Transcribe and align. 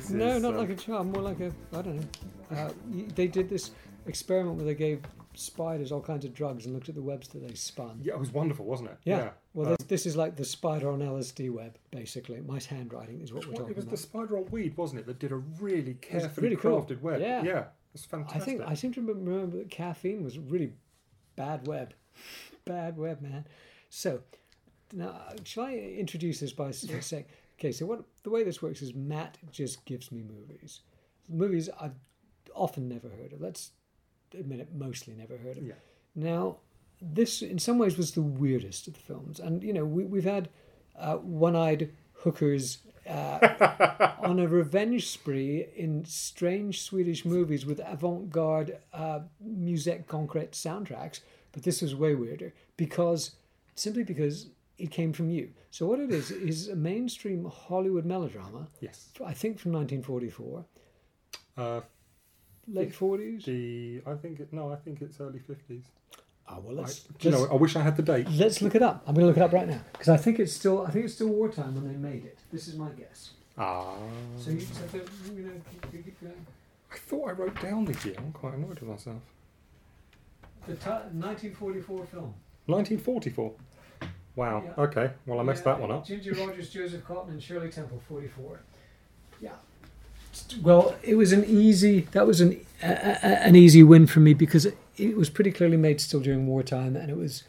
this 0.00 0.10
No, 0.10 0.28
is, 0.36 0.42
not 0.42 0.54
um, 0.54 0.58
like 0.58 0.70
a 0.70 0.74
charm, 0.76 1.12
more 1.12 1.22
like 1.22 1.40
a 1.40 1.52
I 1.72 1.82
don't 1.82 1.96
know. 1.96 2.56
Uh, 2.56 2.70
they 3.14 3.26
did 3.26 3.48
this 3.48 3.70
experiment 4.06 4.56
where 4.56 4.64
they 4.66 4.74
gave 4.74 5.02
spiders 5.34 5.92
all 5.92 6.00
kinds 6.00 6.24
of 6.24 6.32
drugs 6.32 6.64
and 6.64 6.74
looked 6.74 6.88
at 6.88 6.94
the 6.94 7.02
webs 7.02 7.28
that 7.28 7.46
they 7.46 7.54
spun. 7.54 8.00
Yeah, 8.02 8.14
it 8.14 8.20
was 8.20 8.32
wonderful, 8.32 8.64
wasn't 8.64 8.90
it? 8.90 8.98
Yeah. 9.04 9.30
Well, 9.52 9.68
Um, 9.68 9.76
this, 9.80 9.86
this 9.88 10.06
is 10.06 10.16
like 10.16 10.36
the 10.36 10.44
spider 10.44 10.90
on 10.90 11.00
LSD 11.00 11.50
web, 11.52 11.76
basically. 11.90 12.40
My 12.40 12.58
handwriting 12.68 13.20
is 13.20 13.32
what 13.32 13.44
we're 13.46 13.52
talking 13.52 13.60
about. 13.62 13.70
it 13.72 13.76
was 13.76 13.84
about. 13.84 13.90
the 13.90 13.96
spider 14.02 14.38
on 14.38 14.46
weed, 14.50 14.76
wasn't 14.76 15.00
it, 15.00 15.06
that 15.06 15.18
did 15.18 15.32
a 15.32 15.36
really 15.36 15.94
carefully 15.94 16.48
really 16.48 16.56
cool. 16.56 16.80
crafted 16.82 17.00
web. 17.02 17.20
Yeah. 17.20 17.42
yeah, 17.42 17.64
it's 17.94 18.04
fantastic. 18.04 18.40
I 18.42 18.44
think 18.44 18.60
I 18.62 18.74
seem 18.74 18.92
to 18.94 19.00
remember 19.00 19.30
remember 19.30 19.56
that 19.58 19.70
caffeine 19.70 20.22
was 20.24 20.38
really 20.38 20.72
bad 21.36 21.66
web, 21.66 21.92
bad 22.64 22.96
web, 22.96 23.20
man. 23.20 23.46
So 23.90 24.20
now, 24.92 25.20
shall 25.44 25.64
I 25.64 25.72
introduce 25.72 26.40
this 26.40 26.52
by 26.52 26.70
saying, 26.70 27.24
okay, 27.58 27.72
so 27.72 27.86
what 27.86 28.04
the 28.22 28.30
way 28.30 28.44
this 28.44 28.62
works 28.62 28.82
is 28.82 28.94
Matt 28.94 29.38
just 29.50 29.84
gives 29.84 30.12
me 30.12 30.22
movies, 30.22 30.80
movies 31.28 31.68
I've 31.80 31.94
often 32.54 32.88
never 32.88 33.08
heard 33.08 33.32
of. 33.32 33.40
Let's 33.40 33.72
admit 34.38 34.60
it, 34.60 34.74
mostly 34.74 35.14
never 35.14 35.36
heard 35.36 35.58
of. 35.58 35.64
Yeah. 35.64 35.74
Now, 36.14 36.58
this 37.00 37.42
in 37.42 37.58
some 37.58 37.78
ways 37.78 37.98
was 37.98 38.12
the 38.12 38.22
weirdest 38.22 38.86
of 38.88 38.94
the 38.94 39.00
films, 39.00 39.40
and 39.40 39.62
you 39.62 39.72
know 39.72 39.84
we, 39.84 40.04
we've 40.04 40.24
had 40.24 40.48
uh, 40.98 41.16
one-eyed 41.16 41.92
hookers 42.12 42.78
uh, 43.08 44.14
on 44.20 44.38
a 44.38 44.48
revenge 44.48 45.08
spree 45.08 45.66
in 45.76 46.04
strange 46.04 46.82
Swedish 46.82 47.24
movies 47.24 47.66
with 47.66 47.80
avant-garde 47.84 48.78
uh, 48.92 49.20
musique 49.40 50.06
concrete 50.06 50.52
soundtracks, 50.52 51.20
but 51.52 51.62
this 51.62 51.82
was 51.82 51.94
way 51.94 52.14
weirder 52.14 52.54
because 52.76 53.32
simply 53.74 54.02
because 54.02 54.48
it 54.78 54.90
came 54.90 55.12
from 55.12 55.30
you. 55.30 55.50
So 55.70 55.86
what 55.86 56.00
it 56.00 56.10
is 56.10 56.30
is 56.30 56.68
a 56.68 56.76
mainstream 56.76 57.44
Hollywood 57.44 58.04
melodrama, 58.04 58.68
yes. 58.80 59.10
I 59.24 59.32
think 59.32 59.58
from 59.58 59.72
1944, 59.72 60.64
Uh, 61.56 61.80
late 62.68 62.92
40s. 62.92 63.44
the 63.44 64.02
I 64.06 64.14
think 64.14 64.40
it, 64.40 64.52
no, 64.52 64.72
I 64.72 64.76
think 64.76 65.00
it's 65.02 65.20
early 65.20 65.38
fifties. 65.38 65.84
Oh 66.48 66.60
well, 66.60 66.78
I, 66.78 66.82
let's 66.82 67.00
do 67.00 67.28
you 67.28 67.30
know? 67.34 67.46
I 67.50 67.54
wish 67.54 67.74
I 67.76 67.82
had 67.82 67.96
the 67.96 68.02
date. 68.02 68.28
Let's 68.30 68.62
look 68.62 68.74
it 68.74 68.82
up. 68.82 69.02
I'm 69.06 69.14
going 69.14 69.24
to 69.24 69.28
look 69.28 69.36
it 69.36 69.42
up 69.42 69.52
right 69.52 69.66
now 69.68 69.80
because 69.92 70.08
I 70.08 70.16
think 70.16 70.38
it's 70.38 70.52
still 70.52 70.86
I 70.86 70.90
think 70.90 71.04
it's 71.06 71.14
still 71.14 71.28
wartime 71.28 71.74
when 71.74 71.88
they 71.88 71.96
made 72.10 72.24
it. 72.24 72.38
This 72.52 72.68
is 72.68 72.76
my 72.76 72.90
guess. 72.90 73.30
Ah, 73.58 73.96
So 74.36 74.50
you, 74.50 74.60
so 74.60 74.82
the, 74.92 74.98
you 75.34 75.42
know, 75.46 75.52
keep, 75.90 76.04
keep, 76.04 76.20
going. 76.20 76.46
I 76.92 76.96
thought 76.98 77.30
I 77.30 77.32
wrote 77.32 77.60
down 77.60 77.86
the 77.86 77.96
year. 78.06 78.14
I'm 78.18 78.30
quite 78.32 78.52
annoyed 78.54 78.78
with 78.80 78.82
myself. 78.82 79.22
The 80.66 80.74
ti 80.74 80.90
1944 80.90 82.06
film. 82.06 82.34
1944. 82.66 83.52
Wow. 84.36 84.62
Yeah. 84.64 84.84
Okay. 84.84 85.10
Well, 85.24 85.40
I 85.40 85.42
messed 85.42 85.64
Yeah, 85.64 85.72
that 85.72 85.80
one 85.80 85.90
up. 85.90 86.06
Ginger 86.06 86.34
Rogers, 86.34 86.70
Joseph 86.70 87.02
Cotten, 87.04 87.30
and 87.30 87.42
Shirley 87.42 87.70
Temple, 87.70 88.00
44. 88.06 88.60
Yeah. 89.40 89.50
Well, 90.62 90.94
it 91.02 91.14
was 91.16 91.32
an 91.32 91.44
easy. 91.46 92.02
That 92.12 92.26
was 92.26 92.40
an 92.42 92.60
a, 92.82 92.86
a, 92.86 93.26
an 93.46 93.56
easy 93.56 93.82
win 93.82 94.06
for 94.06 94.20
me 94.20 94.34
because 94.34 94.66
it, 94.66 94.76
it 94.96 95.16
was 95.16 95.30
pretty 95.30 95.50
clearly 95.50 95.78
made 95.78 96.00
still 96.00 96.20
during 96.20 96.46
wartime, 96.46 96.94
and 96.94 97.10
it 97.10 97.16
was 97.16 97.44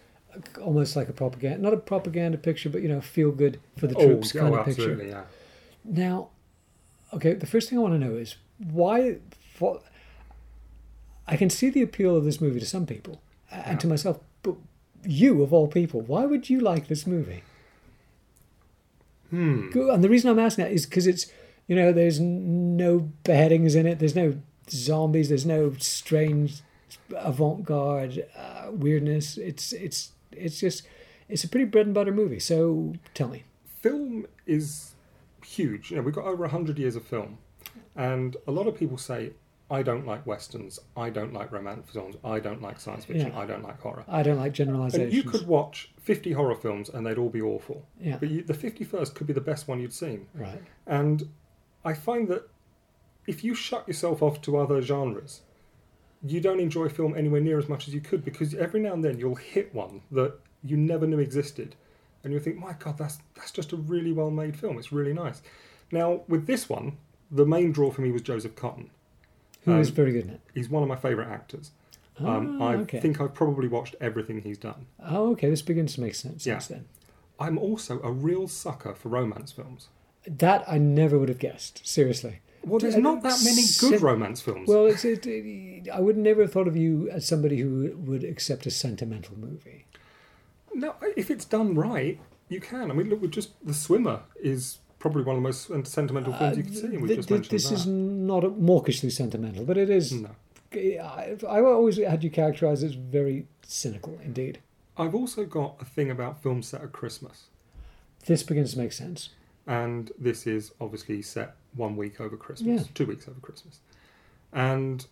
almost 0.62 0.96
like 0.96 1.09
a 1.09 1.14
propaganda, 1.14 1.62
not 1.62 1.74
a 1.74 1.78
propaganda 1.78 2.38
picture, 2.38 2.70
but 2.70 2.81
you 2.81 2.88
know, 2.88 3.02
feel 3.02 3.31
good 3.31 3.59
for 3.78 3.88
the 3.88 3.96
oh, 3.96 4.06
troops 4.06 4.36
oh, 4.36 4.40
kind 4.40 4.56
oh, 4.56 4.58
of 4.59 4.66
picture. 4.66 5.04
Yeah. 5.04 5.24
Now, 5.84 6.30
okay, 7.14 7.34
the 7.34 7.46
first 7.46 7.69
thing 7.69 7.78
I 7.78 7.81
want 7.81 7.94
to 7.94 8.00
know 8.00 8.16
is 8.16 8.36
why. 8.58 9.18
For, 9.54 9.81
I 11.28 11.36
can 11.36 11.50
see 11.50 11.69
the 11.69 11.81
appeal 11.81 12.16
of 12.16 12.24
this 12.24 12.40
movie 12.40 12.59
to 12.59 12.66
some 12.66 12.86
people 12.86 13.22
a- 13.52 13.68
and 13.68 13.80
to 13.81 13.88
myself, 13.88 14.19
but 14.37 14.37
you, 15.07 15.41
of 15.41 15.53
all 15.53 15.68
people, 15.68 16.01
why 16.01 16.25
would 16.25 16.50
you 16.50 16.59
like 16.59 16.88
this 16.88 17.07
movie? 17.07 17.44
Hmm. 19.29 19.69
And 19.73 20.03
the 20.03 20.09
reason 20.09 20.29
I'm 20.29 20.40
asking 20.40 20.66
that 20.66 20.72
is 20.72 20.85
because 20.85 21.07
it's, 21.07 21.31
you 21.68 21.75
know, 21.75 21.91
there's 21.91 22.19
no 22.19 23.12
beheadings 23.23 23.75
in 23.75 23.85
it, 23.85 24.00
there's 24.00 24.16
no 24.16 24.35
zombies, 24.69 25.29
there's 25.29 25.45
no 25.45 25.73
strange 25.79 26.62
avant-garde 27.16 28.25
uh, 28.38 28.72
weirdness. 28.72 29.38
It's 29.38 29.73
it's 29.73 30.12
it's 30.31 30.59
just 30.59 30.88
it's 31.29 31.44
a 31.44 31.50
pretty 31.50 31.66
bread 31.66 31.85
and 31.85 31.95
butter 31.95 32.12
movie. 32.12 32.39
So 32.39 32.94
tell 33.13 33.28
me. 33.28 33.44
Film 33.81 34.25
is 34.45 34.94
huge. 35.45 35.91
You 35.91 35.97
know, 35.97 36.03
we've 36.03 36.16
got 36.16 36.25
over 36.25 36.47
hundred 36.47 36.79
years 36.79 36.95
of 36.95 37.06
film, 37.06 37.38
and 37.95 38.38
a 38.47 38.51
lot 38.51 38.68
of 38.68 38.78
people 38.78 38.97
say, 38.97 39.31
"I 39.69 39.83
don't 39.83 40.05
like 40.05 40.25
westerns. 40.25 40.79
I 40.95 41.09
don't 41.09 41.33
like 41.33 41.51
romantic 41.51 41.88
films. 41.88 42.16
I 42.23 42.39
don't 42.39 42.61
like 42.61 42.79
science 42.79 43.05
fiction. 43.05 43.31
Yeah. 43.33 43.39
I 43.39 43.45
don't 43.45 43.63
like 43.63 43.79
horror." 43.81 44.03
I 44.07 44.23
don't 44.23 44.38
like 44.38 44.47
And 44.47 44.55
generalizations. 44.55 45.13
you 45.13 45.23
could 45.23 45.45
watch 45.47 45.91
50 46.01 46.31
horror 46.33 46.55
films 46.55 46.89
and 46.89 47.05
they'd 47.05 47.17
all 47.17 47.29
be 47.29 47.41
awful. 47.41 47.85
Yeah. 48.00 48.17
But 48.17 48.29
you, 48.29 48.44
the 48.44 48.53
51st 48.53 49.13
could 49.13 49.27
be 49.27 49.33
the 49.33 49.41
best 49.41 49.67
one 49.67 49.79
you'd 49.79 49.94
seen. 49.94 50.27
Right. 50.33 50.61
And 50.85 51.29
I 51.83 51.94
find 51.94 52.27
that 52.29 52.50
if 53.25 53.44
you 53.44 53.53
shut 53.56 53.88
yourself 53.88 54.22
off 54.22 54.41
to 54.44 54.57
other 54.57 54.81
genres, 54.81 55.41
you 56.23 56.39
don't 56.41 56.59
enjoy 56.59 56.89
film 56.89 57.16
anywhere 57.16 57.41
near 57.41 57.57
as 57.59 57.67
much 57.69 57.88
as 57.88 57.94
you 57.94 58.01
could 58.01 58.23
because 58.25 58.53
every 58.56 58.79
now 58.79 58.94
and 58.94 59.03
then 59.03 59.19
you'll 59.19 59.35
hit 59.35 59.73
one 59.75 60.01
that 60.11 60.33
you 60.63 60.77
never 60.77 61.06
knew 61.06 61.19
existed. 61.19 61.75
And 62.23 62.33
you'll 62.33 62.41
think, 62.41 62.57
my 62.57 62.73
God, 62.73 62.97
that's, 62.97 63.19
that's 63.35 63.51
just 63.51 63.72
a 63.73 63.75
really 63.75 64.11
well 64.11 64.31
made 64.31 64.57
film. 64.57 64.77
It's 64.77 64.91
really 64.91 65.13
nice. 65.13 65.41
Now, 65.91 66.22
with 66.27 66.47
this 66.47 66.67
one, 66.67 66.97
the 67.31 67.45
main 67.45 67.72
draw 67.72 67.91
for 67.91 68.01
me 68.01 68.11
was 68.11 68.22
Joseph 68.22 68.56
Cotten. 68.56 68.89
Is 69.67 69.89
Um, 69.89 69.95
very 69.95 70.11
good 70.13 70.25
in 70.25 70.29
it. 70.31 70.41
He's 70.53 70.69
one 70.69 70.81
of 70.83 70.89
my 70.89 70.95
favourite 70.95 71.29
actors. 71.29 71.72
Um, 72.19 72.61
Ah, 72.61 72.69
I 72.69 72.75
okay. 72.78 73.00
think 73.00 73.22
I've 73.22 73.33
probably 73.33 73.67
watched 73.67 73.95
everything 74.01 74.41
he's 74.41 74.57
done. 74.57 74.88
Oh, 75.03 75.31
okay. 75.31 75.50
This 75.50 75.61
begins 75.61 75.94
to 75.95 76.01
make 76.01 76.16
sense. 76.16 76.45
Yeah. 76.45 76.59
then. 76.67 76.85
I'm 77.39 77.57
also 77.59 78.01
a 78.01 78.11
real 78.11 78.47
sucker 78.47 78.95
for 78.95 79.09
romance 79.09 79.51
films. 79.51 79.89
That 80.25 80.63
I 80.67 80.77
never 80.79 81.19
would 81.19 81.29
have 81.29 81.38
guessed. 81.39 81.85
Seriously. 81.88 82.39
Well, 82.63 82.79
there's 82.79 82.97
not 82.97 83.22
that 83.23 83.39
many 83.45 83.61
good 83.79 84.01
romance 84.01 84.41
films. 84.41 84.67
Well, 84.67 84.88
it's, 84.88 85.06
it, 85.06 85.25
it, 85.27 85.89
I 85.89 86.00
would 86.00 86.17
never 86.17 86.41
have 86.41 86.51
thought 86.51 86.67
of 86.67 86.75
you 86.75 87.07
as 87.11 87.25
somebody 87.25 87.59
who 87.59 87.94
would 87.95 88.23
accept 88.23 88.66
a 88.66 88.72
sentimental 88.72 89.38
movie. 89.38 89.85
no, 90.73 90.95
if 91.16 91.29
it's 91.31 91.45
done 91.45 91.75
right, 91.75 92.19
you 92.50 92.59
can. 92.59 92.89
I 92.91 92.94
mean, 92.94 93.09
look, 93.09 93.29
just 93.29 93.51
The 93.66 93.73
Swimmer 93.73 94.22
is 94.41 94.79
probably 95.00 95.24
one 95.24 95.35
of 95.38 95.41
the 95.44 95.47
most 95.47 95.88
sentimental 95.91 96.34
uh, 96.34 96.38
films 96.40 96.58
you 96.58 96.63
can 96.63 96.74
see. 96.74 96.88
We've 96.97 97.08
Th- 97.08 97.18
just 97.19 97.28
th- 97.30 97.38
mentioned 97.40 97.52
this 97.59 97.69
that. 97.69 97.75
is 97.75 97.85
not 97.88 98.44
a 98.44 98.50
mawkishly 98.50 99.12
sentimental, 99.12 99.63
but 99.66 99.78
it 99.78 99.90
is. 99.90 100.12
No. 100.13 100.30
I, 100.74 101.38
I 101.47 101.62
always 101.62 101.97
had 101.97 102.24
you 102.24 102.30
characterised 102.30 102.84
as 102.84 102.94
very 102.94 103.47
cynical 103.66 104.19
indeed. 104.24 104.59
I've 104.97 105.16
also 105.16 105.46
got 105.46 105.75
a 105.80 105.86
thing 105.86 106.09
about 106.12 106.41
films 106.41 106.68
set 106.68 106.81
at 106.81 106.91
Christmas, 106.91 107.46
This 108.25 108.44
begins 108.44 108.74
to 108.74 108.80
make 108.80 108.91
sense. 108.91 109.30
and 109.68 110.12
this 110.19 110.45
is 110.48 110.71
obviously 110.81 111.21
set 111.21 111.56
one 111.75 111.95
week 111.95 112.19
over 112.19 112.36
Christmas, 112.36 112.81
Yeah. 112.81 112.88
two 112.95 113.06
weeks 113.06 113.27
over 113.30 113.39
Christmas. 113.39 113.80
And 114.51 115.06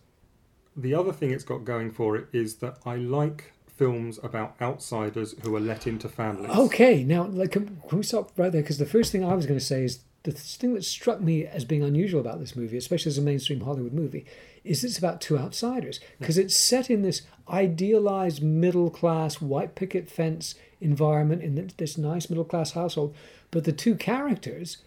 the 0.76 0.92
other 0.94 1.12
thing 1.12 1.30
it's 1.30 1.44
got 1.44 1.64
going 1.64 1.90
for 1.90 2.16
it 2.16 2.26
is 2.32 2.56
that 2.56 2.78
I 2.84 2.96
like 2.96 3.52
films 3.76 4.18
about 4.22 4.56
outsiders 4.60 5.34
who 5.42 5.54
are 5.54 5.60
let 5.60 5.86
into 5.86 6.08
families. 6.08 6.50
Okay, 6.50 7.04
now 7.04 7.24
like, 7.24 7.52
can, 7.52 7.80
can 7.88 7.98
we 7.98 8.04
stop 8.04 8.32
right 8.36 8.50
there? 8.50 8.62
Because 8.62 8.78
the 8.78 8.86
first 8.86 9.12
thing 9.12 9.24
I 9.24 9.34
was 9.34 9.46
going 9.46 9.58
to 9.58 9.64
say 9.64 9.84
is 9.84 10.00
the 10.22 10.32
thing 10.32 10.74
that 10.74 10.84
struck 10.84 11.20
me 11.20 11.46
as 11.46 11.64
being 11.64 11.84
unusual 11.84 12.20
about 12.20 12.40
this 12.40 12.56
movie, 12.56 12.76
especially 12.76 13.10
as 13.10 13.18
a 13.18 13.22
mainstream 13.22 13.60
Hollywood 13.60 13.92
movie, 13.92 14.26
is 14.64 14.82
it's 14.82 14.98
about 14.98 15.20
two 15.20 15.38
outsiders 15.38 16.00
because 16.18 16.36
it's 16.36 16.56
set 16.56 16.90
in 16.90 17.02
this 17.02 17.22
idealized 17.48 18.42
middle 18.42 18.90
class 18.90 19.40
white 19.40 19.76
picket 19.76 20.10
fence 20.10 20.56
environment 20.80 21.42
in 21.42 21.70
this 21.76 21.96
nice 21.96 22.28
middle 22.28 22.44
class 22.44 22.72
household, 22.72 23.14
but 23.50 23.64
the 23.64 23.72
two 23.72 23.94
characters 23.94 24.78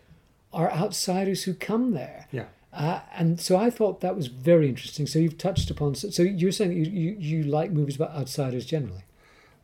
are 0.51 0.69
outsiders 0.71 1.44
who 1.44 1.53
come 1.53 1.94
there. 1.94 2.27
Yeah. 2.31 2.45
Uh, 2.71 3.00
and 3.16 3.39
so 3.42 3.57
I 3.57 3.69
thought 3.69 4.01
that 4.01 4.16
was 4.16 4.27
very 4.27 4.69
interesting. 4.69 5.07
So 5.07 5.18
you've 5.19 5.38
touched 5.38 5.71
upon. 5.71 5.95
So, 5.95 6.10
so 6.10 6.21
you're 6.24 6.51
saying 6.51 6.71
you, 6.74 6.83
you, 6.83 7.16
you 7.19 7.44
like 7.44 7.71
movies 7.71 7.95
about 7.95 8.12
outsiders 8.12 8.66
generally? 8.66 9.04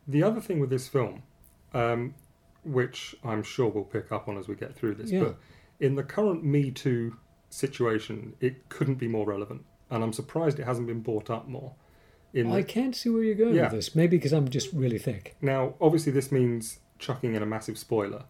The 0.08 0.24
other 0.24 0.42
thing 0.42 0.60
with 0.60 0.70
this 0.70 0.88
film, 0.88 1.24
um, 1.74 2.16
which 2.64 3.16
I'm 3.24 3.44
sure 3.44 3.68
we'll 3.70 3.84
pick 3.84 4.12
up 4.12 4.28
on 4.28 4.38
as 4.38 4.48
we 4.48 4.56
get 4.56 4.76
through 4.76 4.96
this, 4.96 5.12
Yeah. 5.12 5.24
but 5.24 5.38
in 5.80 5.96
the 5.96 6.04
current 6.04 6.44
Me 6.44 6.72
Too 6.72 7.16
situation, 7.50 8.34
it 8.40 8.70
couldn't 8.70 8.96
be 8.96 9.08
more 9.08 9.26
relevant, 9.26 9.64
and 9.90 10.04
I'm 10.04 10.14
surprised 10.14 10.60
it 10.60 10.66
hasn't 10.66 10.88
been 10.88 11.02
brought 11.02 11.30
up 11.30 11.48
more. 11.48 11.74
In 12.34 12.52
I 12.52 12.64
can't 12.64 12.96
see 12.96 13.10
where 13.10 13.24
you're 13.24 13.36
going 13.36 13.56
Yeah. 13.56 13.64
with 13.64 13.72
this. 13.72 13.96
Maybe 13.96 14.18
because 14.18 14.34
I'm 14.34 14.50
just 14.50 14.74
really 14.74 14.98
thick. 14.98 15.36
now, 15.42 15.76
obviously, 15.80 16.12
this 16.12 16.32
means 16.32 16.80
chucking 17.00 17.34
in 17.36 17.42
a 17.42 17.46
massive 17.46 17.78
spoiler. 17.78 18.24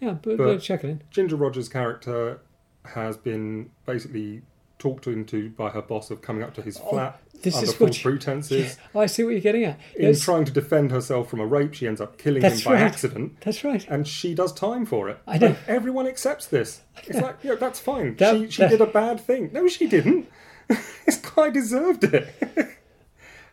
Yeah, 0.00 0.12
but, 0.12 0.36
But- 0.36 0.44
but 0.44 0.60
check 0.62 0.82
it 0.84 0.88
in. 0.90 1.02
Ginger 1.10 1.36
Rogers' 1.36 1.68
character 1.68 2.40
has 2.84 3.16
been 3.16 3.70
basically 3.86 4.42
talked 4.78 5.06
into 5.06 5.50
by 5.50 5.68
her 5.70 5.82
boss 5.82 6.10
of 6.10 6.22
coming 6.22 6.42
up 6.42 6.54
to 6.54 6.62
his 6.62 6.78
flat 6.78 7.20
Oh, 7.22 7.38
this 7.42 7.54
under 7.54 7.68
is 7.68 7.74
false 7.74 7.96
you- 7.98 8.02
pretenses. 8.10 8.78
Oh, 8.94 9.00
I 9.00 9.06
see 9.06 9.22
what 9.24 9.30
you're 9.30 9.40
getting 9.40 9.64
at. 9.64 9.78
In 9.96 10.14
trying 10.18 10.44
to 10.46 10.52
defend 10.52 10.90
herself 10.90 11.28
from 11.28 11.40
a 11.40 11.46
rape, 11.46 11.74
she 11.74 11.86
ends 11.86 12.00
up 12.00 12.16
killing 12.18 12.42
him 12.42 12.58
by 12.64 12.72
right. 12.74 12.82
accident. 12.82 13.40
that's 13.40 13.62
right. 13.64 13.86
and 13.88 14.06
she 14.08 14.34
does 14.34 14.52
time 14.52 14.86
for 14.86 15.08
it. 15.10 15.18
I 15.26 15.38
know. 15.38 15.46
And 15.48 15.56
everyone 15.68 16.06
accepts 16.06 16.46
this. 16.46 16.80
It's 17.06 17.20
like, 17.20 17.36
yeah, 17.42 17.54
that's 17.56 17.78
fine. 17.80 18.16
That- 18.16 18.36
she 18.38 18.50
she 18.50 18.62
that- 18.62 18.70
did 18.70 18.80
a 18.80 18.86
bad 18.86 19.20
thing. 19.20 19.50
No, 19.52 19.68
she 19.68 19.86
didn't. 19.86 20.28
this 20.68 21.16
guy 21.16 21.50
deserved 21.50 22.04
it. 22.04 22.28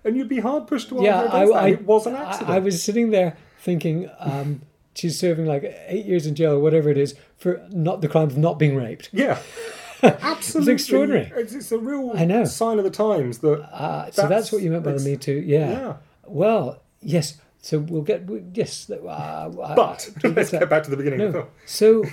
and 0.03 0.15
you'd 0.15 0.29
be 0.29 0.39
hard 0.39 0.67
pushed 0.67 0.89
to 0.89 0.95
argue 0.95 1.09
Yeah, 1.09 1.21
I, 1.31 1.45
that. 1.45 1.53
I, 1.55 1.67
it 1.69 1.81
was 1.85 2.07
an 2.07 2.15
I- 2.15 2.23
accident. 2.29 2.51
I 2.51 2.59
was 2.59 2.81
sitting 2.81 3.09
there 3.11 3.35
thinking 3.59 4.09
um, 4.19 4.61
she's 4.97 5.17
serving 5.19 5.45
like 5.45 5.63
eight 5.87 6.05
years 6.05 6.25
in 6.25 6.35
jail 6.35 6.53
or 6.53 6.59
whatever 6.59 6.89
it 6.89 6.97
is 6.97 7.15
for 7.37 7.65
not 7.71 8.01
the 8.01 8.07
crime 8.07 8.27
of 8.27 8.37
not 8.37 8.57
being 8.59 8.75
raped. 8.75 9.09
Yeah. 9.13 9.39
Absolutely. 10.03 10.73
extraordinary. 10.73 11.31
It's, 11.35 11.53
it's 11.53 11.71
a 11.71 11.77
real 11.77 12.11
I 12.15 12.25
know. 12.25 12.45
sign 12.45 12.77
of 12.77 12.83
the 12.83 12.91
times 12.91 13.39
that. 13.39 13.61
Uh, 13.73 14.05
so 14.11 14.21
that's, 14.23 14.29
That's- 14.29 14.51
what 14.51 14.61
you 14.61 14.71
meant 14.71 14.83
by 14.83 14.93
the 14.93 14.99
Me 15.03 15.15
Too. 15.17 15.33
Yeah. 15.45 15.71
Yeah. 15.71 15.93
Well, 16.25 16.81
yes. 17.01 17.37
So 17.61 17.79
we'll 17.79 18.03
get 18.03 18.23
yes. 18.53 18.89
Uh, 18.89 18.95
uh, 19.05 19.75
But 19.75 20.09
we'll 20.23 20.33
let's 20.35 20.51
get 20.51 20.69
back 20.69 20.83
to 20.83 20.89
the 20.91 20.97
beginning 20.97 21.19
the 21.31 21.39
No. 21.39 21.47
So 21.65 22.03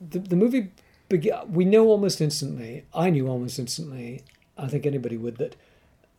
the 0.00 0.18
the 0.18 0.36
movie 0.36 0.70
beg- 1.08 1.30
we 1.48 1.64
know 1.64 1.86
almost 1.88 2.20
instantly. 2.20 2.84
I 2.94 3.10
knew 3.10 3.26
almost 3.28 3.58
instantly. 3.58 4.22
I 4.58 4.68
think 4.68 4.84
anybody 4.86 5.16
would 5.16 5.36
that. 5.38 5.56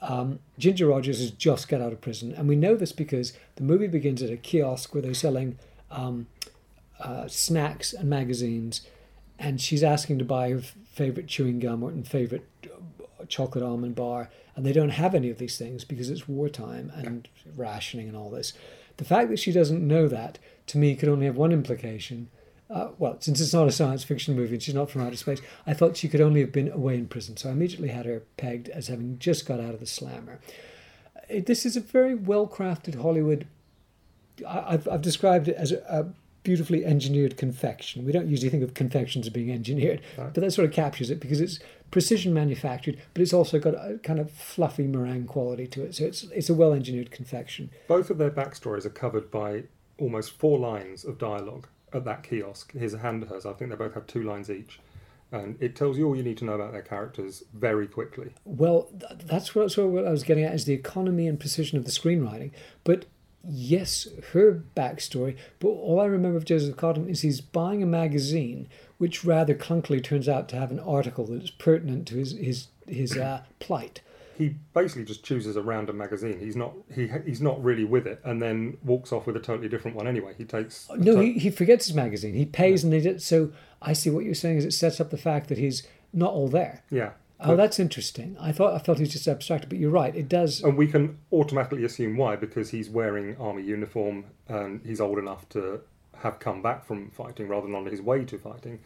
Um, 0.03 0.39
Ginger 0.57 0.87
Rogers 0.87 1.19
has 1.19 1.29
just 1.29 1.67
got 1.69 1.79
out 1.79 1.93
of 1.93 2.01
prison, 2.01 2.33
and 2.33 2.49
we 2.49 2.55
know 2.55 2.75
this 2.75 2.91
because 2.91 3.33
the 3.57 3.61
movie 3.63 3.85
begins 3.85 4.23
at 4.23 4.31
a 4.31 4.35
kiosk 4.37 4.95
where 4.95 5.01
they're 5.03 5.13
selling 5.13 5.59
um, 5.91 6.27
uh, 6.99 7.27
snacks 7.27 7.93
and 7.93 8.09
magazines, 8.09 8.81
and 9.37 9.59
she's 9.59 9.83
asking 9.83 10.19
to 10.19 10.25
buy 10.25 10.49
her 10.51 10.61
favorite 10.91 11.27
chewing 11.27 11.59
gum 11.59 11.83
or 11.83 11.91
favorite 12.03 12.47
uh, 12.65 13.25
chocolate 13.25 13.63
almond 13.63 13.95
bar, 13.95 14.29
and 14.55 14.65
they 14.65 14.73
don't 14.73 14.89
have 14.89 15.15
any 15.15 15.29
of 15.29 15.37
these 15.37 15.57
things 15.57 15.83
because 15.83 16.09
it's 16.09 16.27
wartime 16.27 16.91
and 16.95 17.27
rationing 17.55 18.07
and 18.07 18.17
all 18.17 18.29
this. 18.29 18.53
The 18.97 19.05
fact 19.05 19.29
that 19.29 19.39
she 19.39 19.51
doesn't 19.51 19.85
know 19.85 20.07
that 20.07 20.37
to 20.67 20.77
me 20.77 20.95
could 20.95 21.09
only 21.09 21.25
have 21.25 21.37
one 21.37 21.51
implication. 21.51 22.29
Uh, 22.69 22.89
well, 22.99 23.17
since 23.19 23.41
it's 23.41 23.53
not 23.53 23.67
a 23.67 23.71
science 23.71 24.03
fiction 24.03 24.35
movie 24.35 24.53
and 24.53 24.63
she's 24.63 24.75
not 24.75 24.89
from 24.89 25.01
outer 25.01 25.17
space, 25.17 25.41
I 25.67 25.73
thought 25.73 25.97
she 25.97 26.07
could 26.07 26.21
only 26.21 26.39
have 26.39 26.53
been 26.53 26.71
away 26.71 26.95
in 26.95 27.07
prison. 27.07 27.35
So 27.35 27.49
I 27.49 27.51
immediately 27.51 27.89
had 27.89 28.05
her 28.05 28.23
pegged 28.37 28.69
as 28.69 28.87
having 28.87 29.19
just 29.19 29.45
got 29.45 29.59
out 29.59 29.73
of 29.73 29.79
the 29.81 29.85
slammer. 29.85 30.39
Uh, 31.17 31.41
This 31.45 31.65
is 31.65 31.75
a 31.75 31.81
very 31.81 32.15
well 32.15 32.47
crafted 32.47 33.01
Hollywood. 33.01 33.47
I've, 34.47 34.87
I've 34.87 35.01
described 35.01 35.47
it 35.47 35.55
as 35.55 35.71
a, 35.71 35.77
a 35.89 36.05
beautifully 36.43 36.83
engineered 36.85 37.37
confection. 37.37 38.03
We 38.05 38.11
don't 38.11 38.27
usually 38.27 38.49
think 38.49 38.63
of 38.63 38.73
confections 38.73 39.27
as 39.27 39.33
being 39.33 39.51
engineered, 39.51 40.01
Right. 40.17 40.33
but 40.33 40.41
that 40.41 40.51
sort 40.51 40.67
of 40.67 40.73
captures 40.73 41.09
it 41.11 41.19
because 41.19 41.39
it's 41.39 41.59
precision 41.91 42.33
manufactured, 42.33 42.97
but 43.13 43.21
it's 43.21 43.33
also 43.33 43.59
got 43.59 43.75
a 43.75 43.99
kind 44.01 44.19
of 44.19 44.31
fluffy 44.31 44.87
meringue 44.87 45.25
quality 45.27 45.67
to 45.67 45.83
it. 45.83 45.95
So 45.95 46.05
it's 46.05 46.23
it's 46.23 46.49
a 46.49 46.53
well 46.53 46.73
engineered 46.73 47.11
confection. 47.11 47.69
Both 47.87 48.09
of 48.09 48.17
their 48.17 48.31
backstories 48.31 48.85
are 48.85 48.89
covered 48.89 49.29
by 49.29 49.63
almost 49.99 50.31
four 50.31 50.57
lines 50.57 51.05
of 51.05 51.17
dialogue 51.19 51.67
at 51.93 52.05
that 52.05 52.23
kiosk. 52.23 52.71
His 52.71 52.93
and 52.93 53.25
hers. 53.25 53.45
I 53.45 53.53
think 53.53 53.69
they 53.69 53.75
both 53.75 53.93
have 53.93 54.07
two 54.07 54.23
lines 54.23 54.49
each. 54.49 54.79
And 55.33 55.55
it 55.61 55.75
tells 55.77 55.97
you 55.97 56.07
all 56.07 56.15
you 56.15 56.23
need 56.23 56.37
to 56.39 56.45
know 56.45 56.55
about 56.55 56.73
their 56.73 56.81
characters 56.81 57.43
very 57.53 57.87
quickly. 57.87 58.31
Well, 58.43 58.89
that's 59.25 59.55
what, 59.55 59.71
sort 59.71 59.87
of 59.87 59.93
what 59.93 60.05
I 60.05 60.11
was 60.11 60.23
getting 60.23 60.43
at 60.43 60.53
is 60.53 60.65
the 60.65 60.73
economy 60.73 61.25
and 61.25 61.39
precision 61.39 61.77
of 61.77 61.85
the 61.85 61.91
screenwriting. 61.91 62.51
But 62.83 63.05
yes, 63.47 64.07
her 64.33 64.63
backstory. 64.75 65.37
But 65.59 65.69
all 65.69 65.99
I 65.99 66.05
remember 66.05 66.37
of 66.37 66.45
Joseph 66.45 66.75
Cotten 66.75 67.09
is 67.09 67.21
he's 67.21 67.41
buying 67.41 67.81
a 67.83 67.85
magazine, 67.87 68.67
which 68.97 69.23
rather 69.25 69.53
clunkily 69.55 70.03
turns 70.03 70.27
out 70.29 70.47
to 70.49 70.55
have 70.55 70.71
an 70.71 70.79
article 70.79 71.25
that's 71.25 71.49
pertinent 71.51 72.07
to 72.09 72.15
his 72.15 72.31
his 72.33 72.67
his 72.87 73.17
uh, 73.17 73.43
plight. 73.59 74.01
He 74.37 74.55
basically 74.73 75.03
just 75.03 75.23
chooses 75.23 75.55
a 75.55 75.61
random 75.61 75.97
magazine. 75.97 76.39
He's 76.39 76.55
not 76.55 76.73
he 76.93 77.09
he's 77.25 77.41
not 77.41 77.63
really 77.63 77.83
with 77.83 78.07
it, 78.07 78.19
and 78.23 78.41
then 78.41 78.77
walks 78.83 79.11
off 79.11 79.27
with 79.27 79.35
a 79.35 79.39
totally 79.39 79.69
different 79.69 79.95
one 79.97 80.07
anyway. 80.07 80.33
He 80.37 80.45
takes 80.45 80.89
No, 80.97 81.15
to- 81.17 81.21
he, 81.21 81.33
he 81.33 81.49
forgets 81.51 81.85
his 81.85 81.95
magazine. 81.95 82.33
He 82.33 82.45
pays 82.45 82.83
and 82.83 82.91
they 82.91 83.01
did. 83.01 83.21
So 83.21 83.51
I 83.81 83.93
see 83.93 84.09
what 84.09 84.25
you're 84.25 84.33
saying 84.33 84.57
is 84.57 84.65
it 84.65 84.73
sets 84.73 84.99
up 84.99 85.09
the 85.11 85.17
fact 85.17 85.47
that 85.49 85.57
he's 85.57 85.83
not 86.13 86.31
all 86.33 86.47
there. 86.47 86.83
yeah. 86.89 87.11
Oh, 87.43 87.55
that's 87.55 87.79
interesting. 87.79 88.37
I 88.39 88.51
thought 88.51 88.73
I 88.73 88.79
felt 88.79 88.99
he's 88.99 89.11
just 89.11 89.27
abstracted, 89.27 89.69
but 89.69 89.79
you're 89.79 89.89
right. 89.89 90.15
It 90.15 90.29
does. 90.29 90.61
And 90.61 90.77
we 90.77 90.87
can 90.87 91.17
automatically 91.31 91.83
assume 91.83 92.17
why 92.17 92.35
because 92.35 92.69
he's 92.69 92.89
wearing 92.89 93.35
army 93.37 93.63
uniform 93.63 94.25
and 94.47 94.81
he's 94.85 95.01
old 95.01 95.17
enough 95.17 95.49
to 95.49 95.81
have 96.17 96.39
come 96.39 96.61
back 96.61 96.85
from 96.85 97.09
fighting 97.09 97.47
rather 97.47 97.65
than 97.65 97.75
on 97.75 97.85
his 97.85 98.01
way 98.01 98.25
to 98.25 98.37
fighting. 98.37 98.79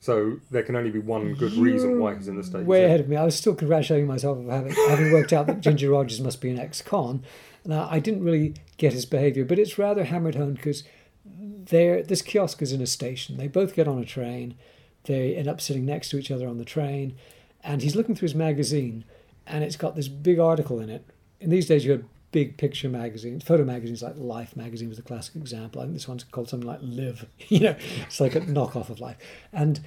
So 0.00 0.40
there 0.50 0.64
can 0.64 0.74
only 0.74 0.90
be 0.90 0.98
one 0.98 1.34
good 1.34 1.52
reason 1.52 2.00
why 2.00 2.16
he's 2.16 2.26
in 2.26 2.36
the 2.36 2.42
state. 2.42 2.64
way 2.64 2.84
ahead 2.84 2.98
of 2.98 3.08
me. 3.08 3.16
I 3.16 3.24
was 3.24 3.36
still 3.36 3.54
congratulating 3.54 4.08
myself 4.08 4.36
of 4.36 4.48
having 4.48 4.72
having 4.88 5.12
worked 5.12 5.32
out 5.32 5.46
that 5.46 5.60
Ginger 5.60 5.90
Rogers 5.90 6.20
must 6.20 6.40
be 6.40 6.50
an 6.50 6.58
ex-con. 6.58 7.22
Now 7.64 7.86
I 7.88 8.00
didn't 8.00 8.24
really 8.24 8.54
get 8.78 8.92
his 8.92 9.06
behaviour, 9.06 9.44
but 9.44 9.60
it's 9.60 9.78
rather 9.78 10.02
hammered 10.02 10.34
home 10.34 10.54
because 10.54 10.82
there 11.24 12.02
this 12.02 12.20
kiosk 12.20 12.62
is 12.62 12.72
in 12.72 12.80
a 12.80 12.86
station. 12.86 13.36
They 13.36 13.46
both 13.46 13.76
get 13.76 13.86
on 13.86 14.00
a 14.00 14.04
train. 14.04 14.56
They 15.04 15.36
end 15.36 15.46
up 15.46 15.60
sitting 15.60 15.84
next 15.84 16.08
to 16.10 16.18
each 16.18 16.32
other 16.32 16.48
on 16.48 16.58
the 16.58 16.64
train, 16.64 17.16
and 17.64 17.82
he's 17.82 17.96
looking 17.96 18.14
through 18.14 18.26
his 18.26 18.34
magazine, 18.34 19.04
and 19.46 19.64
it's 19.64 19.76
got 19.76 19.96
this 19.96 20.08
big 20.08 20.38
article 20.38 20.80
in 20.80 20.90
it. 20.90 21.04
In 21.40 21.50
these 21.50 21.66
days, 21.66 21.84
you 21.84 21.92
had 21.92 22.04
big 22.30 22.56
picture 22.56 22.88
magazines, 22.88 23.44
photo 23.44 23.64
magazines 23.64 24.02
like 24.02 24.16
Life 24.16 24.56
magazine 24.56 24.88
was 24.88 24.98
a 24.98 25.02
classic 25.02 25.36
example. 25.36 25.80
I 25.80 25.84
think 25.84 25.94
this 25.94 26.08
one's 26.08 26.24
called 26.24 26.48
something 26.48 26.68
like 26.68 26.80
Live. 26.82 27.26
You 27.48 27.60
know, 27.60 27.76
it's 28.06 28.20
like 28.20 28.34
a 28.34 28.40
knockoff 28.40 28.88
of 28.88 29.00
Life, 29.00 29.18
and 29.52 29.80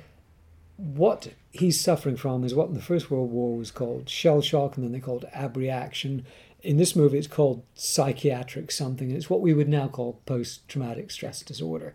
what 0.78 1.30
he's 1.52 1.80
suffering 1.80 2.18
from 2.18 2.44
is 2.44 2.54
what 2.54 2.68
in 2.68 2.74
the 2.74 2.82
First 2.82 3.10
World 3.10 3.32
War 3.32 3.58
was 3.58 3.72
called 3.72 4.10
shell 4.10 4.42
shock, 4.42 4.76
and 4.76 4.86
then 4.86 4.92
they 4.92 5.00
called 5.00 5.26
abreaction. 5.34 6.26
In 6.62 6.78
this 6.78 6.96
movie, 6.96 7.18
it's 7.18 7.28
called 7.28 7.64
psychiatric 7.76 8.72
something. 8.72 9.12
It's 9.12 9.30
what 9.30 9.42
we 9.42 9.54
would 9.54 9.70
now 9.70 9.88
call 9.88 10.20
post 10.26 10.68
traumatic 10.68 11.12
stress 11.12 11.42
disorder. 11.42 11.94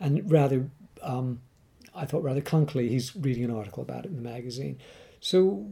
And 0.00 0.30
rather, 0.30 0.68
um, 1.02 1.40
I 1.94 2.04
thought 2.06 2.22
rather 2.22 2.40
clunkily, 2.40 2.88
he's 2.88 3.14
reading 3.14 3.44
an 3.44 3.50
article 3.50 3.82
about 3.82 4.04
it 4.04 4.08
in 4.08 4.16
the 4.16 4.22
magazine. 4.22 4.78
So, 5.20 5.66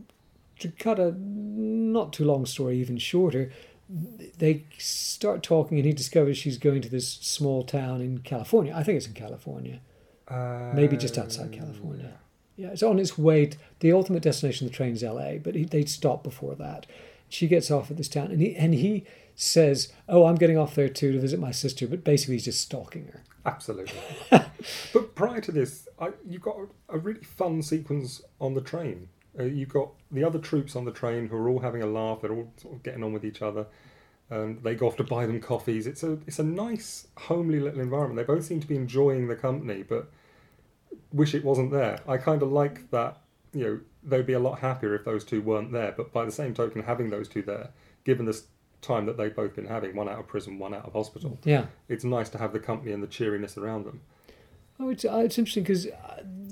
to 0.59 0.69
cut 0.69 0.99
a 0.99 1.15
not 1.19 2.13
too 2.13 2.25
long 2.25 2.47
story 2.47 2.79
even 2.79 2.99
shorter, 2.99 3.53
they 4.39 4.65
start 4.79 5.43
talking, 5.43 5.79
and 5.79 5.87
he 5.87 5.93
discovers 5.93 6.39
she's 6.39 6.59
going 6.59 6.83
to 6.83 6.89
this 6.89 7.09
small 7.09 7.65
town 7.65 8.01
in 8.01 8.19
California. 8.19 8.73
I 8.75 8.83
think 8.83 8.97
it's 8.97 9.07
in 9.07 9.15
California 9.15 9.81
maybe 10.31 10.97
just 10.97 11.19
outside 11.19 11.55
Uh, 11.55 11.59
California. 11.59 12.19
Yeah, 12.57 12.69
it's 12.69 12.83
on 12.83 12.99
its 12.99 13.19
way. 13.19 13.47
To, 13.47 13.59
the 13.81 13.93
ultimate 13.93 14.23
destination 14.23 14.67
of 14.67 14.73
the 14.73 14.77
train's 14.77 15.03
L.A., 15.03 15.39
but 15.39 15.55
he, 15.55 15.65
they'd 15.65 15.89
stop 15.89 16.23
before 16.23 16.55
that. 16.55 16.87
She 17.29 17.49
gets 17.49 17.71
off 17.71 17.91
at 17.91 17.97
this 17.97 18.09
town, 18.09 18.31
and 18.31 18.41
he 18.41 18.55
and 18.55 18.75
he 18.75 19.05
says, 19.35 19.93
"Oh, 20.09 20.27
I'm 20.27 20.37
getting 20.37 20.57
off 20.57 20.75
there 20.75 20.89
too 20.89 21.13
to 21.13 21.19
visit 21.19 21.41
my 21.41 21.51
sister," 21.51 21.89
but 21.89 22.05
basically 22.05 22.37
he's 22.37 22.45
just 22.45 22.61
stalking 22.61 23.07
her. 23.07 23.25
Absolutely. 23.45 23.99
but 24.31 25.15
prior 25.15 25.41
to 25.41 25.53
this, 25.53 25.89
I, 25.99 26.11
you 26.27 26.39
got 26.39 26.57
a, 26.57 26.95
a 26.95 26.99
really 26.99 27.25
fun 27.25 27.61
sequence 27.63 28.23
on 28.41 28.55
the 28.55 28.61
train. 28.61 29.09
Uh, 29.39 29.45
you've 29.45 29.69
got 29.69 29.91
the 30.11 30.23
other 30.25 30.39
troops 30.39 30.77
on 30.77 30.85
the 30.85 30.93
train 30.93 31.29
who 31.29 31.37
are 31.37 31.49
all 31.49 31.59
having 31.61 31.83
a 31.83 31.87
laugh. 31.87 32.21
They're 32.23 32.33
all 32.33 32.53
sort 32.57 32.75
of 32.75 32.83
getting 32.83 33.03
on 33.03 33.13
with 33.13 33.25
each 33.25 33.43
other. 33.43 33.67
Um, 34.31 34.59
they 34.63 34.75
go 34.75 34.87
off 34.87 34.97
to 34.97 35.05
buy 35.05 35.27
them 35.27 35.41
coffees. 35.41 35.87
It's 35.87 36.03
a 36.03 36.13
it's 36.27 36.39
a 36.39 36.45
nice 36.45 37.09
homely 37.17 37.61
little 37.61 37.81
environment. 37.81 38.17
They 38.17 38.33
both 38.33 38.45
seem 38.45 38.61
to 38.61 38.67
be 38.67 38.77
enjoying 38.77 39.29
the 39.29 39.37
company, 39.37 39.83
but 39.83 40.11
wish 41.13 41.35
it 41.35 41.45
wasn't 41.45 41.71
there. 41.73 42.01
I 42.09 42.17
kind 42.17 42.43
of 42.43 42.53
like 42.53 42.91
that. 42.91 43.19
You 43.53 43.65
know, 43.65 43.81
they'd 44.03 44.27
be 44.27 44.33
a 44.33 44.39
lot 44.41 44.59
happier 44.61 44.95
if 44.95 45.05
those 45.05 45.25
two 45.25 45.41
weren't 45.43 45.73
there. 45.73 45.93
But 45.97 46.13
by 46.13 46.25
the 46.25 46.33
same 46.33 46.55
token, 46.55 46.83
having 46.83 47.11
those 47.11 47.29
two 47.29 47.43
there, 47.43 47.71
given 48.05 48.27
this 48.27 48.45
time 48.83 49.07
that 49.07 49.17
they've 49.17 49.35
both 49.35 49.55
been 49.55 49.67
having, 49.67 49.95
one 49.95 50.09
out 50.09 50.19
of 50.19 50.27
prison, 50.27 50.59
one 50.59 50.75
out 50.75 50.85
of 50.85 50.93
hospital, 50.93 51.39
Yeah. 51.45 51.67
it's 51.89 52.05
nice 52.05 52.29
to 52.31 52.39
have 52.39 52.53
the 52.53 52.59
company 52.59 52.93
and 52.93 53.03
the 53.03 53.07
cheeriness 53.07 53.57
around 53.57 53.85
them. 53.87 54.01
Oh, 54.81 54.89
it's 54.91 55.05
uh, 55.05 55.19
it's 55.25 55.39
interesting 55.39 55.63
because 55.63 55.87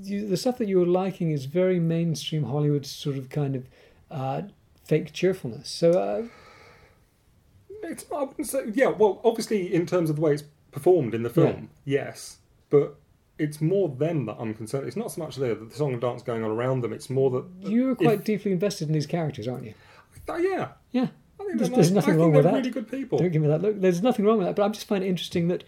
you, 0.03 0.27
the 0.27 0.37
stuff 0.37 0.57
that 0.57 0.67
you 0.67 0.79
were 0.79 0.85
liking 0.85 1.31
is 1.31 1.45
very 1.45 1.79
mainstream 1.79 2.43
Hollywood 2.43 2.85
sort 2.85 3.17
of 3.17 3.29
kind 3.29 3.55
of 3.55 3.67
uh, 4.11 4.43
fake 4.85 5.11
cheerfulness. 5.13 5.69
So 5.69 5.91
uh, 5.91 6.23
It's 7.83 8.05
I 8.15 8.23
wouldn't 8.23 8.47
say 8.47 8.63
yeah. 8.73 8.87
Well, 8.87 9.19
obviously 9.23 9.73
in 9.73 9.85
terms 9.85 10.09
of 10.09 10.15
the 10.15 10.21
way 10.21 10.33
it's 10.33 10.43
performed 10.71 11.13
in 11.13 11.23
the 11.23 11.29
film, 11.29 11.69
yes, 11.85 12.37
but 12.69 12.95
it's 13.37 13.59
more 13.59 13.89
them 13.89 14.25
that 14.27 14.37
I'm 14.39 14.53
concerned. 14.53 14.87
It's 14.87 14.95
not 14.95 15.11
so 15.11 15.21
much 15.21 15.35
there 15.35 15.53
the 15.55 15.73
song 15.75 15.91
and 15.93 16.01
dance 16.01 16.21
going 16.23 16.43
on 16.43 16.51
around 16.51 16.81
them. 16.81 16.93
It's 16.93 17.09
more 17.09 17.29
that 17.31 17.45
you're 17.69 17.95
quite 17.95 18.19
if- 18.19 18.25
deeply 18.25 18.51
invested 18.51 18.87
in 18.87 18.93
these 18.93 19.07
characters, 19.07 19.47
aren't 19.47 19.65
you? 19.65 19.73
oh, 20.29 20.37
yeah. 20.37 20.69
Yeah. 20.91 21.07
I 21.39 21.45
think 21.45 21.57
There's- 21.57 21.73
there's 21.75 21.91
nothing 21.91 22.13
I 22.13 22.17
wrong 22.17 22.31
with 22.31 22.43
that. 22.45 22.53
Really 22.53 22.69
good 22.69 22.89
people. 22.89 23.17
Don't 23.17 23.31
give 23.31 23.41
me 23.41 23.47
that 23.49 23.61
look. 23.61 23.81
There's 23.81 24.01
nothing 24.01 24.23
wrong 24.25 24.37
with 24.37 24.47
that, 24.47 24.55
but 24.55 24.63
I 24.63 24.69
just 24.69 24.87
find 24.87 25.03
it 25.03 25.07
interesting 25.07 25.49
that 25.49 25.63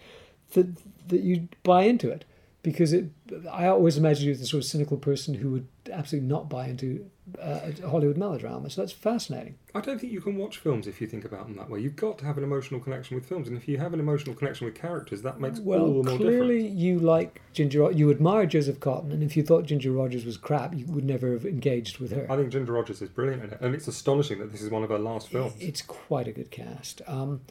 that 0.54 0.68
that 1.08 1.20
you 1.20 1.48
buy 1.64 1.82
into 1.82 2.08
it 2.10 2.24
because 2.66 2.92
it. 2.92 3.04
I 3.52 3.68
always 3.68 3.96
imagined 3.96 4.26
you 4.26 4.32
as 4.32 4.40
the 4.40 4.46
sort 4.46 4.64
of 4.64 4.68
cynical 4.68 4.96
person 4.96 5.34
who 5.34 5.50
would 5.52 5.68
absolutely 5.92 6.28
not 6.28 6.48
buy 6.50 6.66
into 6.66 7.08
uh, 7.40 7.70
a 7.80 7.88
Hollywood 7.88 8.16
melodrama. 8.16 8.68
So 8.70 8.80
that's 8.82 8.90
fascinating. 8.90 9.54
I 9.72 9.80
don't 9.80 10.00
think 10.00 10.12
you 10.12 10.20
can 10.20 10.36
watch 10.36 10.58
films 10.58 10.88
if 10.88 11.00
you 11.00 11.06
think 11.06 11.24
about 11.24 11.46
them 11.46 11.56
that 11.58 11.70
way. 11.70 11.78
You've 11.78 11.94
got 11.94 12.18
to 12.18 12.24
have 12.24 12.38
an 12.38 12.42
emotional 12.42 12.80
connection 12.80 13.14
with 13.14 13.24
films, 13.24 13.46
and 13.46 13.56
if 13.56 13.68
you 13.68 13.78
have 13.78 13.94
an 13.94 14.00
emotional 14.00 14.34
connection 14.34 14.64
with 14.64 14.74
characters, 14.74 15.22
that 15.22 15.38
makes 15.40 15.60
Well, 15.60 15.80
all 15.82 16.02
the 16.02 16.10
more 16.10 16.18
clearly 16.18 16.62
difference. 16.64 16.80
you 16.80 16.98
like 16.98 17.40
Ginger. 17.52 17.92
You 17.92 18.10
admire 18.10 18.46
Joseph 18.46 18.80
Cotten, 18.80 19.12
and 19.12 19.22
if 19.22 19.36
you 19.36 19.44
thought 19.44 19.64
Ginger 19.64 19.92
Rogers 19.92 20.24
was 20.24 20.36
crap, 20.36 20.74
you 20.74 20.86
would 20.86 21.04
never 21.04 21.32
have 21.34 21.46
engaged 21.46 21.98
with 22.00 22.10
her. 22.10 22.26
I 22.28 22.36
think 22.36 22.50
Ginger 22.50 22.72
Rogers 22.72 23.00
is 23.00 23.08
brilliant 23.08 23.44
in 23.44 23.50
it, 23.52 23.58
and 23.60 23.76
it's 23.76 23.86
astonishing 23.86 24.40
that 24.40 24.50
this 24.50 24.60
is 24.62 24.70
one 24.70 24.82
of 24.82 24.90
her 24.90 24.98
last 24.98 25.28
films. 25.28 25.54
It's 25.60 25.82
quite 25.82 26.26
a 26.26 26.32
good 26.32 26.50
cast. 26.50 27.00
Um, 27.06 27.42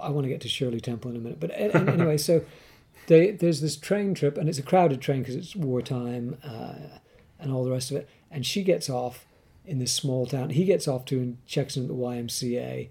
I 0.00 0.08
want 0.08 0.24
to 0.24 0.28
get 0.30 0.40
to 0.40 0.48
Shirley 0.48 0.80
Temple 0.80 1.12
in 1.12 1.16
a 1.16 1.20
minute, 1.20 1.38
but 1.38 1.52
anyway, 1.54 2.16
so 2.16 2.42
they, 3.06 3.30
there's 3.32 3.60
this 3.60 3.76
train 3.76 4.14
trip, 4.14 4.36
and 4.38 4.48
it's 4.48 4.58
a 4.58 4.62
crowded 4.62 5.00
train 5.00 5.20
because 5.20 5.36
it's 5.36 5.56
wartime 5.56 6.38
uh, 6.44 6.98
and 7.38 7.52
all 7.52 7.64
the 7.64 7.70
rest 7.70 7.90
of 7.90 7.96
it. 7.96 8.08
And 8.30 8.44
she 8.44 8.62
gets 8.62 8.88
off 8.90 9.26
in 9.64 9.78
this 9.78 9.92
small 9.92 10.26
town. 10.26 10.50
He 10.50 10.64
gets 10.64 10.88
off 10.88 11.04
to 11.06 11.18
and 11.18 11.46
checks 11.46 11.76
in 11.76 11.84
at 11.84 11.88
the 11.88 11.94
YMCA 11.94 12.88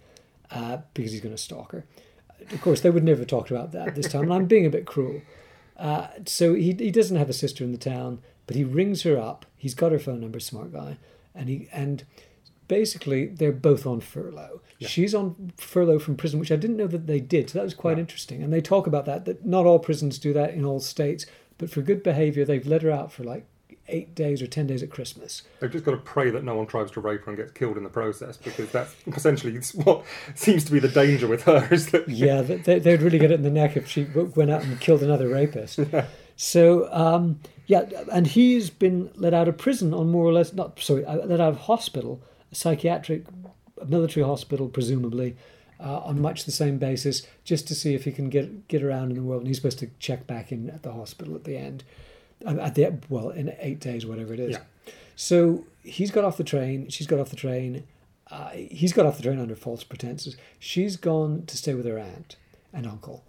uh, 0.52 0.78
because 0.94 1.12
he's 1.12 1.22
going 1.22 1.36
to 1.36 1.42
stalk 1.42 1.72
her. 1.72 1.86
Of 2.52 2.62
course, 2.62 2.82
they 2.82 2.90
would 2.90 3.04
never 3.04 3.20
have 3.20 3.28
talked 3.28 3.52
about 3.52 3.72
that 3.72 3.96
this 3.96 4.10
time, 4.10 4.24
and 4.24 4.34
I'm 4.34 4.46
being 4.46 4.66
a 4.66 4.70
bit 4.70 4.86
cruel. 4.86 5.22
Uh, 5.78 6.08
so 6.26 6.54
he, 6.54 6.74
he 6.74 6.92
doesn't 6.92 7.18
have 7.18 7.30
a 7.30 7.34
sister 7.34 7.64
in 7.64 7.72
the 7.72 7.78
town, 7.78 8.20
but 8.48 8.56
he 8.56 8.64
rings 8.64 9.04
her 9.04 9.18
up. 9.18 9.46
He's 9.58 9.74
got 9.74 9.92
her 9.92 10.00
phone 10.00 10.22
number, 10.22 10.40
smart 10.40 10.74
guy, 10.74 10.98
and 11.34 11.50
he 11.50 11.70
and 11.72 12.04
basically 12.78 13.28
they're 13.28 13.52
both 13.70 13.86
on 13.86 14.00
furlough. 14.02 14.62
Yeah. 14.80 14.88
She's 14.88 15.14
on 15.14 15.54
furlough 15.58 16.00
from 16.00 16.16
prison, 16.16 16.40
which 16.40 16.52
I 16.52 16.56
didn't 16.56 16.78
know 16.78 16.88
that 16.88 17.06
they 17.08 17.20
did. 17.20 17.50
So 17.50 17.60
that 17.60 17.64
was 17.66 17.74
quite 17.76 17.98
No. 17.98 18.02
interesting. 18.02 18.42
And 18.44 18.52
they 18.52 18.62
talk 18.62 18.88
about 18.88 19.06
that 19.06 19.26
that 19.26 19.46
not 19.46 19.66
all 19.68 19.80
prisons 19.80 20.18
do 20.18 20.34
that 20.34 20.54
in 20.54 20.66
all 20.66 20.80
states, 20.80 21.26
but 21.60 21.70
for 21.70 21.82
good 21.82 22.02
behaviour, 22.02 22.44
they've 22.46 22.66
let 22.66 22.82
her 22.82 22.92
out 22.92 23.12
for 23.12 23.24
like 23.24 23.46
eight 23.90 24.16
days 24.16 24.42
or 24.42 24.48
ten 24.48 24.66
days 24.66 24.82
at 24.82 24.90
Christmas. 24.90 25.44
They've 25.60 25.72
just 25.72 25.86
got 25.86 25.92
to 25.92 25.98
pray 25.98 26.30
that 26.32 26.44
no 26.44 26.56
one 26.56 26.66
tries 26.68 26.90
to 26.92 27.02
rape 27.02 27.22
her 27.26 27.32
and 27.32 27.38
gets 27.38 27.52
killed 27.52 27.78
in 27.78 27.84
the 27.84 27.90
process, 27.90 28.38
because 28.38 28.72
that's 28.72 28.96
essentially 29.08 29.60
what 29.84 30.04
seems 30.36 30.64
to 30.66 30.72
be 30.72 30.80
the 30.80 30.88
danger 30.88 31.28
with 31.28 31.44
her. 31.44 31.68
Is 31.70 31.92
that 31.92 32.08
yeah, 32.10 32.42
they, 32.68 32.80
they'd 32.80 33.02
really 33.02 33.20
get 33.20 33.30
it 33.32 33.36
in 33.36 33.44
the 33.44 33.50
neck 33.62 33.76
if 33.78 33.88
she 33.88 34.06
went 34.40 34.50
out 34.52 34.64
and 34.64 34.80
killed 34.80 35.04
another 35.04 35.28
rapist. 35.28 35.80
So, 36.36 36.92
um, 36.92 37.40
yeah, 37.68 37.82
and 38.12 38.26
he's 38.26 38.70
been 38.70 39.12
let 39.16 39.34
out 39.34 39.48
of 39.48 39.58
prison 39.58 39.94
on 39.94 40.10
more 40.10 40.26
or 40.26 40.34
less, 40.34 40.52
not 40.54 40.80
sorry, 40.80 41.06
uh, 41.06 41.18
let 41.26 41.40
out 41.40 41.54
of 41.54 41.58
hospital, 41.72 42.22
psychiatric, 42.54 43.26
military 43.88 44.26
hospital, 44.26 44.70
presumably, 44.70 45.36
uh, 45.80 46.00
on 46.00 46.22
much 46.22 46.46
the 46.46 46.52
same 46.52 46.78
basis, 46.78 47.28
just 47.44 47.68
to 47.68 47.76
see 47.76 47.94
if 47.94 48.06
he 48.06 48.12
can 48.12 48.30
get 48.30 48.68
get 48.68 48.84
around 48.84 49.12
in 49.12 49.18
the 49.18 49.24
world. 49.24 49.42
And 49.42 49.48
he's 49.48 49.58
supposed 49.58 49.80
to 49.80 49.90
check 50.00 50.26
back 50.28 50.52
in 50.52 50.70
at 50.70 50.84
the 50.84 50.94
hospital 50.94 51.36
at 51.36 51.44
the 51.44 51.58
end, 51.58 51.84
uh, 52.46 52.58
at 52.60 52.76
the 52.76 52.98
well, 53.10 53.30
in 53.30 53.54
eight 53.60 53.80
days, 53.80 54.06
whatever 54.06 54.34
it 54.34 54.40
is. 54.40 54.52
Yeah. 54.52 54.94
So 55.16 55.66
he's 55.84 56.12
got 56.12 56.24
off 56.24 56.38
the 56.38 56.44
train. 56.44 56.90
She's 56.90 57.08
got 57.08 57.20
off 57.20 57.30
the 57.30 57.36
train. 57.36 57.84
Uh, 58.32 58.50
he's 58.50 58.94
got 58.94 59.06
off 59.06 59.18
the 59.18 59.24
train 59.24 59.40
under 59.40 59.56
false 59.56 59.84
pretenses. 59.84 60.38
She's 60.58 60.96
gone 60.96 61.46
to 61.46 61.58
stay 61.58 61.74
with 61.74 61.86
her 61.86 62.00
aunt 62.00 62.36
and 62.72 62.88
uncle. 62.88 63.24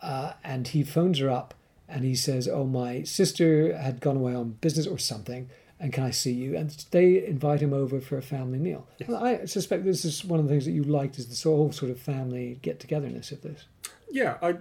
Uh, 0.00 0.34
and 0.44 0.68
he 0.68 0.84
phones 0.84 1.18
her 1.18 1.30
up 1.30 1.54
and 1.88 2.04
he 2.04 2.14
says, 2.14 2.46
Oh, 2.46 2.64
my 2.64 3.02
sister 3.02 3.76
had 3.76 4.00
gone 4.00 4.16
away 4.16 4.34
on 4.34 4.50
business 4.60 4.86
or 4.86 4.98
something. 4.98 5.48
And 5.84 5.92
can 5.92 6.04
I 6.04 6.12
see 6.12 6.32
you? 6.32 6.56
And 6.56 6.70
they 6.92 7.26
invite 7.26 7.60
him 7.60 7.74
over 7.74 8.00
for 8.00 8.16
a 8.16 8.22
family 8.22 8.58
meal. 8.58 8.88
Yes. 8.96 9.10
I 9.10 9.44
suspect 9.44 9.84
this 9.84 10.06
is 10.06 10.24
one 10.24 10.40
of 10.40 10.46
the 10.46 10.50
things 10.50 10.64
that 10.64 10.70
you 10.70 10.82
liked 10.82 11.18
is 11.18 11.26
the 11.42 11.50
whole 11.50 11.72
sort 11.72 11.90
of 11.90 12.00
family 12.00 12.58
get 12.62 12.80
togetherness 12.80 13.30
of 13.32 13.42
this. 13.42 13.66
Yeah, 14.10 14.38
I. 14.40 14.54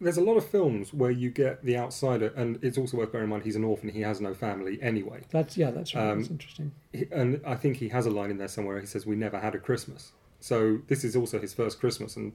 There's 0.00 0.16
a 0.16 0.22
lot 0.24 0.36
of 0.36 0.44
films 0.44 0.92
where 0.92 1.12
you 1.12 1.30
get 1.30 1.64
the 1.64 1.76
outsider, 1.76 2.32
and 2.34 2.58
it's 2.64 2.76
also 2.76 2.96
worth 2.96 3.12
bearing 3.12 3.26
in 3.26 3.30
mind 3.30 3.44
he's 3.44 3.54
an 3.54 3.62
orphan. 3.62 3.90
He 3.90 4.00
has 4.00 4.20
no 4.20 4.34
family 4.34 4.82
anyway, 4.82 5.20
That's 5.30 5.56
yeah, 5.56 5.70
that's 5.70 5.94
right. 5.94 6.10
Um, 6.10 6.18
that's 6.18 6.30
interesting. 6.30 6.72
And 7.12 7.40
I 7.46 7.54
think 7.54 7.76
he 7.76 7.88
has 7.90 8.06
a 8.06 8.10
line 8.10 8.32
in 8.32 8.38
there 8.38 8.48
somewhere. 8.48 8.80
He 8.80 8.86
says, 8.86 9.06
"We 9.06 9.14
never 9.14 9.38
had 9.38 9.54
a 9.54 9.58
Christmas." 9.60 10.10
So 10.40 10.80
this 10.88 11.04
is 11.04 11.14
also 11.14 11.38
his 11.38 11.54
first 11.54 11.78
Christmas, 11.78 12.16
and 12.16 12.32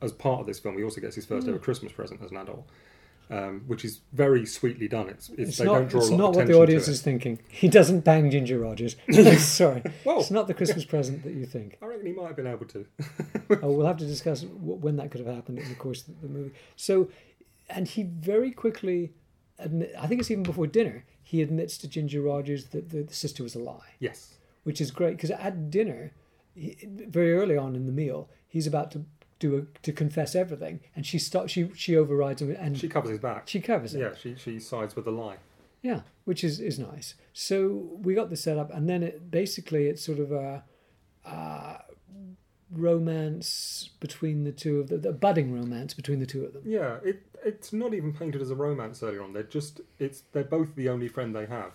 as 0.00 0.12
part 0.12 0.40
of 0.40 0.46
this 0.46 0.58
film, 0.58 0.78
he 0.78 0.84
also 0.84 1.02
gets 1.02 1.14
his 1.14 1.26
first 1.26 1.44
Hmm. 1.44 1.50
ever 1.50 1.58
Christmas 1.58 1.92
present 1.92 2.22
as 2.22 2.30
an 2.30 2.38
adult, 2.38 2.66
um, 3.30 3.62
which 3.66 3.84
is 3.84 4.00
very 4.12 4.44
sweetly 4.44 4.88
done. 4.88 5.08
It's, 5.08 5.28
it's, 5.30 5.38
It's 5.38 5.58
they 5.58 5.64
not, 5.64 5.74
don't 5.74 5.88
draw 5.88 6.00
it's 6.00 6.08
a 6.08 6.12
lot 6.12 6.18
not 6.18 6.34
what 6.34 6.46
the 6.46 6.58
audience 6.58 6.88
is 6.88 7.00
thinking. 7.00 7.38
He 7.48 7.68
doesn't 7.68 8.00
bang 8.00 8.30
Ginger 8.30 8.58
Rogers. 8.58 8.96
Sorry. 9.38 9.82
Well, 10.04 10.20
It's 10.20 10.30
not 10.30 10.48
the 10.48 10.54
Christmas 10.54 10.84
present 10.84 11.22
that 11.22 11.32
you 11.32 11.46
think. 11.46 11.78
I 11.80 11.86
reckon 11.86 12.06
he 12.06 12.12
might 12.12 12.26
have 12.26 12.36
been 12.36 12.46
able 12.46 12.66
to. 12.66 12.86
Oh, 13.62 13.72
we'll 13.72 13.86
have 13.86 13.96
to 13.96 14.06
discuss 14.06 14.44
when 14.44 14.94
that 14.96 15.10
could 15.10 15.20
have 15.26 15.34
happened 15.34 15.58
in 15.58 15.68
the 15.68 15.74
course 15.74 16.06
of 16.06 16.20
the 16.20 16.28
movie. 16.28 16.52
So, 16.76 17.08
and 17.68 17.88
he 17.88 18.04
very 18.04 18.52
quickly, 18.52 19.12
admit, 19.58 19.92
I 19.98 20.06
think 20.06 20.20
it's 20.20 20.30
even 20.30 20.44
before 20.44 20.68
dinner, 20.68 21.04
he 21.20 21.42
admits 21.42 21.76
to 21.78 21.88
Ginger 21.88 22.22
Rogers 22.22 22.66
that 22.66 22.90
the, 22.90 23.02
the 23.02 23.12
sister 23.12 23.42
was 23.42 23.56
a 23.56 23.58
lie, 23.58 23.96
yes, 23.98 24.34
which 24.62 24.80
is 24.80 24.92
great 24.92 25.16
because 25.16 25.32
at 25.32 25.68
dinner, 25.68 26.12
he, 26.54 26.76
very 27.08 27.34
early 27.34 27.56
on 27.56 27.74
in 27.74 27.86
the 27.86 27.92
meal, 27.92 28.30
he's 28.46 28.68
about 28.68 28.92
to 28.92 29.04
do 29.40 29.56
a, 29.56 29.80
to 29.82 29.92
confess 29.92 30.36
everything, 30.36 30.80
and 30.94 31.04
she 31.04 31.18
stops. 31.18 31.50
She 31.50 31.70
she 31.74 31.96
overrides 31.96 32.40
him 32.40 32.54
and 32.56 32.78
she 32.78 32.88
covers 32.88 33.10
his 33.10 33.18
back. 33.18 33.48
She 33.48 33.60
covers 33.60 33.94
it. 33.94 34.00
Yeah, 34.00 34.14
she 34.14 34.36
she 34.36 34.60
sides 34.60 34.94
with 34.94 35.06
the 35.06 35.10
lie. 35.12 35.38
Yeah, 35.82 36.02
which 36.24 36.44
is, 36.44 36.60
is 36.60 36.78
nice. 36.78 37.14
So 37.32 37.88
we 38.02 38.14
got 38.14 38.28
this 38.28 38.42
set 38.42 38.58
up, 38.58 38.70
and 38.72 38.88
then 38.88 39.02
it 39.02 39.30
basically 39.30 39.86
it's 39.86 40.04
sort 40.04 40.18
of 40.20 40.30
a, 40.30 40.62
uh 41.24 41.78
romance 42.72 43.90
between 43.98 44.44
the 44.44 44.52
two 44.52 44.78
of 44.78 44.88
the, 44.88 44.96
the 44.96 45.12
budding 45.12 45.52
romance 45.52 45.92
between 45.92 46.20
the 46.20 46.26
two 46.26 46.44
of 46.44 46.52
them. 46.52 46.62
Yeah, 46.64 46.98
it 47.02 47.22
it's 47.44 47.72
not 47.72 47.94
even 47.94 48.12
painted 48.12 48.40
as 48.42 48.50
a 48.50 48.54
romance 48.54 49.02
earlier 49.02 49.22
on. 49.22 49.32
They're 49.32 49.42
just 49.42 49.80
it's 49.98 50.22
they're 50.32 50.44
both 50.44 50.74
the 50.76 50.88
only 50.88 51.08
friend 51.08 51.34
they 51.34 51.46
have. 51.46 51.72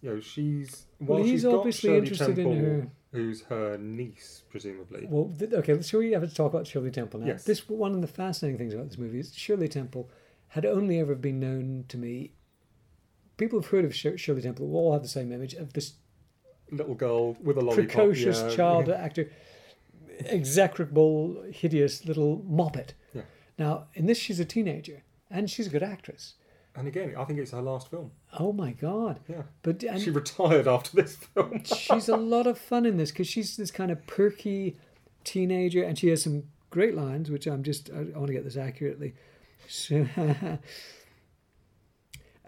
You 0.00 0.14
know, 0.14 0.20
she's 0.20 0.86
Well, 0.98 1.22
he's 1.22 1.44
obviously 1.44 1.96
interested 1.96 2.38
in 2.38 2.44
Temple, 2.44 2.54
her. 2.54 2.88
Who's 3.12 3.42
her 3.42 3.76
niece, 3.78 4.42
presumably. 4.50 5.06
Well, 5.08 5.32
th- 5.38 5.52
okay, 5.52 5.74
let's 5.74 5.92
we 5.92 6.12
have 6.12 6.28
to 6.28 6.34
talk 6.34 6.52
about 6.52 6.66
Shirley 6.66 6.90
Temple 6.90 7.20
now? 7.20 7.26
Yes. 7.26 7.44
This 7.44 7.68
one 7.68 7.92
of 7.94 8.00
the 8.00 8.06
fascinating 8.06 8.58
things 8.58 8.74
about 8.74 8.88
this 8.88 8.98
movie 8.98 9.20
is 9.20 9.34
Shirley 9.34 9.68
Temple 9.68 10.10
had 10.48 10.64
only 10.66 10.98
ever 10.98 11.14
been 11.14 11.38
known 11.38 11.84
to 11.88 11.96
me. 11.96 12.32
People 13.36 13.60
have 13.60 13.70
heard 13.70 13.84
of 13.84 13.94
Shir- 13.94 14.18
Shirley 14.18 14.42
Temple. 14.42 14.66
We 14.66 14.74
all 14.74 14.92
have 14.92 15.02
the 15.02 15.08
same 15.08 15.32
image 15.32 15.54
of 15.54 15.72
this 15.72 15.94
Little 16.70 16.94
girl 16.94 17.34
with 17.42 17.58
a 17.58 17.60
lollipop. 17.60 17.86
precocious 17.86 18.40
yeah. 18.40 18.56
child 18.56 18.88
actor, 18.90 19.30
execrable, 20.24 21.42
hideous 21.50 22.06
little 22.06 22.38
moppet. 22.48 22.90
Yeah. 23.14 23.22
Now, 23.58 23.88
in 23.94 24.06
this, 24.06 24.18
she's 24.18 24.40
a 24.40 24.44
teenager 24.44 25.02
and 25.30 25.50
she's 25.50 25.66
a 25.66 25.70
good 25.70 25.82
actress. 25.82 26.34
And 26.74 26.88
again, 26.88 27.14
I 27.18 27.24
think 27.24 27.38
it's 27.38 27.50
her 27.50 27.60
last 27.60 27.90
film. 27.90 28.12
Oh 28.38 28.52
my 28.52 28.72
god! 28.72 29.20
Yeah, 29.28 29.42
But 29.62 29.82
and 29.82 30.00
she 30.00 30.10
retired 30.10 30.66
after 30.66 30.96
this 30.96 31.16
film. 31.16 31.64
she's 31.64 32.08
a 32.08 32.16
lot 32.16 32.46
of 32.46 32.56
fun 32.56 32.86
in 32.86 32.96
this 32.96 33.10
because 33.10 33.28
she's 33.28 33.56
this 33.56 33.70
kind 33.70 33.90
of 33.90 34.06
perky 34.06 34.76
teenager, 35.22 35.82
and 35.82 35.98
she 35.98 36.08
has 36.08 36.22
some 36.22 36.44
great 36.70 36.94
lines, 36.94 37.30
which 37.30 37.46
I'm 37.46 37.62
just 37.62 37.90
I, 37.90 38.18
want 38.18 38.28
to 38.28 38.32
get 38.32 38.44
this 38.44 38.56
accurately. 38.56 39.14
So, 39.68 40.08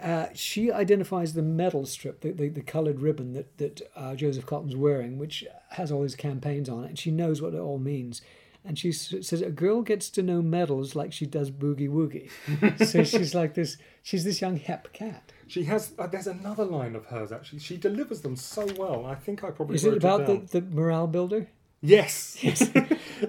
uh, 0.03 0.27
she 0.33 0.73
identifies 0.73 1.35
the 1.35 1.43
medal 1.43 1.85
strip, 1.85 2.23
the, 2.23 2.33
the, 2.33 2.49
the 2.49 2.63
coloured 2.63 3.01
ribbon 3.01 3.35
that 3.35 3.59
that 3.59 3.83
uh, 3.95 4.15
Joseph 4.15 4.47
Cotten's 4.47 4.75
wearing, 4.75 5.19
which 5.19 5.45
has 5.73 5.93
all 5.93 6.03
his 6.03 6.17
campaigns 6.17 6.71
on 6.71 6.85
it, 6.85 6.89
and 6.89 6.99
she 6.99 7.11
knows 7.11 7.43
what 7.43 7.53
it 7.53 7.61
all 7.61 7.79
means. 7.79 8.23
And 8.67 8.79
she 8.79 8.93
says 8.93 9.43
a 9.43 9.51
girl 9.51 9.83
gets 9.83 10.09
to 10.11 10.23
know 10.23 10.41
medals 10.41 10.95
like 10.97 11.13
she 11.13 11.27
does 11.27 11.51
boogie 11.51 11.89
woogie. 11.89 12.31
so 12.87 13.05
she's 13.05 13.35
like 13.35 13.53
this. 13.55 13.77
She's 14.03 14.25
this 14.25 14.41
young 14.41 14.57
hep 14.57 14.93
cat. 14.95 15.33
She 15.47 15.65
has. 15.65 15.93
Uh, 15.99 16.07
there's 16.07 16.27
another 16.27 16.65
line 16.65 16.97
of 16.97 17.05
hers 17.07 17.31
actually. 17.31 17.59
She 17.59 17.77
delivers 17.77 18.23
them 18.23 18.37
so 18.37 18.67
well. 18.79 19.05
I 19.05 19.17
think 19.17 19.45
I 19.45 19.51
probably 19.51 19.75
Is 19.77 19.85
it 19.85 19.95
about 19.99 20.27
down. 20.27 20.47
the, 20.51 20.61
the 20.61 20.67
morale 20.75 21.07
builder? 21.07 21.49
Yes. 21.83 22.39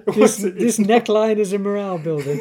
This, 0.06 0.42
it- 0.42 0.58
this 0.58 0.78
neckline 0.78 1.36
is 1.38 1.52
a 1.52 1.58
morale 1.58 1.98
builder. 1.98 2.36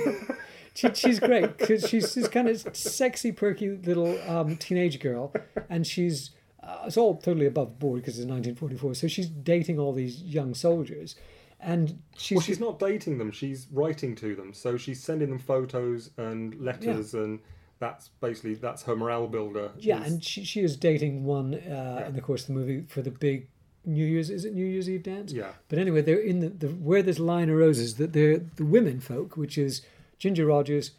She, 0.73 0.93
she's 0.93 1.19
great 1.19 1.57
because 1.57 1.87
she's 1.87 2.13
this 2.15 2.27
kind 2.27 2.49
of 2.49 2.75
sexy, 2.75 3.31
perky 3.31 3.69
little 3.69 4.19
um, 4.29 4.57
teenage 4.57 4.99
girl, 4.99 5.33
and 5.69 5.85
she's 5.87 6.31
uh, 6.61 6.83
it's 6.85 6.97
all 6.97 7.15
totally 7.17 7.45
above 7.45 7.79
board 7.79 8.01
because 8.01 8.17
it's 8.19 8.27
1944. 8.27 8.95
So 8.95 9.07
she's 9.07 9.27
dating 9.27 9.79
all 9.79 9.93
these 9.93 10.21
young 10.21 10.53
soldiers, 10.53 11.15
and 11.59 11.99
she's, 12.17 12.35
Well, 12.37 12.43
she's 12.43 12.59
not 12.59 12.79
dating 12.79 13.17
them. 13.17 13.31
She's 13.31 13.67
writing 13.71 14.15
to 14.17 14.35
them. 14.35 14.53
So 14.53 14.77
she's 14.77 15.01
sending 15.03 15.29
them 15.29 15.39
photos 15.39 16.11
and 16.17 16.59
letters, 16.59 17.13
and 17.13 17.39
that's 17.79 18.09
basically 18.21 18.55
that's 18.55 18.83
her 18.83 18.95
morale 18.95 19.27
builder. 19.27 19.71
yeah, 19.77 20.01
is- 20.03 20.11
and 20.13 20.23
she, 20.23 20.43
she 20.43 20.61
is 20.61 20.77
dating 20.77 21.23
one 21.25 21.55
uh, 21.55 22.05
in 22.07 22.15
the 22.15 22.21
course 22.21 22.41
of 22.43 22.47
the 22.47 22.53
movie 22.53 22.85
for 22.87 23.01
the 23.01 23.11
big 23.11 23.47
New 23.85 24.05
Year's. 24.05 24.29
Is 24.29 24.45
it 24.45 24.53
New 24.53 24.65
Year's 24.65 24.89
Eve 24.89 25.03
dance? 25.03 25.31
yeah, 25.31 25.51
But 25.69 25.79
anyway, 25.79 26.01
they're 26.01 26.19
in 26.19 26.39
the, 26.39 26.49
the 26.49 26.67
where 26.69 27.03
this 27.03 27.19
line 27.19 27.49
arose 27.49 27.79
is 27.79 27.95
that 27.95 28.13
they're 28.13 28.39
the 28.39 28.65
women 28.65 28.99
folk, 28.99 29.37
which 29.37 29.57
is 29.57 29.81
Ginger 30.17 30.45
Rogers, 30.47 30.91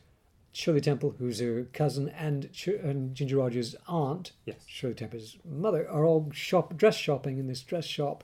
Shirley 0.53 0.81
Temple, 0.81 1.15
who's 1.19 1.41
her 1.41 1.65
cousin, 1.73 2.09
and, 2.11 2.49
and 2.83 3.15
Ginger 3.15 3.37
Rogers' 3.39 3.75
aunt, 3.89 4.33
yes, 4.45 4.57
Shirley 4.67 4.95
Temple's 4.95 5.37
mother, 5.45 5.89
are 5.91 6.05
all 6.05 6.31
shop 6.33 6.77
dress 6.77 6.97
shopping 6.97 7.39
in 7.39 7.47
this 7.47 7.61
dress 7.63 7.85
shop, 7.87 8.23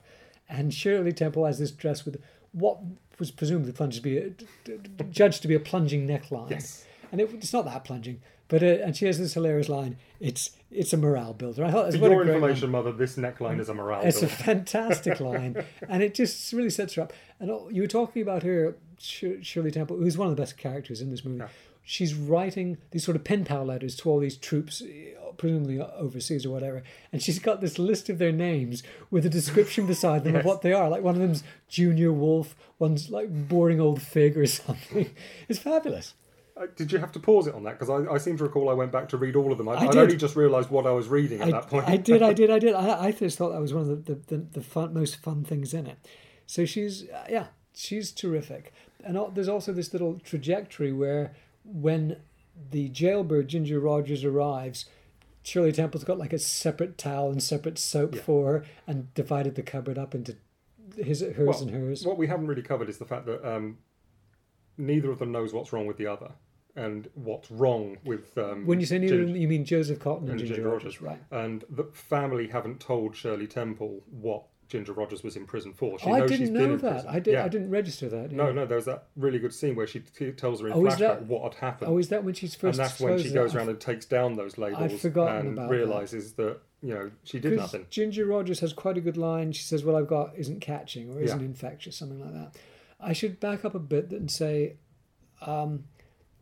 and 0.49 0.73
Shirley 0.73 1.13
Temple 1.13 1.45
has 1.45 1.59
this 1.59 1.71
dress 1.71 2.05
with 2.05 2.21
what 2.51 2.79
was 3.19 3.31
presumably 3.31 3.71
plunged 3.71 3.97
to 3.97 4.01
be 4.01 4.17
a, 4.17 5.03
judged 5.05 5.41
to 5.41 5.47
be 5.47 5.55
a 5.55 5.59
plunging 5.59 6.07
neckline, 6.07 6.51
yes. 6.51 6.85
and 7.11 7.21
it, 7.21 7.29
it's 7.33 7.53
not 7.53 7.65
that 7.65 7.83
plunging, 7.83 8.21
But 8.47 8.63
uh, 8.63 8.65
and 8.65 8.95
she 8.95 9.05
has 9.05 9.17
this 9.17 9.33
hilarious 9.33 9.69
line. 9.69 9.97
It's 10.19 10.51
it's 10.71 10.93
a 10.93 10.97
morale 10.97 11.33
builder. 11.33 11.65
I 11.65 11.71
thought 11.71 11.85
that's 11.85 11.95
For 11.95 12.01
what 12.03 12.11
your 12.11 12.27
information, 12.27 12.71
mother, 12.71 12.91
this 12.91 13.15
neckline 13.15 13.59
is 13.59 13.69
a 13.69 13.73
morale 13.73 14.01
It's 14.03 14.21
a 14.21 14.27
fantastic 14.27 15.19
line, 15.19 15.63
and 15.87 16.03
it 16.03 16.13
just 16.15 16.51
really 16.53 16.69
sets 16.69 16.95
her 16.95 17.03
up. 17.03 17.13
And 17.39 17.49
you 17.75 17.81
were 17.81 17.87
talking 17.87 18.21
about 18.21 18.43
her, 18.43 18.75
Shirley 18.99 19.71
Temple, 19.71 19.97
who's 19.97 20.17
one 20.17 20.29
of 20.29 20.35
the 20.35 20.41
best 20.41 20.57
characters 20.57 21.01
in 21.01 21.09
this 21.09 21.23
movie. 21.25 21.39
Yeah. 21.39 21.47
She's 21.83 22.15
writing 22.15 22.77
these 22.91 23.03
sort 23.03 23.15
of 23.17 23.23
pen 23.23 23.43
pal 23.45 23.65
letters 23.65 23.95
to 23.97 24.09
all 24.09 24.19
these 24.19 24.37
troops, 24.37 24.81
eh, 24.81 25.11
presumably 25.37 25.79
overseas 25.81 26.45
or 26.45 26.51
whatever, 26.51 26.83
and 27.11 27.21
she's 27.21 27.39
got 27.39 27.59
this 27.59 27.77
list 27.77 28.09
of 28.09 28.19
their 28.19 28.31
names 28.31 28.83
with 29.11 29.25
a 29.25 29.29
description 29.29 29.85
beside 29.85 30.23
them 30.23 30.35
of 30.35 30.45
what 30.45 30.61
they 30.61 30.71
are. 30.71 30.89
Like 30.89 31.03
one 31.03 31.15
of 31.15 31.21
them's 31.21 31.43
Junior 31.67 32.13
Wolf, 32.13 32.55
one's 32.79 33.09
like 33.09 33.47
boring 33.49 33.81
old 33.81 34.01
fig 34.01 34.37
or 34.37 34.45
something. 34.47 35.09
It's 35.49 35.59
fabulous. 35.59 36.13
Uh, 36.55 36.67
Did 36.75 36.91
you 36.91 36.99
have 36.99 37.11
to 37.13 37.19
pause 37.19 37.47
it 37.47 37.55
on 37.55 37.63
that? 37.63 37.79
Because 37.79 37.89
I, 37.89 38.13
I 38.13 38.17
seem 38.19 38.37
to 38.37 38.43
recall 38.43 38.69
I 38.69 38.73
went 38.73 38.91
back 38.91 39.09
to 39.09 39.17
read 39.17 39.35
all 39.35 39.51
of 39.51 39.57
them. 39.57 39.67
I, 39.67 39.73
I 39.73 39.87
I'd 39.87 39.97
only 39.97 40.15
just 40.15 40.35
realised 40.35 40.69
what 40.69 40.85
I 40.85 40.91
was 40.91 41.07
reading 41.07 41.41
at 41.41 41.47
I, 41.47 41.51
that 41.51 41.67
point. 41.67 41.87
I 41.87 41.97
did, 41.97 42.21
I 42.21 42.33
did, 42.33 42.51
I 42.51 42.59
did. 42.59 42.73
I, 42.75 43.05
I 43.05 43.11
just 43.11 43.37
thought 43.37 43.51
that 43.51 43.61
was 43.61 43.73
one 43.73 43.89
of 43.89 44.05
the, 44.05 44.13
the, 44.13 44.21
the, 44.27 44.45
the 44.53 44.61
fun, 44.61 44.93
most 44.93 45.17
fun 45.17 45.43
things 45.43 45.73
in 45.73 45.87
it. 45.87 45.97
So 46.45 46.65
she's, 46.65 47.09
uh, 47.09 47.25
yeah, 47.27 47.47
she's 47.73 48.11
terrific. 48.11 48.71
And 49.03 49.17
al- 49.17 49.31
there's 49.31 49.49
also 49.49 49.73
this 49.73 49.93
little 49.93 50.19
trajectory 50.23 50.93
where 50.93 51.33
when 51.63 52.17
the 52.71 52.89
jailbird 52.89 53.47
Ginger 53.47 53.79
Rogers 53.79 54.23
arrives, 54.23 54.85
Shirley 55.43 55.71
Temple's 55.71 56.03
got 56.03 56.17
like 56.17 56.33
a 56.33 56.39
separate 56.39 56.97
towel 56.97 57.31
and 57.31 57.41
separate 57.41 57.77
soap 57.77 58.15
Yeah. 58.15 58.21
for 58.21 58.45
her 58.53 58.65
and 58.87 59.13
divided 59.13 59.55
the 59.55 59.63
cupboard 59.63 59.97
up 59.97 60.13
into 60.15 60.35
his, 60.97 61.21
hers 61.21 61.37
Well, 61.37 61.61
and 61.63 61.71
hers. 61.71 62.05
What 62.05 62.17
we 62.17 62.27
haven't 62.27 62.47
really 62.47 62.61
covered 62.61 62.89
is 62.89 62.97
the 62.97 63.05
fact 63.05 63.25
that 63.25 63.43
um, 63.47 63.77
neither 64.77 65.11
of 65.11 65.19
them 65.19 65.31
knows 65.31 65.53
what's 65.53 65.73
wrong 65.73 65.85
with 65.87 65.97
the 65.97 66.07
other, 66.07 66.31
and 66.75 67.07
what's 67.15 67.49
wrong 67.51 67.97
with. 68.05 68.37
Um, 68.37 68.65
when 68.65 68.79
you 68.79 68.85
say 68.85 68.99
neither, 68.99 69.15
of 69.15 69.19
Ginger- 69.21 69.33
them, 69.33 69.41
you 69.41 69.47
mean 69.47 69.65
Joseph 69.65 69.99
Cotten 69.99 70.21
and, 70.23 70.29
and 70.31 70.39
Ginger, 70.39 70.55
Ginger 70.55 70.69
Rogers, 70.69 71.01
Rogers. 71.01 71.19
right? 71.31 71.43
and 71.43 71.63
the 71.69 71.85
family 71.93 72.47
haven't 72.47 72.79
told 72.79 73.15
Shirley 73.15 73.47
Temple 73.47 74.01
what 74.09 74.43
Ginger 74.69 74.93
Rogers 74.93 75.23
was 75.23 75.35
in 75.35 75.45
prison 75.45 75.73
for. 75.73 75.99
She 75.99 76.07
Oh, 76.07 76.13
I 76.13 76.19
knows 76.19 76.29
she's 76.31 76.39
didn't 76.49 76.53
know 76.55 76.77
that. 76.77 77.07
I 77.07 77.19
did. 77.19 77.33
Yeah. 77.33 77.45
I 77.45 77.47
didn't 77.47 77.69
register 77.69 78.09
that. 78.09 78.31
No, 78.31 78.51
no, 78.51 78.65
there 78.65 78.75
was 78.77 78.85
that 78.85 79.05
really 79.15 79.37
good 79.39 79.53
scene 79.53 79.75
where 79.75 79.85
she 79.87 79.99
t- 79.99 80.31
tells 80.31 80.61
her 80.61 80.67
in 80.67 80.73
Oh, 80.73 80.81
flashback 80.81 80.97
that- 80.99 81.25
what 81.27 81.43
had 81.53 81.59
happened, 81.61 81.91
Oh, 81.91 81.97
is 81.97 82.09
that 82.09 82.23
when 82.23 82.33
she's 82.33 82.55
first? 82.55 82.79
and 82.79 82.85
that's 82.87 82.99
when 82.99 83.19
she 83.21 83.29
goes 83.31 83.53
around 83.55 83.69
and 83.69 83.79
takes 83.79 84.05
down 84.05 84.35
those 84.35 84.57
labels 84.57 85.03
and 85.03 85.15
about 85.17 85.55
that. 85.55 85.69
realizes 85.69 86.33
that. 86.33 86.59
you 86.81 86.93
know 86.93 87.11
she 87.23 87.39
did 87.39 87.55
nothing. 87.55 87.85
Ginger 87.89 88.25
Rogers 88.25 88.59
has 88.59 88.73
quite 88.73 88.97
a 88.97 89.01
good 89.01 89.15
line. 89.17 89.51
She 89.53 89.63
says, 89.63 89.85
"What 89.85 89.95
I've 89.95 90.07
got 90.07 90.35
isn't 90.37 90.59
catching 90.59 91.13
or 91.15 91.21
isn't 91.21 91.39
Yeah. 91.39 91.45
infectious, 91.45 91.95
something 91.97 92.19
like 92.19 92.33
that." 92.33 92.57
I 92.99 93.13
should 93.13 93.39
back 93.39 93.63
up 93.63 93.73
a 93.75 93.79
bit 93.79 94.11
and 94.11 94.29
say, 94.31 94.75
um, 95.41 95.85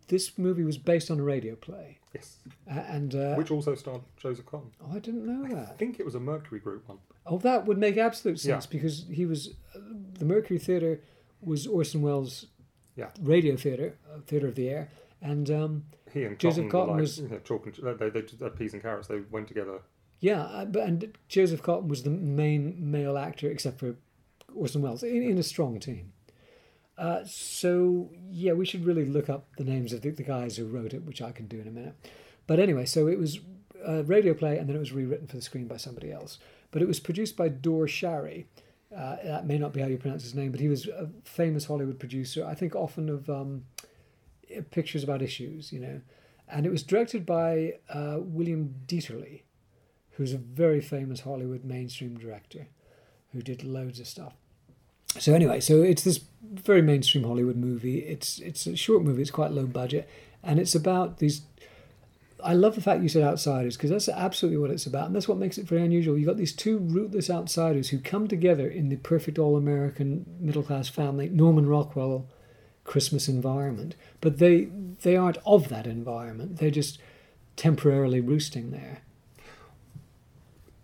this 0.07 0.37
movie 0.37 0.63
was 0.63 0.77
based 0.77 1.09
on 1.11 1.19
a 1.19 1.23
radio 1.23 1.55
play, 1.55 1.99
Yes, 2.13 2.37
and 2.67 3.13
uh, 3.15 3.35
which 3.35 3.51
also 3.51 3.75
starred 3.75 4.01
Joseph 4.17 4.45
Cotten. 4.45 4.71
oh, 4.83 4.95
I 4.95 4.99
didn't 4.99 5.25
know 5.25 5.47
that. 5.55 5.69
I 5.69 5.73
think 5.73 5.99
it 5.99 6.05
was 6.05 6.15
a 6.15 6.19
Mercury 6.19 6.59
Group 6.59 6.87
one. 6.89 6.99
Oh, 7.25 7.37
that 7.39 7.65
would 7.65 7.77
make 7.77 7.97
absolute 7.97 8.43
Yeah. 8.43 8.53
sense 8.55 8.65
because 8.65 9.05
he 9.11 9.25
was 9.25 9.49
uh, 9.75 9.79
the 10.19 10.25
Mercury 10.25 10.59
Theatre 10.59 11.01
was 11.41 11.67
Orson 11.67 12.01
Welles' 12.01 12.47
Yeah. 12.95 13.09
radio 13.21 13.55
theatre, 13.55 13.97
uh, 14.11 14.19
theatre 14.25 14.47
of 14.47 14.55
the 14.55 14.69
air, 14.69 14.89
and 15.21 15.49
um, 15.49 15.85
He 16.13 16.23
and 16.23 16.37
Joseph 16.37 16.65
Cotten, 16.65 16.71
were 16.71 16.71
Cotten 16.71 16.87
like, 16.91 16.99
was- 17.01 17.19
you 17.19 17.27
know, 17.29 17.39
talking. 17.43 17.71
To, 17.73 17.81
they, 17.93 18.09
they, 18.09 18.21
they, 18.21 18.49
peas 18.49 18.73
and 18.73 18.81
carrots. 18.81 19.07
They 19.07 19.19
went 19.31 19.47
together. 19.47 19.79
yeah, 20.19 20.41
uh, 20.43 20.65
but 20.65 20.83
and 20.83 21.17
Joseph 21.27 21.61
Cotten 21.63 21.87
was 21.87 22.03
the 22.03 22.09
main 22.09 22.75
male 22.91 23.17
actor 23.17 23.49
except 23.49 23.79
for 23.79 23.95
Orson 24.53 24.81
Welles 24.81 25.03
in, 25.03 25.21
in 25.23 25.37
a 25.37 25.43
strong 25.43 25.79
team. 25.79 26.11
Uh, 26.97 27.23
so 27.25 28.11
yeah, 28.29 28.51
we 28.53 28.65
should 28.65 28.85
really 28.85 29.05
look 29.05 29.29
up 29.29 29.47
the 29.57 29.63
names 29.63 29.93
of 29.93 30.01
the, 30.01 30.09
the 30.11 30.23
guys 30.23 30.57
who 30.57 30.65
wrote 30.65 30.93
it, 30.93 31.03
which 31.03 31.21
I 31.21 31.31
can 31.31 31.47
do 31.47 31.59
in 31.59 31.67
a 31.67 31.71
minute. 31.71 31.95
But 32.47 32.59
anyway, 32.59 32.85
so 32.85 33.07
it 33.07 33.17
was 33.17 33.39
a 33.85 34.03
radio 34.03 34.33
play, 34.33 34.57
and 34.57 34.67
then 34.67 34.75
it 34.75 34.79
was 34.79 34.91
rewritten 34.91 35.27
for 35.27 35.35
the 35.37 35.41
screen 35.41 35.67
by 35.67 35.77
somebody 35.77 36.11
else. 36.11 36.37
But 36.71 36.81
it 36.81 36.87
was 36.87 36.99
produced 36.99 37.35
by 37.37 37.49
Dore 37.49 37.85
Schary. 37.85 38.45
Uh, 38.95 39.17
that 39.23 39.45
may 39.45 39.57
not 39.57 39.73
be 39.73 39.81
how 39.81 39.87
you 39.87 39.97
pronounce 39.97 40.23
his 40.23 40.35
name, 40.35 40.51
but 40.51 40.59
he 40.59 40.67
was 40.67 40.87
a 40.87 41.09
famous 41.23 41.65
Hollywood 41.65 41.99
producer. 41.99 42.45
I 42.45 42.55
think 42.55 42.75
often 42.75 43.09
of 43.09 43.29
um, 43.29 43.65
pictures 44.71 45.03
about 45.03 45.21
issues, 45.21 45.71
you 45.71 45.79
know. 45.79 46.01
And 46.47 46.65
it 46.65 46.71
was 46.71 46.83
directed 46.83 47.25
by 47.25 47.75
uh, 47.89 48.17
William 48.19 48.75
Dieterle, 48.85 49.43
who's 50.11 50.33
a 50.33 50.37
very 50.37 50.81
famous 50.81 51.21
Hollywood 51.21 51.63
mainstream 51.63 52.17
director 52.17 52.67
who 53.31 53.41
did 53.41 53.63
loads 53.63 53.99
of 53.99 54.07
stuff. 54.07 54.33
So 55.19 55.33
anyway, 55.33 55.59
so 55.59 55.81
it's 55.81 56.03
this 56.03 56.21
very 56.41 56.81
mainstream 56.81 57.23
Hollywood 57.23 57.57
movie. 57.57 57.99
It's 57.99 58.39
it's 58.39 58.65
a 58.65 58.75
short 58.75 59.03
movie. 59.03 59.21
It's 59.21 59.31
quite 59.31 59.51
low 59.51 59.65
budget, 59.65 60.09
and 60.43 60.59
it's 60.59 60.75
about 60.75 61.17
these. 61.17 61.41
I 62.43 62.53
love 62.53 62.75
the 62.75 62.81
fact 62.81 63.03
you 63.03 63.09
said 63.09 63.23
outsiders 63.23 63.77
because 63.77 63.89
that's 63.89 64.09
absolutely 64.09 64.57
what 64.57 64.71
it's 64.71 64.85
about, 64.85 65.07
and 65.07 65.15
that's 65.15 65.27
what 65.27 65.37
makes 65.37 65.57
it 65.57 65.67
very 65.67 65.83
unusual. 65.83 66.17
You've 66.17 66.27
got 66.27 66.37
these 66.37 66.55
two 66.55 66.77
rootless 66.77 67.29
outsiders 67.29 67.89
who 67.89 67.99
come 67.99 68.27
together 68.27 68.67
in 68.67 68.89
the 68.89 68.97
perfect 68.97 69.39
all-American 69.39 70.25
middle-class 70.39 70.89
family, 70.89 71.29
Norman 71.29 71.67
Rockwell, 71.67 72.27
Christmas 72.83 73.27
environment, 73.27 73.95
but 74.21 74.39
they 74.39 74.69
they 75.03 75.15
aren't 75.15 75.37
of 75.45 75.69
that 75.69 75.87
environment. 75.87 76.57
They're 76.57 76.71
just 76.71 76.99
temporarily 77.55 78.21
roosting 78.21 78.71
there. 78.71 79.01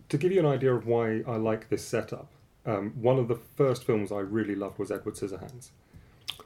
To 0.09 0.17
give 0.17 0.31
you 0.31 0.39
an 0.39 0.45
idea 0.45 0.73
of 0.73 0.85
why 0.85 1.23
I 1.27 1.37
like 1.37 1.69
this 1.69 1.83
setup, 1.83 2.31
um, 2.65 2.93
one 3.01 3.17
of 3.17 3.27
the 3.27 3.35
first 3.35 3.83
films 3.83 4.11
I 4.11 4.19
really 4.19 4.55
loved 4.55 4.77
was 4.79 4.91
Edward 4.91 5.15
Scissorhands, 5.15 5.71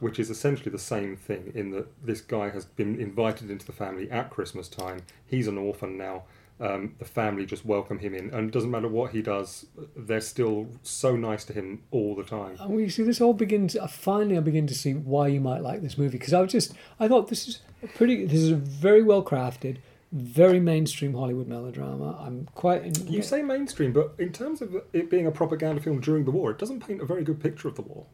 which 0.01 0.19
is 0.19 0.29
essentially 0.29 0.71
the 0.71 0.79
same 0.79 1.15
thing 1.15 1.51
in 1.55 1.69
that 1.71 1.87
this 2.03 2.21
guy 2.21 2.49
has 2.49 2.65
been 2.65 2.99
invited 2.99 3.49
into 3.51 3.65
the 3.65 3.71
family 3.71 4.09
at 4.09 4.31
Christmas 4.31 4.67
time. 4.67 5.01
He's 5.25 5.47
an 5.47 5.57
orphan 5.57 5.95
now. 5.95 6.23
Um, 6.59 6.95
the 6.99 7.05
family 7.05 7.45
just 7.45 7.65
welcome 7.65 7.99
him 7.99 8.13
in, 8.13 8.29
and 8.31 8.49
it 8.49 8.51
doesn't 8.51 8.69
matter 8.69 8.87
what 8.87 9.11
he 9.11 9.21
does, 9.23 9.65
they're 9.95 10.21
still 10.21 10.67
so 10.83 11.15
nice 11.15 11.43
to 11.45 11.53
him 11.53 11.83
all 11.89 12.15
the 12.15 12.23
time. 12.23 12.55
And 12.59 12.79
you 12.79 12.89
see 12.89 13.01
this 13.01 13.19
all 13.19 13.33
begins. 13.33 13.75
Uh, 13.75 13.87
finally, 13.87 14.37
I 14.37 14.41
begin 14.41 14.67
to 14.67 14.75
see 14.75 14.93
why 14.93 15.27
you 15.27 15.39
might 15.39 15.61
like 15.61 15.81
this 15.81 15.97
movie 15.97 16.19
because 16.19 16.33
I 16.33 16.41
was 16.41 16.51
just 16.51 16.73
I 16.99 17.07
thought 17.07 17.29
this 17.29 17.47
is 17.47 17.59
a 17.81 17.87
pretty. 17.87 18.25
This 18.25 18.41
is 18.41 18.51
a 18.51 18.57
very 18.57 19.01
well 19.01 19.23
crafted, 19.23 19.77
very 20.11 20.59
mainstream 20.59 21.15
Hollywood 21.15 21.47
melodrama. 21.47 22.15
I'm 22.19 22.47
quite. 22.53 22.83
In, 22.83 23.07
You 23.07 23.23
say 23.23 23.41
mainstream, 23.41 23.91
but 23.91 24.13
in 24.19 24.31
terms 24.31 24.61
of 24.61 24.75
it 24.93 25.09
being 25.09 25.25
a 25.25 25.31
propaganda 25.31 25.81
film 25.81 25.99
during 25.99 26.25
the 26.25 26.31
war, 26.31 26.51
it 26.51 26.59
doesn't 26.59 26.85
paint 26.85 27.01
a 27.01 27.05
very 27.05 27.23
good 27.23 27.39
picture 27.41 27.69
of 27.69 27.75
the 27.75 27.81
war. 27.81 28.05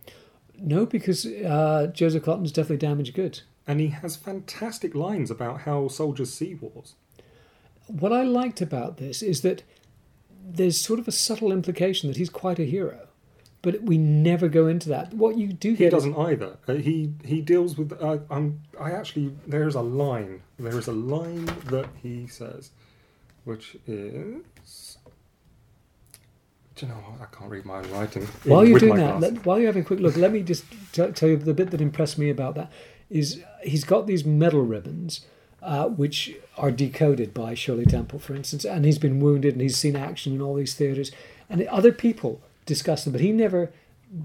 No 0.59 0.85
because 0.85 1.25
uh, 1.25 1.91
Joseph 1.93 2.23
Cotten's 2.23 2.51
definitely 2.51 2.77
damaged 2.77 3.13
goods. 3.13 3.43
And 3.67 3.79
he 3.79 3.87
has 3.87 4.15
fantastic 4.15 4.95
lines 4.95 5.29
about 5.29 5.61
how 5.61 5.87
soldiers 5.87 6.33
see 6.33 6.55
wars. 6.55 6.95
What 7.87 8.13
I 8.13 8.23
liked 8.23 8.61
about 8.61 8.97
this 8.97 9.21
is 9.21 9.41
that 9.41 9.63
there's 10.49 10.79
sort 10.79 10.99
of 10.99 11.07
a 11.07 11.11
subtle 11.11 11.51
implication 11.51 12.07
that 12.09 12.17
he's 12.17 12.29
quite 12.29 12.59
a 12.59 12.63
hero, 12.63 13.07
but 13.61 13.83
we 13.83 13.97
never 13.97 14.47
go 14.47 14.67
into 14.67 14.87
that. 14.89 15.13
What 15.13 15.37
you 15.37 15.51
do 15.51 15.73
He 15.73 15.89
doesn't 15.89 16.17
either. 16.17 16.57
Uh, 16.67 16.75
he 16.75 17.13
he 17.25 17.41
deals 17.41 17.77
with. 17.77 17.91
Uh, 18.01 18.19
I'm. 18.29 18.61
I 18.79 18.91
actually. 18.91 19.35
There 19.45 19.67
is 19.67 19.75
a 19.75 19.81
line. 19.81 20.41
There 20.57 20.77
is 20.77 20.87
a 20.87 20.93
line 20.93 21.45
that 21.65 21.89
he 22.01 22.27
says, 22.27 22.71
which 23.43 23.77
is. 23.85 24.96
Do 26.77 26.85
you 26.85 26.91
know 26.91 26.99
what? 26.99 27.21
I 27.21 27.35
can't 27.35 27.49
read 27.49 27.65
my 27.65 27.77
own 27.79 27.89
writing. 27.91 28.23
While 28.43 28.63
you're 28.63 28.77
doing 28.77 28.97
that, 28.97 29.19
let, 29.19 29.45
while 29.45 29.57
you're 29.57 29.67
having 29.67 29.81
a 29.81 29.85
quick 29.85 29.99
look, 29.99 30.15
let 30.15 30.31
me 30.31 30.43
just 30.43 30.63
t- 30.91 31.11
tell 31.11 31.27
you 31.27 31.35
the 31.35 31.53
bit 31.53 31.71
that 31.71 31.81
impressed 31.81 32.19
me 32.19 32.29
about 32.29 32.53
that 32.53 32.71
is 33.09 33.41
he's 33.63 33.83
got 33.83 34.05
these 34.05 34.23
medal 34.23 34.61
ribbons, 34.61 35.21
uh, 35.63 35.87
which 35.87 36.35
are 36.55 36.69
decoded 36.69 37.33
by 37.33 37.55
Shirley 37.55 37.85
Temple, 37.85 38.19
for 38.19 38.35
instance, 38.35 38.63
and 38.63 38.85
he's 38.85 38.99
been 38.99 39.19
wounded 39.19 39.53
and 39.53 39.61
he's 39.61 39.75
seen 39.75 39.95
action 39.95 40.33
in 40.33 40.41
all 40.41 40.53
these 40.53 40.75
theatres, 40.75 41.11
and 41.49 41.65
other 41.67 41.91
people 41.91 42.41
discuss 42.67 43.03
them, 43.03 43.13
but 43.13 43.21
he 43.21 43.31
never 43.31 43.71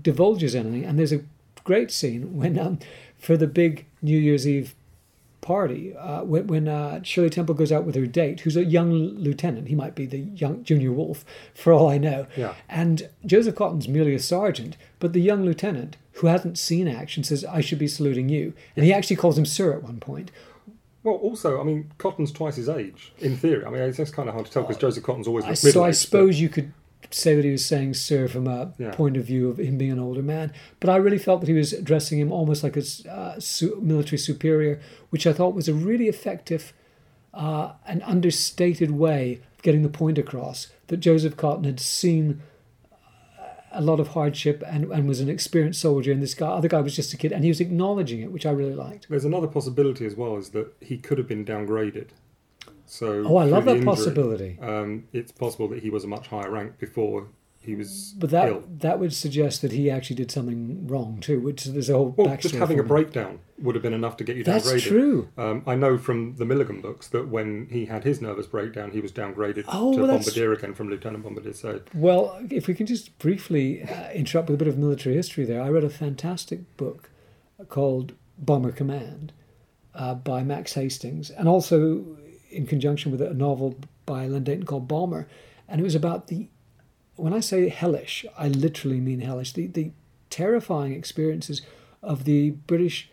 divulges 0.02 0.54
anything. 0.54 0.84
And 0.84 0.98
there's 0.98 1.12
a 1.12 1.24
great 1.64 1.90
scene 1.90 2.36
when, 2.36 2.58
um, 2.58 2.80
for 3.18 3.38
the 3.38 3.46
big 3.46 3.86
New 4.02 4.18
Year's 4.18 4.46
Eve 4.46 4.74
party 5.42 5.94
uh, 5.94 6.22
when, 6.22 6.46
when 6.46 6.68
uh, 6.68 7.02
Shirley 7.02 7.28
Temple 7.28 7.55
goes 7.55 7.70
out 7.70 7.85
with 7.85 7.94
her 7.94 8.07
date, 8.07 8.40
who's 8.40 8.57
a 8.57 8.64
young 8.64 8.92
lieutenant. 8.92 9.68
He 9.68 9.74
might 9.74 9.94
be 9.94 10.07
the 10.07 10.20
young 10.20 10.64
junior 10.64 10.92
wolf, 10.92 11.24
for 11.52 11.74
all 11.74 11.90
I 11.90 11.98
know. 11.98 12.26
Yeah. 12.37 12.55
And 12.70 13.11
Joseph 13.26 13.57
Cotten's 13.57 13.88
merely 13.88 14.14
a 14.14 14.18
sergeant, 14.18 14.78
but 14.98 15.12
the 15.12 15.20
young 15.20 15.44
lieutenant, 15.44 15.98
who 16.14 16.28
hasn't 16.28 16.59
seen 16.59 16.88
action, 16.88 17.24
says, 17.24 17.44
"I 17.44 17.61
should 17.61 17.78
be 17.78 17.88
saluting 17.88 18.31
you," 18.31 18.55
and 18.74 18.87
he 18.87 18.92
actually 18.92 19.16
calls 19.16 19.37
him 19.37 19.44
sir 19.44 19.74
at 19.74 19.83
one 19.83 20.00
point. 20.00 20.31
Well, 21.02 21.16
also, 21.16 21.61
I 21.61 21.64
mean, 21.64 21.90
Cotten's 21.98 22.31
twice 22.31 22.57
his 22.57 22.68
age 22.68 23.12
in 23.18 23.37
theory. 23.37 23.64
I 23.64 23.70
mean, 23.70 23.83
it's 23.83 24.11
kind 24.12 24.28
of 24.28 24.35
hard 24.35 24.46
to 24.46 24.52
tell 24.52 24.62
because 24.62 24.76
Joseph 24.76 25.02
Cotten's 25.02 25.26
always 25.26 25.44
looked 25.44 25.59
so 25.59 25.83
I 25.83 25.90
suppose 25.90 26.40
you 26.40 26.48
could 26.48 26.72
say 27.10 27.34
that 27.34 27.44
he 27.44 27.50
was 27.50 27.64
saying 27.64 27.94
"sir" 27.94 28.28
from 28.28 28.46
a 28.46 28.72
Yeah. 28.78 28.92
point 28.92 29.16
of 29.16 29.24
view 29.24 29.48
of 29.48 29.58
him 29.58 29.76
being 29.78 29.92
an 29.92 29.98
older 29.98 30.22
man, 30.22 30.52
but 30.80 30.88
I 30.90 30.96
really 30.96 31.18
felt 31.18 31.40
that 31.40 31.48
he 31.48 31.54
was 31.54 31.72
addressing 31.72 32.18
him 32.18 32.30
almost 32.32 32.62
like 32.62 32.76
a 32.76 32.82
uh, 33.10 33.38
su- 33.40 33.78
military 33.82 34.18
superior, 34.18 34.80
which 35.10 35.26
I 35.26 35.32
thought 35.32 35.54
was 35.54 35.68
a 35.68 35.74
really 35.74 36.08
effective 36.08 36.72
uh, 37.34 37.72
and 37.86 38.02
understated 38.04 38.90
way 38.90 39.40
of 39.56 39.62
getting 39.62 39.82
the 39.82 39.88
point 39.88 40.18
across 40.18 40.68
that 40.88 40.98
Joseph 40.98 41.36
Cotten 41.36 41.64
had 41.64 41.80
seen 41.80 42.42
uh, 43.38 43.44
a 43.72 43.80
lot 43.80 44.00
of 44.00 44.08
hardship 44.08 44.62
and, 44.66 44.84
and 44.92 45.08
was 45.08 45.20
an 45.20 45.28
experienced 45.30 45.80
soldier, 45.80 46.12
and 46.12 46.22
this 46.22 46.34
guy, 46.34 46.48
other 46.48 46.68
guy, 46.68 46.80
was 46.80 46.94
just 46.94 47.12
a 47.14 47.16
kid, 47.16 47.32
and 47.32 47.42
he 47.44 47.48
was 47.50 47.60
acknowledging 47.60 48.20
it, 48.20 48.30
which 48.32 48.44
I 48.46 48.50
really 48.50 48.74
liked. 48.74 49.06
There's 49.08 49.24
another 49.24 49.46
possibility 49.46 50.04
as 50.06 50.14
well 50.14 50.36
is 50.36 50.50
that 50.50 50.72
he 50.80 50.98
could 50.98 51.18
have 51.18 51.26
been 51.28 51.44
downgraded 51.44 52.08
So 52.92 53.24
Oh, 53.26 53.37
I 53.37 53.44
love 53.46 53.64
that 53.64 53.76
injury, 53.76 53.87
possibility. 53.87 54.59
Um, 54.61 55.05
it's 55.14 55.33
possible 55.33 55.66
that 55.68 55.83
he 55.83 55.88
was 55.88 56.05
a 56.05 56.09
much 56.09 56.26
higher 56.28 56.50
rank 56.50 56.78
before 56.78 57.28
he 57.59 57.74
was 57.74 58.14
But 58.18 58.28
that 58.31 58.48
ill. 58.48 58.64
that 58.81 58.98
would 58.98 59.14
suggest 59.14 59.62
that 59.62 59.72
he 59.72 59.88
actually 59.90 60.16
did 60.16 60.31
something 60.31 60.87
wrong 60.88 61.18
too. 61.20 61.40
Which 61.40 61.64
there's 61.64 61.88
a 61.88 61.94
whole 61.94 62.12
Well, 62.14 62.26
backstory. 62.26 62.40
just 62.42 62.55
having 62.57 62.78
a 62.78 62.83
breakdown 62.83 63.38
would 63.62 63.74
have 63.76 63.83
been 63.83 63.94
enough 63.94 64.18
to 64.18 64.24
get 64.24 64.37
you 64.37 64.44
That's 64.44 64.66
downgraded. 64.66 64.72
That's 64.72 64.83
true. 64.85 65.28
Um, 65.38 65.62
I 65.66 65.74
know 65.74 65.96
from 65.96 66.35
the 66.37 66.44
Milligan 66.44 66.83
books 66.83 67.09
that 67.09 67.28
when 67.28 67.68
he 67.70 67.87
had 67.87 68.05
his 68.05 68.20
nervous 68.20 68.46
breakdown, 68.46 68.90
he 68.90 69.00
was 69.00 69.11
downgraded 69.11 69.64
Oh, 69.68 69.92
to 69.94 69.98
well, 70.00 70.07
that's- 70.09 70.26
bombardier 70.26 70.52
again 70.52 70.74
from 70.74 70.90
lieutenant 70.90 71.24
bombardier. 71.24 71.55
So 71.55 71.81
Well, 71.94 72.38
if 72.50 72.66
we 72.66 72.74
can 72.74 72.85
just 72.87 73.16
briefly 73.18 73.85
uh, 73.85 74.11
interrupt 74.12 74.50
with 74.50 74.57
a 74.61 74.64
bit 74.64 74.68
of 74.68 74.76
military 74.76 75.14
history 75.14 75.46
there, 75.46 75.62
I 75.62 75.68
read 75.70 75.85
a 75.85 75.88
fantastic 75.90 76.76
book 76.76 77.09
called 77.70 78.12
Bomber 78.38 78.72
Command 78.72 79.33
uh, 79.94 80.14
by 80.14 80.42
Max 80.42 80.74
Hastings, 80.74 81.31
and 81.31 81.48
also 81.48 82.18
in 82.52 82.66
conjunction 82.66 83.10
with 83.12 83.20
a 83.20 83.34
novel 83.34 83.78
by 84.06 84.26
Len 84.26 84.44
Deighton 84.44 84.64
called 84.66 84.88
Bomber, 84.88 85.26
and 85.68 85.80
it 85.80 85.84
was 85.84 85.94
about 85.94 86.28
the. 86.28 86.48
When 87.16 87.34
I 87.34 87.40
say 87.40 87.68
hellish, 87.68 88.24
I 88.38 88.48
literally 88.48 89.00
mean 89.00 89.20
hellish. 89.20 89.52
The 89.52 89.66
the 89.66 89.90
terrifying 90.30 90.92
experiences 90.94 91.62
of 92.02 92.24
the 92.24 92.50
British 92.50 93.10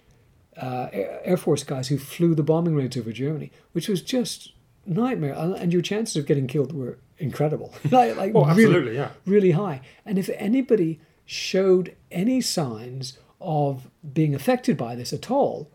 uh, 0.58 0.88
Air 0.92 1.38
Force 1.38 1.64
guys 1.64 1.90
who 1.90 1.98
flew 1.98 2.34
the 2.36 2.44
bombing 2.44 2.76
raids 2.76 2.98
over 2.98 3.12
Germany, 3.12 3.52
which 3.74 3.88
was 3.90 4.02
just 4.02 4.54
nightmare, 4.86 5.34
and 5.34 5.72
your 5.74 5.82
chances 5.82 6.16
of 6.16 6.26
getting 6.26 6.48
killed 6.48 6.74
were 6.74 6.98
incredible. 7.18 7.74
like, 7.92 8.16
like 8.16 8.32
Oh, 8.36 8.46
really, 8.56 8.96
yeah. 8.96 9.10
really 9.26 9.52
high. 9.52 9.82
And 10.06 10.18
if 10.18 10.30
anybody 10.36 11.00
showed 11.26 11.96
any 12.12 12.42
signs 12.42 13.20
of 13.40 13.90
being 14.14 14.34
affected 14.34 14.78
by 14.78 14.96
this 14.96 15.14
at 15.14 15.30
all, 15.30 15.70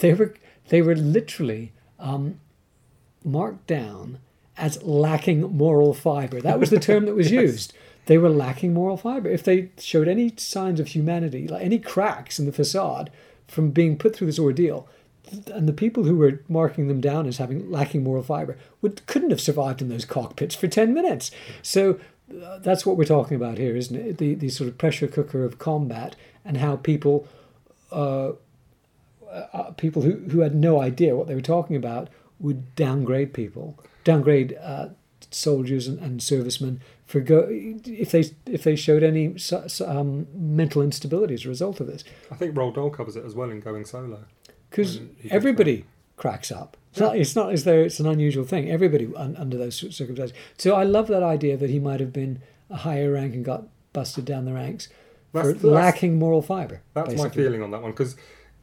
they 0.00 0.12
were 0.14 0.34
they 0.68 0.82
were 0.82 0.94
literally 0.96 1.72
um, 1.98 2.40
marked 3.24 3.66
down 3.66 4.18
as 4.56 4.82
lacking 4.82 5.56
moral 5.56 5.94
fiber. 5.94 6.40
That 6.40 6.60
was 6.60 6.70
the 6.70 6.80
term 6.80 7.06
that 7.06 7.14
was 7.14 7.30
used. 7.44 7.72
They 8.06 8.18
were 8.18 8.28
lacking 8.28 8.74
moral 8.74 8.96
fiber. 8.96 9.28
If 9.28 9.44
they 9.44 9.70
showed 9.78 10.08
any 10.08 10.32
signs 10.36 10.80
of 10.80 10.88
humanity, 10.88 11.46
like 11.46 11.64
any 11.64 11.78
cracks 11.78 12.38
in 12.38 12.46
the 12.46 12.52
facade 12.52 13.10
from 13.46 13.70
being 13.70 13.96
put 13.96 14.14
through 14.14 14.26
this 14.26 14.38
ordeal, 14.38 14.88
and 15.52 15.68
the 15.68 15.72
people 15.72 16.04
who 16.04 16.16
were 16.16 16.42
marking 16.48 16.88
them 16.88 17.00
down 17.00 17.26
as 17.26 17.38
having 17.38 17.70
lacking 17.70 18.02
moral 18.02 18.22
fiber 18.22 18.56
would 18.82 19.06
couldn't 19.06 19.30
have 19.30 19.40
survived 19.40 19.80
in 19.80 19.88
those 19.88 20.04
cockpits 20.04 20.54
for 20.54 20.66
10 20.66 20.92
minutes. 20.92 21.30
So 21.62 22.00
uh, 22.42 22.58
that's 22.58 22.84
what 22.84 22.96
we're 22.96 23.04
talking 23.04 23.36
about 23.36 23.58
here, 23.58 23.76
isn't 23.76 23.94
it? 23.94 24.18
The, 24.18 24.34
the 24.34 24.48
sort 24.48 24.68
of 24.68 24.78
pressure 24.78 25.06
cooker 25.06 25.44
of 25.44 25.58
combat 25.58 26.16
and 26.44 26.56
how 26.56 26.76
people 26.76 27.28
uh, 27.92 28.32
uh, 29.30 29.70
people 29.76 30.02
who, 30.02 30.16
who 30.30 30.40
had 30.40 30.54
no 30.54 30.80
idea 30.80 31.14
what 31.14 31.28
they 31.28 31.34
were 31.34 31.40
talking 31.40 31.76
about 31.76 32.08
would 32.40 32.74
downgrade 32.74 33.32
people, 33.32 33.78
downgrade 34.04 34.56
uh, 34.60 34.88
soldiers 35.30 35.86
and, 35.86 35.98
and 36.00 36.22
servicemen 36.22 36.80
for 37.06 37.20
go 37.20 37.46
if 37.50 38.10
they 38.12 38.24
if 38.46 38.62
they 38.62 38.76
showed 38.76 39.02
any 39.02 39.36
um, 39.84 40.26
mental 40.32 40.80
instability 40.82 41.34
as 41.34 41.44
a 41.44 41.48
result 41.48 41.80
of 41.80 41.86
this, 41.86 42.04
I 42.30 42.36
think 42.36 42.54
Roald 42.54 42.74
Dahl 42.74 42.90
covers 42.90 43.16
it 43.16 43.24
as 43.24 43.34
well 43.34 43.50
in 43.50 43.60
Going 43.60 43.84
Solo. 43.84 44.24
because 44.70 45.00
everybody 45.28 45.84
cracks 46.16 46.52
up. 46.52 46.76
It's 46.92 47.00
not, 47.00 47.16
it's 47.16 47.36
not 47.36 47.52
as 47.52 47.64
though 47.64 47.78
it's 47.78 48.00
an 48.00 48.06
unusual 48.06 48.44
thing. 48.44 48.70
Everybody 48.70 49.08
un, 49.16 49.36
under 49.36 49.56
those 49.56 49.76
circumstances. 49.76 50.36
So 50.58 50.74
I 50.74 50.82
love 50.82 51.06
that 51.08 51.22
idea 51.22 51.56
that 51.56 51.70
he 51.70 51.78
might 51.78 52.00
have 52.00 52.12
been 52.12 52.42
a 52.68 52.76
higher 52.76 53.12
rank 53.12 53.34
and 53.34 53.44
got 53.44 53.64
busted 53.92 54.24
down 54.24 54.44
the 54.44 54.52
ranks 54.52 54.86
for 55.32 55.38
That's- 55.38 55.54
that's- 55.62 55.64
lacking 55.72 56.18
moral 56.18 56.42
fiber. 56.42 56.82
That's 56.94 57.16
my 57.16 57.28
feeling 57.28 57.62
on 57.62 57.70
that 57.70 57.82
one 57.82 57.92
because 57.92 58.16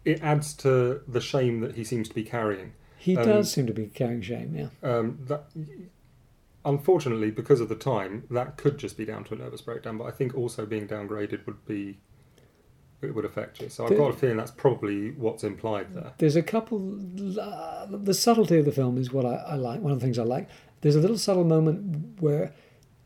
it 0.05 0.21
adds 0.21 0.53
to 0.55 1.01
the 1.07 1.21
shame 1.21 1.61
that 1.61 1.75
he 1.75 1.83
seems 1.83 2.07
to 2.09 2.15
be 2.15 2.23
carrying. 2.23 2.73
He 3.07 3.15
Um, 3.15 3.25
does 3.25 3.49
seem 3.51 3.65
to 3.67 3.73
be 3.73 3.87
carrying 3.87 4.21
shame. 4.21 4.53
Yeah. 4.53 4.69
Um, 4.83 5.17
that, 5.27 5.45
unfortunately, 6.65 7.31
because 7.31 7.61
of 7.61 7.69
the 7.69 7.75
time, 7.75 8.23
that 8.29 8.57
could 8.57 8.77
just 8.77 8.97
be 8.97 9.05
down 9.05 9.23
to 9.25 9.33
a 9.33 9.37
nervous 9.37 9.61
breakdown. 9.61 9.97
But 9.97 10.05
I 10.05 10.11
think 10.11 10.35
also 10.35 10.65
being 10.65 10.87
downgraded 10.87 11.45
would 11.45 11.65
be 11.65 11.97
it 13.01 13.13
would 13.13 13.25
affect 13.25 13.61
you. 13.61 13.69
So 13.69 13.83
I've 13.83 13.91
The- 13.91 13.95
got 13.95 14.09
a 14.09 14.17
feeling 14.17 14.37
that's 14.37 14.51
probably 14.51 15.11
what's 15.11 15.43
implied 15.43 15.93
there. 15.93 16.13
There's 16.17 16.35
a 16.35 16.41
couple. 16.43 16.99
Uh, 17.39 17.85
the 17.89 18.13
subtlety 18.13 18.57
of 18.57 18.65
the 18.65 18.71
film 18.71 18.97
is 18.97 19.13
what 19.13 19.25
I, 19.25 19.35
I 19.35 19.55
like. 19.55 19.81
One 19.81 19.91
of 19.93 19.99
the 19.99 20.03
things 20.05 20.17
I 20.19 20.23
like. 20.23 20.49
There's 20.81 20.95
a 20.95 20.99
little 20.99 21.17
subtle 21.17 21.43
moment 21.45 22.19
where 22.21 22.51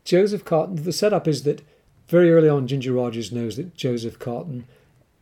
Joseph 0.04 0.44
Cotten. 0.44 0.82
The 0.84 0.92
setup 0.92 1.28
is 1.28 1.42
that 1.44 1.62
very 2.08 2.32
early 2.32 2.48
on, 2.48 2.66
Ginger 2.66 2.92
Rogers 2.92 3.30
knows 3.32 3.56
that 3.56 3.74
Joseph 3.74 4.18
Cotten 4.18 4.64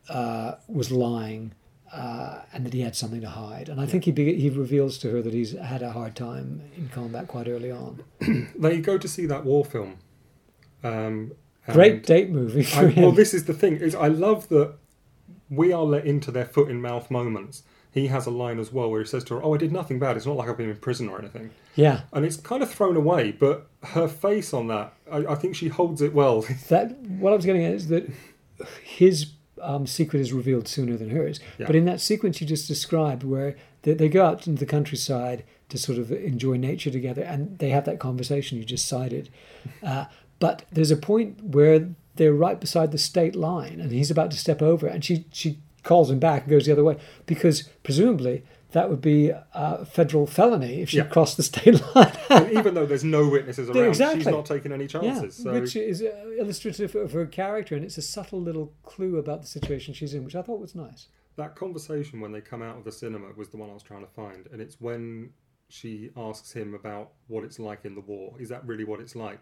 uh, 0.08 0.54
was 0.68 0.90
lying 0.90 1.52
uh, 1.92 2.40
and 2.52 2.64
that 2.64 2.72
he 2.72 2.80
had 2.80 2.94
something 2.94 3.20
to 3.20 3.28
hide. 3.28 3.68
And 3.68 3.80
I 3.80 3.86
think 3.86 4.04
he 4.04 4.12
be, 4.12 4.34
he 4.36 4.48
reveals 4.50 4.98
to 4.98 5.10
her 5.10 5.22
that 5.22 5.34
he's 5.34 5.52
had 5.52 5.82
a 5.82 5.92
hard 5.92 6.14
time 6.14 6.62
in 6.76 6.88
combat 6.88 7.26
quite 7.28 7.48
early 7.48 7.70
on. 7.70 8.02
They 8.58 8.80
go 8.80 8.98
to 8.98 9.08
see 9.08 9.26
that 9.26 9.44
war 9.44 9.64
film. 9.64 9.98
Um, 10.84 11.32
Great 11.72 12.04
date 12.04 12.30
movie 12.30 12.62
for 12.62 12.86
I, 12.86 12.88
him. 12.88 13.02
well, 13.04 13.12
this 13.12 13.34
is 13.34 13.44
the 13.44 13.54
thing: 13.54 13.76
is 13.76 13.94
I 13.94 14.08
love 14.08 14.48
that 14.48 14.74
we 15.48 15.72
are 15.72 15.84
let 15.84 16.04
into 16.06 16.30
their 16.30 16.44
foot 16.46 16.70
in 16.70 16.80
mouth 16.80 17.10
moments. 17.10 17.62
He 17.92 18.06
has 18.06 18.26
a 18.26 18.30
line 18.30 18.58
as 18.60 18.72
well 18.72 18.90
where 18.90 19.00
he 19.00 19.06
says 19.06 19.24
to 19.24 19.34
her, 19.34 19.44
"Oh, 19.44 19.54
I 19.54 19.58
did 19.58 19.72
nothing 19.72 19.98
bad. 19.98 20.16
It's 20.16 20.26
not 20.26 20.36
like 20.36 20.48
I've 20.48 20.56
been 20.56 20.70
in 20.70 20.76
prison 20.76 21.08
or 21.08 21.18
anything." 21.18 21.50
yeah. 21.74 22.02
And 22.12 22.24
it's 22.24 22.36
kind 22.36 22.62
of 22.62 22.70
thrown 22.70 22.96
away, 22.96 23.32
but 23.32 23.68
her 23.84 24.08
face 24.08 24.52
on 24.52 24.66
that, 24.68 24.94
I, 25.10 25.18
I 25.18 25.34
think 25.34 25.54
she 25.54 25.68
holds 25.68 26.00
it 26.02 26.12
well. 26.14 26.42
that 26.68 26.96
what 26.98 27.32
I 27.32 27.36
was 27.36 27.44
getting 27.44 27.64
at 27.64 27.74
is 27.74 27.88
that 27.88 28.10
his 28.82 29.32
um, 29.62 29.86
secret 29.86 30.20
is 30.20 30.32
revealed 30.32 30.68
sooner 30.68 30.96
than 30.96 31.10
hers. 31.10 31.40
Yeah. 31.58 31.66
But 31.66 31.76
in 31.76 31.84
that 31.86 32.00
sequence 32.00 32.40
you 32.40 32.46
just 32.46 32.68
described, 32.68 33.22
where 33.22 33.56
they, 33.82 33.94
they 33.94 34.08
go 34.08 34.24
out 34.24 34.46
into 34.46 34.60
the 34.60 34.66
countryside 34.66 35.44
to 35.68 35.78
sort 35.78 35.98
of 35.98 36.10
enjoy 36.10 36.56
nature 36.56 36.90
together, 36.90 37.22
and 37.22 37.58
they 37.58 37.70
have 37.70 37.84
that 37.84 37.98
conversation 37.98 38.58
you 38.58 38.64
just 38.64 38.86
cited. 38.86 39.30
Uh, 39.82 40.06
but 40.38 40.64
there's 40.72 40.90
a 40.90 40.96
point 40.96 41.42
where 41.42 41.90
they're 42.16 42.32
right 42.32 42.58
beside 42.58 42.92
the 42.92 42.98
state 42.98 43.36
line, 43.36 43.78
and 43.78 43.92
he's 43.92 44.10
about 44.10 44.30
to 44.30 44.38
step 44.38 44.62
over, 44.62 44.86
and 44.86 45.04
she 45.04 45.26
she 45.32 45.58
calls 45.82 46.10
him 46.10 46.18
back 46.18 46.42
and 46.42 46.50
goes 46.50 46.66
the 46.66 46.72
other 46.72 46.84
way 46.84 46.96
because 47.26 47.64
presumably. 47.82 48.42
That 48.72 48.88
would 48.90 49.00
be 49.00 49.30
a 49.54 49.84
federal 49.84 50.26
felony 50.26 50.80
if 50.82 50.90
she 50.90 50.98
Yeah. 50.98 51.04
crossed 51.04 51.36
the 51.36 51.42
state 51.42 51.80
line. 51.94 52.12
even 52.52 52.74
though 52.74 52.86
there's 52.86 53.04
no 53.04 53.28
witnesses 53.28 53.68
around, 53.70 53.88
exactly. 53.88 54.20
she's 54.20 54.26
not 54.32 54.46
taking 54.46 54.72
any 54.72 54.86
chances. 54.86 55.38
Yeah, 55.38 55.44
so 55.52 55.60
which 55.60 55.74
is 55.76 56.02
uh, 56.02 56.30
illustrative 56.38 56.94
of 56.94 57.12
her 57.12 57.26
character, 57.26 57.74
and 57.74 57.84
it's 57.84 57.98
a 57.98 58.02
subtle 58.02 58.40
little 58.40 58.72
clue 58.84 59.16
about 59.18 59.40
the 59.42 59.48
situation 59.48 59.92
she's 59.94 60.14
in, 60.14 60.24
which 60.24 60.36
I 60.36 60.42
thought 60.42 60.60
was 60.60 60.74
nice. 60.74 61.08
that 61.36 61.56
conversation 61.56 62.20
when 62.20 62.32
they 62.32 62.40
come 62.40 62.62
out 62.62 62.76
of 62.76 62.84
the 62.84 62.92
cinema 62.92 63.28
was 63.36 63.48
the 63.48 63.56
one 63.56 63.70
I 63.70 63.74
was 63.74 63.82
trying 63.82 64.04
to 64.04 64.12
find, 64.12 64.46
and 64.52 64.60
it's 64.60 64.80
when 64.80 65.30
she 65.68 66.10
asks 66.16 66.52
him 66.52 66.74
about 66.74 67.12
what 67.28 67.44
it's 67.44 67.58
like 67.58 67.84
in 67.84 67.94
the 67.94 68.00
war. 68.02 68.34
Is 68.40 68.48
that 68.50 68.66
really 68.66 68.84
what 68.84 69.00
it's 69.00 69.14
like? 69.16 69.40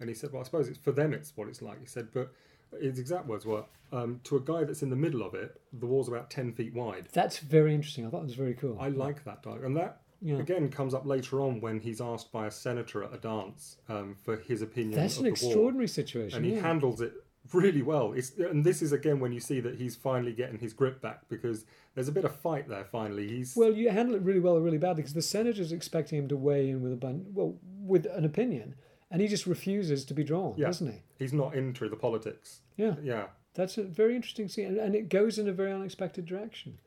And 0.00 0.08
he 0.08 0.14
said, 0.14 0.32
"Well, 0.32 0.40
I 0.42 0.44
suppose 0.44 0.68
it's 0.68 0.78
for 0.78 0.92
them. 0.92 1.12
It's 1.12 1.32
what 1.36 1.48
it's 1.48 1.60
like." 1.62 1.78
He 1.80 1.86
said, 1.86 2.08
"But 2.12 2.32
his 2.80 2.98
exact 2.98 3.26
words 3.26 3.44
were 3.46 3.64
um, 3.92 4.20
to 4.24 4.36
a 4.36 4.40
guy 4.40 4.64
that's 4.64 4.82
in 4.82 4.90
the 4.90 4.96
middle 4.96 5.22
of 5.22 5.34
it. 5.34 5.60
The 5.72 5.86
wall's 5.86 6.08
about 6.08 6.30
ten 6.30 6.52
feet 6.52 6.74
wide." 6.74 7.08
That's 7.12 7.38
very 7.38 7.74
interesting. 7.74 8.06
I 8.06 8.10
thought 8.10 8.20
it 8.20 8.24
was 8.26 8.34
very 8.34 8.54
cool. 8.54 8.76
I 8.80 8.88
like 8.88 9.24
that 9.24 9.42
dialogue, 9.42 9.64
and 9.64 9.76
that 9.76 10.02
Yeah. 10.20 10.38
again 10.38 10.68
comes 10.70 10.94
up 10.94 11.06
later 11.06 11.40
on 11.40 11.60
when 11.60 11.80
he's 11.80 12.00
asked 12.00 12.32
by 12.32 12.46
a 12.46 12.50
senator 12.50 13.02
at 13.04 13.14
a 13.14 13.18
dance 13.18 13.76
um, 13.88 14.14
for 14.24 14.36
his 14.36 14.62
opinion 14.62 15.00
That's 15.00 15.14
of 15.18 15.20
an 15.20 15.24
the 15.24 15.30
war, 15.30 15.50
extraordinary 15.50 15.88
situation. 15.88 16.36
and 16.38 16.44
he 16.46 16.54
yeah. 16.54 16.60
handles 16.62 17.00
it 17.00 17.12
really 17.54 17.80
well. 17.82 18.12
It's, 18.12 18.32
and 18.36 18.62
this 18.64 18.82
is 18.82 18.92
again 18.92 19.20
when 19.20 19.32
you 19.32 19.40
see 19.40 19.60
that 19.60 19.76
he's 19.76 19.96
finally 19.96 20.32
getting 20.32 20.58
his 20.58 20.72
grip 20.74 21.00
back 21.00 21.28
because 21.30 21.64
there's 21.94 22.08
a 22.08 22.12
bit 22.12 22.24
of 22.26 22.34
fight 22.36 22.68
there. 22.68 22.84
Finally, 22.84 23.28
he's 23.28 23.56
well, 23.56 23.72
you 23.72 23.88
handle 23.90 24.14
it 24.16 24.22
really 24.22 24.40
well 24.40 24.56
or 24.56 24.60
really 24.60 24.76
badly 24.76 25.02
because 25.02 25.14
the 25.14 25.22
senator's 25.22 25.72
expecting 25.72 26.18
him 26.18 26.28
to 26.28 26.36
weigh 26.36 26.68
in 26.68 26.82
with 26.82 26.92
a 26.92 26.96
bun- 26.96 27.24
well 27.32 27.56
with 27.80 28.04
an 28.06 28.24
opinion, 28.26 28.74
and 29.10 29.20
he 29.20 29.28
just 29.28 29.46
refuses 29.46 30.04
to 30.06 30.14
be 30.14 30.24
drawn, 30.24 30.54
Yeah. 30.56 30.66
doesn't 30.66 30.90
he? 30.92 30.98
he's 31.18 31.32
not 31.32 31.54
into 31.54 31.88
the 31.88 31.96
politics. 31.96 32.60
Yeah, 32.76 32.96
Yeah, 33.02 33.26
that's 33.54 33.78
a 33.78 33.84
very 33.84 34.14
interesting 34.16 34.48
scene, 34.48 34.66
and, 34.66 34.78
and 34.78 34.94
it 34.94 35.08
goes 35.08 35.38
in 35.38 35.48
a 35.48 35.52
very 35.52 35.72
unexpected 35.72 36.26
direction. 36.26 36.78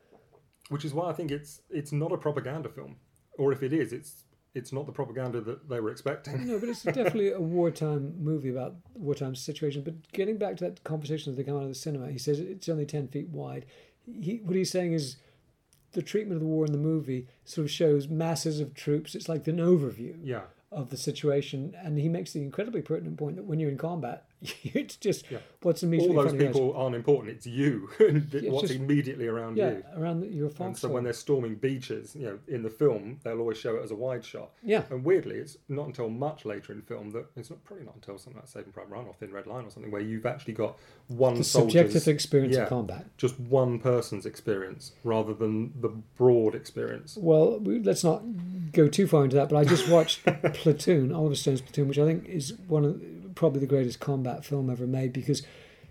which 0.68 0.84
is 0.84 0.94
why 0.94 1.10
I 1.10 1.12
think 1.12 1.30
it's 1.30 1.60
it's 1.70 1.92
not 1.92 2.12
a 2.12 2.16
propaganda 2.16 2.68
film, 2.68 2.96
or 3.38 3.52
if 3.52 3.62
it 3.62 3.72
is, 3.72 3.92
it's 3.92 4.24
it's 4.54 4.72
not 4.72 4.84
the 4.86 4.92
propaganda 4.92 5.40
that 5.40 5.68
they 5.68 5.80
were 5.80 5.90
expecting. 5.90 6.46
No, 6.46 6.58
but 6.58 6.68
it's 6.68 6.82
definitely 7.00 7.32
a 7.32 7.40
wartime 7.40 8.14
movie 8.18 8.50
about 8.50 8.76
wartime 8.94 9.34
situation. 9.34 9.82
But 9.82 10.12
getting 10.12 10.36
back 10.38 10.56
to 10.58 10.64
that 10.64 10.84
conversation 10.84 11.30
as 11.30 11.36
they 11.36 11.42
come 11.44 11.56
out 11.56 11.62
of 11.62 11.68
the 11.70 11.74
cinema, 11.74 12.10
he 12.10 12.18
says 12.18 12.38
it's 12.38 12.68
only 12.68 12.86
ten 12.86 13.08
feet 13.08 13.28
wide. 13.30 13.66
He, 14.06 14.40
what 14.44 14.54
he's 14.56 14.70
saying 14.70 14.92
is 14.92 15.16
the 15.92 16.02
treatment 16.02 16.36
of 16.36 16.40
the 16.40 16.46
war 16.54 16.64
in 16.66 16.72
the 16.72 16.78
movie 16.78 17.28
sort 17.44 17.64
of 17.66 17.70
shows 17.70 18.08
masses 18.08 18.60
of 18.60 18.74
troops. 18.74 19.14
It's 19.14 19.28
like 19.28 19.46
an 19.48 19.58
overview 19.58 20.16
Yeah, 20.22 20.42
of 20.72 20.90
the 20.90 20.96
situation, 20.96 21.76
and 21.82 21.98
he 21.98 22.08
makes 22.08 22.32
the 22.32 22.42
incredibly 22.42 22.82
pertinent 22.82 23.18
point 23.18 23.36
that 23.36 23.44
when 23.44 23.60
you're 23.60 23.70
in 23.70 23.78
combat, 23.78 24.26
it's 24.64 24.96
just 24.96 25.30
Yeah. 25.30 25.38
what's 25.62 25.82
All 25.82 25.88
immediately 25.88 26.16
those 26.16 26.24
front 26.30 26.40
eyes. 26.42 26.46
people 26.48 26.74
aren't 26.76 26.96
important. 26.96 27.36
It's 27.36 27.46
you 27.46 27.88
and 28.00 28.28
Yeah, 28.32 28.50
what's 28.50 28.68
just- 28.68 28.80
immediately 28.80 29.26
around 29.26 29.56
Yeah, 29.56 29.70
you. 29.70 29.84
around 29.96 30.24
your 30.32 30.50
And 30.58 30.76
so 30.76 30.88
when 30.88 31.04
they're 31.04 31.12
storming 31.12 31.54
beaches, 31.56 32.14
you 32.16 32.26
know, 32.26 32.38
in 32.48 32.62
the 32.62 32.70
film, 32.70 33.20
they'll 33.22 33.38
always 33.38 33.58
show 33.58 33.76
it 33.76 33.82
as 33.82 33.90
a 33.90 33.96
wide 33.96 34.24
shot. 34.24 34.50
yeah, 34.62 34.82
And 34.90 35.04
weirdly, 35.04 35.36
it's 35.36 35.56
not 35.68 35.86
until 35.86 36.08
much 36.08 36.44
later 36.44 36.72
in 36.72 36.82
film 36.82 37.10
that 37.10 37.26
it's 37.36 37.50
not 37.50 37.62
probably 37.64 37.84
not 37.84 37.94
until 37.94 38.18
something 38.18 38.40
like 38.40 38.48
Saving 38.48 38.72
Private 38.72 38.90
Ryan 38.90 39.06
or 39.06 39.14
Thin 39.14 39.32
Red 39.32 39.46
Line 39.46 39.64
or 39.64 39.70
something 39.70 39.90
where 39.92 40.00
you've 40.02 40.26
actually 40.26 40.54
got 40.54 40.76
one 41.08 41.34
the 41.36 41.44
subjective 41.44 42.08
experience 42.08 42.56
yeah. 42.56 42.62
of 42.64 42.68
combat. 42.68 43.06
just 43.16 43.38
one 43.38 43.78
person's 43.78 44.26
experience 44.26 44.92
rather 45.04 45.34
than 45.34 45.72
the 45.80 45.88
broad 46.16 46.54
experience. 46.54 47.16
Well, 47.20 47.58
we, 47.60 47.78
let's 47.80 48.02
not 48.04 48.22
go 48.72 48.88
too 48.88 49.06
far 49.06 49.24
into 49.24 49.36
that. 49.36 49.48
But 49.48 49.56
I 49.58 49.64
just 49.64 49.88
watched 49.88 50.24
Platoon, 50.54 51.12
Oliver 51.12 51.34
Stone's 51.34 51.60
Platoon, 51.60 51.88
which 51.88 51.98
I 51.98 52.06
think 52.06 52.26
is 52.28 52.54
one 52.68 52.84
of 52.84 53.00
probably 53.34 53.60
the 53.60 53.66
greatest 53.66 54.00
combat 54.00 54.44
film 54.44 54.70
ever 54.70 54.86
made 54.86 55.12
because 55.12 55.42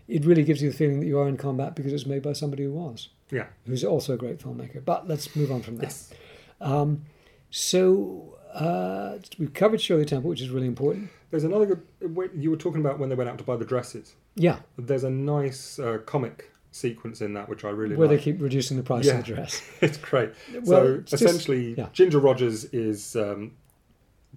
it 0.07 0.25
really 0.25 0.43
gives 0.43 0.61
you 0.61 0.69
the 0.71 0.75
feeling 0.77 0.99
that 0.99 1.05
you 1.05 1.17
are 1.19 1.27
in 1.27 1.37
combat 1.37 1.75
because 1.75 1.93
it's 1.93 2.05
made 2.05 2.21
by 2.21 2.33
somebody 2.33 2.63
who 2.63 2.71
was, 2.73 3.09
Yeah. 3.31 3.47
who's 3.65 3.83
also 3.83 4.13
a 4.13 4.17
great 4.17 4.39
filmmaker. 4.39 4.83
But 4.83 5.07
let's 5.07 5.35
move 5.35 5.51
on 5.51 5.61
from 5.61 5.77
that. 5.77 5.83
Yes. 5.83 6.13
Um, 6.59 7.03
so 7.49 8.37
uh, 8.53 9.17
we've 9.37 9.53
covered 9.53 9.81
Shirley 9.81 10.05
Temple, 10.05 10.29
which 10.29 10.41
is 10.41 10.49
really 10.49 10.67
important. 10.67 11.09
There's 11.29 11.43
another 11.43 11.65
good. 11.65 12.29
You 12.35 12.51
were 12.51 12.57
talking 12.57 12.81
about 12.81 12.99
when 12.99 13.09
they 13.09 13.15
went 13.15 13.29
out 13.29 13.37
to 13.37 13.43
buy 13.43 13.55
the 13.55 13.65
dresses. 13.65 14.15
Yeah, 14.35 14.59
There's 14.77 15.03
a 15.03 15.09
nice 15.09 15.79
uh, 15.79 15.99
comic 16.05 16.51
sequence 16.73 17.19
in 17.21 17.33
that 17.33 17.49
which 17.49 17.65
I 17.65 17.69
really 17.69 17.95
where 17.97 18.07
like. 18.07 18.17
they 18.19 18.23
keep 18.23 18.41
reducing 18.41 18.77
the 18.77 18.83
price 18.83 19.05
Yeah. 19.05 19.19
of 19.19 19.25
the 19.25 19.33
dress. 19.35 19.61
it's 19.81 19.97
great. 19.97 20.31
Well, 20.53 20.65
so 20.65 20.93
it's 20.95 21.11
just- 21.11 21.23
essentially, 21.23 21.75
yeah. 21.77 21.87
Ginger 21.93 22.19
Rogers 22.19 22.65
is 22.65 23.15
um, 23.15 23.51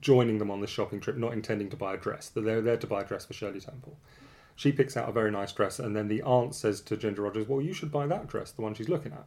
joining 0.00 0.38
them 0.38 0.50
on 0.50 0.60
this 0.60 0.70
shopping 0.70 1.00
trip, 1.00 1.16
not 1.16 1.32
intending 1.32 1.70
to 1.70 1.76
buy 1.76 1.94
a 1.94 1.96
dress. 1.96 2.28
That 2.28 2.42
They're 2.42 2.60
there 2.60 2.76
to 2.76 2.86
buy 2.86 3.02
a 3.02 3.04
dress 3.04 3.24
for 3.24 3.32
Shirley 3.32 3.60
Temple. 3.60 3.96
She 4.56 4.70
picks 4.70 4.96
out 4.96 5.08
a 5.08 5.12
very 5.12 5.30
nice 5.30 5.52
dress, 5.52 5.78
and 5.78 5.96
then 5.96 6.08
the 6.08 6.22
aunt 6.22 6.54
says 6.54 6.80
to 6.82 6.96
Ginger 6.96 7.22
Rogers, 7.22 7.48
"Well, 7.48 7.60
you 7.60 7.72
should 7.72 7.90
buy 7.90 8.06
that 8.06 8.28
dress, 8.28 8.52
the 8.52 8.62
one 8.62 8.74
she's 8.74 8.88
looking 8.88 9.12
at." 9.12 9.26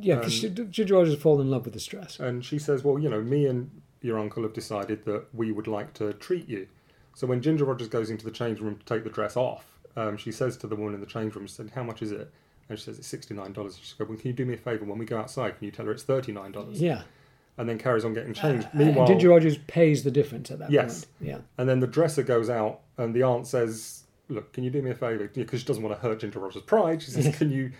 Yeah, 0.00 0.16
because 0.16 0.40
Ginger 0.40 0.94
Rogers 0.94 1.20
fallen 1.20 1.46
in 1.46 1.50
love 1.50 1.64
with 1.64 1.74
this 1.74 1.84
dress. 1.86 2.18
And 2.20 2.44
she 2.44 2.58
says, 2.58 2.84
Well, 2.84 2.98
you 2.98 3.08
know, 3.08 3.20
me 3.20 3.46
and 3.46 3.70
your 4.00 4.18
uncle 4.18 4.42
have 4.42 4.52
decided 4.52 5.04
that 5.04 5.26
we 5.34 5.52
would 5.52 5.66
like 5.66 5.92
to 5.94 6.12
treat 6.14 6.48
you. 6.48 6.68
So 7.14 7.26
when 7.26 7.42
Ginger 7.42 7.64
Rogers 7.64 7.88
goes 7.88 8.10
into 8.10 8.24
the 8.24 8.30
change 8.30 8.60
room 8.60 8.76
to 8.76 8.84
take 8.84 9.04
the 9.04 9.10
dress 9.10 9.36
off, 9.36 9.66
um, 9.96 10.16
she 10.16 10.32
says 10.32 10.56
to 10.58 10.66
the 10.66 10.76
woman 10.76 10.94
in 10.94 11.00
the 11.00 11.06
change 11.06 11.34
room, 11.34 11.46
she 11.46 11.52
said, 11.52 11.72
How 11.74 11.82
much 11.82 12.02
is 12.02 12.12
it? 12.12 12.32
And 12.68 12.78
she 12.78 12.84
says, 12.84 12.98
It's 12.98 13.12
$69. 13.12 13.48
She 13.82 13.94
goes, 13.98 14.08
Well, 14.08 14.18
can 14.18 14.28
you 14.28 14.32
do 14.32 14.46
me 14.46 14.54
a 14.54 14.58
favour? 14.58 14.84
When 14.84 14.98
we 14.98 15.04
go 15.04 15.18
outside, 15.18 15.58
can 15.58 15.64
you 15.66 15.70
tell 15.72 15.86
her 15.86 15.92
it's 15.92 16.04
$39? 16.04 16.68
Yeah, 16.72 17.02
And 17.58 17.68
then 17.68 17.78
carries 17.78 18.04
on 18.04 18.14
getting 18.14 18.30
uh, 18.30 18.34
changed. 18.34 18.68
and 18.72 18.80
Meanwhile, 18.86 19.06
Ginger 19.08 19.28
Rogers 19.28 19.58
pays 19.66 20.04
the 20.04 20.10
difference 20.10 20.50
at 20.50 20.58
that 20.60 20.70
Yes. 20.70 21.04
point. 21.04 21.28
Yeah. 21.30 21.38
and 21.58 21.68
then 21.68 21.80
the 21.80 21.86
dresser 21.86 22.22
goes 22.22 22.48
out, 22.48 22.80
and 22.96 23.14
the 23.14 23.22
aunt 23.24 23.46
says, 23.46 24.04
Look, 24.28 24.52
can 24.54 24.64
you 24.64 24.70
do 24.70 24.80
me 24.80 24.90
a 24.90 24.94
favour? 24.94 25.28
Because 25.34 25.60
she 25.60 25.66
doesn't 25.66 25.82
want 25.82 25.94
to 25.94 26.00
hurt 26.00 26.20
Ginger 26.20 26.38
Rogers' 26.38 26.62
pride. 26.62 27.02
She 27.02 27.10
says, 27.10 27.36
Can 27.38 27.50
you. 27.50 27.72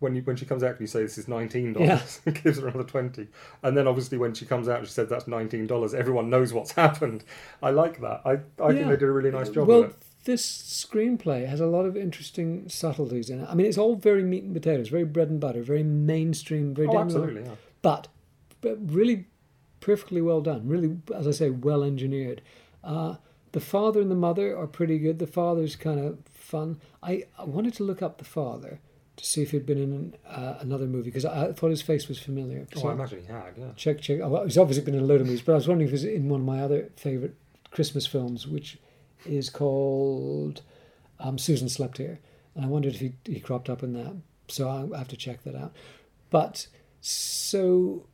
When, 0.00 0.16
you, 0.16 0.22
when 0.22 0.34
she 0.34 0.46
comes 0.46 0.64
out, 0.64 0.74
can 0.78 0.82
you 0.82 0.88
say 0.88 1.02
this 1.02 1.16
is 1.16 1.28
nineteen 1.28 1.74
dollars? 1.74 2.20
gives 2.42 2.58
her 2.58 2.66
another 2.66 2.82
twenty, 2.82 3.28
and 3.62 3.76
then 3.76 3.86
obviously 3.86 4.18
when 4.18 4.34
she 4.34 4.44
comes 4.44 4.68
out, 4.68 4.84
she 4.84 4.90
said 4.92 5.08
that's 5.08 5.28
nineteen 5.28 5.68
dollars. 5.68 5.94
Everyone 5.94 6.28
knows 6.28 6.52
what's 6.52 6.72
happened. 6.86 7.22
I 7.62 7.70
like 7.70 8.00
that. 8.00 8.20
I, 8.24 8.30
I 8.30 8.70
Yeah. 8.70 8.72
think 8.78 8.88
they 8.88 8.96
did 8.96 9.02
a 9.04 9.12
really 9.12 9.30
nice 9.30 9.48
job 9.48 9.68
well, 9.68 9.84
of 9.84 9.90
it. 9.90 9.96
this 10.24 10.44
screenplay 10.44 11.46
has 11.46 11.60
a 11.60 11.66
lot 11.66 11.86
of 11.86 11.96
interesting 11.96 12.68
subtleties 12.68 13.30
in 13.30 13.42
it. 13.42 13.48
I 13.48 13.54
mean, 13.54 13.66
it's 13.66 13.78
all 13.78 13.94
very 13.94 14.24
meat 14.24 14.42
and 14.42 14.52
potatoes, 14.52 14.88
very 14.88 15.04
bread 15.04 15.30
and 15.30 15.38
butter, 15.38 15.62
very 15.62 15.84
mainstream, 15.84 16.74
very 16.74 16.88
Oh, 16.88 16.92
down 16.94 17.06
the 17.06 17.14
line. 17.20 17.22
absolutely. 17.28 17.50
Yeah. 17.50 17.56
but 17.82 18.08
really 18.62 19.26
perfectly 19.80 20.22
well 20.22 20.40
done. 20.40 20.66
Really, 20.66 20.98
as 21.14 21.26
I 21.26 21.32
say, 21.32 21.50
well 21.50 21.82
engineered. 21.82 22.42
Uh, 22.82 23.16
the 23.52 23.60
father 23.60 24.00
and 24.00 24.10
the 24.10 24.16
mother 24.16 24.56
are 24.56 24.66
pretty 24.66 24.98
good. 24.98 25.18
The 25.18 25.26
father's 25.26 25.76
kind 25.76 26.00
of 26.00 26.18
fun. 26.32 26.80
I, 27.02 27.24
I 27.38 27.44
wanted 27.44 27.74
to 27.74 27.84
look 27.84 28.02
up 28.02 28.18
the 28.18 28.24
father 28.24 28.80
to 29.16 29.26
see 29.26 29.42
if 29.42 29.50
he'd 29.50 29.66
been 29.66 29.78
in 29.78 30.14
uh, 30.26 30.56
another 30.60 30.86
movie 30.86 31.10
because 31.10 31.24
I, 31.24 31.48
I 31.48 31.52
thought 31.52 31.70
his 31.70 31.82
face 31.82 32.08
was 32.08 32.18
familiar. 32.18 32.66
Oh, 32.76 32.88
I 32.88 32.92
imagine 32.92 33.20
he 33.20 33.26
had. 33.26 33.54
Yeah. 33.56 33.66
check, 33.76 34.00
check. 34.00 34.20
Oh, 34.22 34.28
well, 34.28 34.44
he's 34.44 34.56
obviously 34.56 34.84
been 34.84 34.94
in 34.94 35.02
a 35.02 35.06
load 35.06 35.20
of 35.20 35.26
movies, 35.26 35.42
but 35.42 35.52
I 35.52 35.56
was 35.56 35.68
wondering 35.68 35.88
if 35.88 35.92
he's 35.92 36.04
in 36.04 36.28
one 36.28 36.40
of 36.40 36.46
my 36.46 36.60
other 36.60 36.90
favourite 36.96 37.34
Christmas 37.70 38.06
films, 38.06 38.46
which 38.46 38.78
is 39.26 39.50
called 39.50 40.62
um, 41.20 41.38
Susan 41.38 41.68
Slept 41.68 41.98
Here. 41.98 42.20
And 42.54 42.64
I 42.64 42.68
wondered 42.68 42.94
if 42.94 43.00
he, 43.00 43.12
he 43.24 43.40
cropped 43.40 43.68
up 43.68 43.82
in 43.82 43.92
that. 43.94 44.14
So 44.48 44.68
I 44.92 44.98
have 44.98 45.08
to 45.08 45.16
check 45.16 45.44
that 45.44 45.54
out. 45.54 45.72
But 46.30 46.66
so 47.00 48.06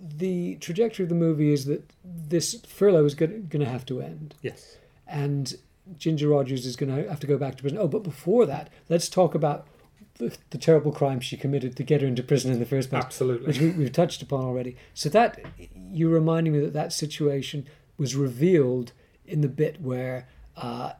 the 0.00 0.56
trajectory 0.56 1.02
of 1.04 1.08
the 1.08 1.14
movie 1.14 1.52
is 1.52 1.66
that 1.66 1.90
this 2.04 2.60
furlough 2.66 3.04
is 3.04 3.14
going 3.14 3.48
to 3.50 3.64
have 3.66 3.84
to 3.86 4.00
end. 4.00 4.34
Yes. 4.40 4.76
And 5.06 5.54
Ginger 5.98 6.28
Rogers 6.28 6.64
is 6.64 6.76
going 6.76 6.94
to 6.94 7.08
have 7.08 7.20
to 7.20 7.26
go 7.26 7.36
back 7.36 7.56
to 7.56 7.62
prison. 7.62 7.78
Oh, 7.78 7.88
but 7.88 8.02
before 8.02 8.46
that, 8.46 8.70
let's 8.88 9.08
talk 9.08 9.34
about 9.34 9.66
the, 10.14 10.36
the 10.50 10.58
terrible 10.58 10.92
crime 10.92 11.20
she 11.20 11.36
committed 11.36 11.76
to 11.76 11.82
get 11.82 12.00
her 12.00 12.06
into 12.06 12.22
prison 12.22 12.52
in 12.52 12.60
the 12.60 12.66
first 12.66 12.90
place 12.90 13.04
Absolutely. 13.04 13.46
which 13.46 13.60
we, 13.60 13.70
we've 13.70 13.92
touched 13.92 14.22
upon 14.22 14.44
already. 14.44 14.76
So 14.94 15.08
that 15.10 15.44
you're 15.90 16.10
reminding 16.10 16.52
me 16.52 16.60
that 16.60 16.72
that 16.72 16.92
situation 16.92 17.66
was 17.98 18.16
revealed 18.16 18.92
in 19.26 19.40
the 19.40 19.48
bit 19.48 19.80
where 19.80 20.28
uh, 20.56 20.92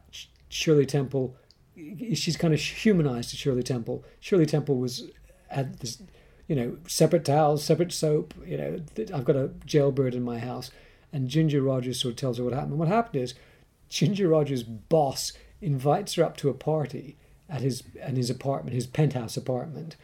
Shirley 0.49 0.87
Temple, 0.87 1.37
she's 1.75 2.37
kind 2.37 2.53
of 2.53 2.61
humanized 2.61 3.31
to 3.31 3.37
Shirley 3.37 3.63
Temple. 3.63 4.05
Shirley 4.21 4.47
Temple 4.47 4.77
was 4.77 5.11
had 5.49 5.79
this, 5.81 6.03
you 6.51 6.57
know, 6.57 6.77
separate 6.89 7.25
towels, 7.25 7.63
separate 7.63 7.93
soap. 7.93 8.35
You 8.45 8.59
know, 8.59 8.81
I've 9.15 9.25
got 9.25 9.37
a 9.37 9.53
jailbird 9.65 10.17
in 10.17 10.25
my 10.25 10.41
house, 10.41 10.73
and 11.13 11.29
Ginger 11.29 11.63
Rogers 11.63 12.01
sort 12.01 12.15
of 12.15 12.17
tells 12.17 12.39
her 12.39 12.45
what 12.45 12.53
happened. 12.53 12.73
And 12.73 12.81
what 12.81 12.89
happened 12.89 13.23
is, 13.23 13.35
Ginger 13.89 14.27
Rogers' 14.27 14.65
boss 14.65 15.33
invites 15.63 16.15
her 16.15 16.25
up 16.25 16.37
to 16.39 16.49
a 16.49 16.55
party 16.55 17.17
at 17.49 17.61
his 17.61 17.85
at 18.03 18.17
his 18.17 18.31
apartment, 18.31 18.75
his 18.75 18.89
penthouse 18.89 19.37
apartment. 19.37 19.95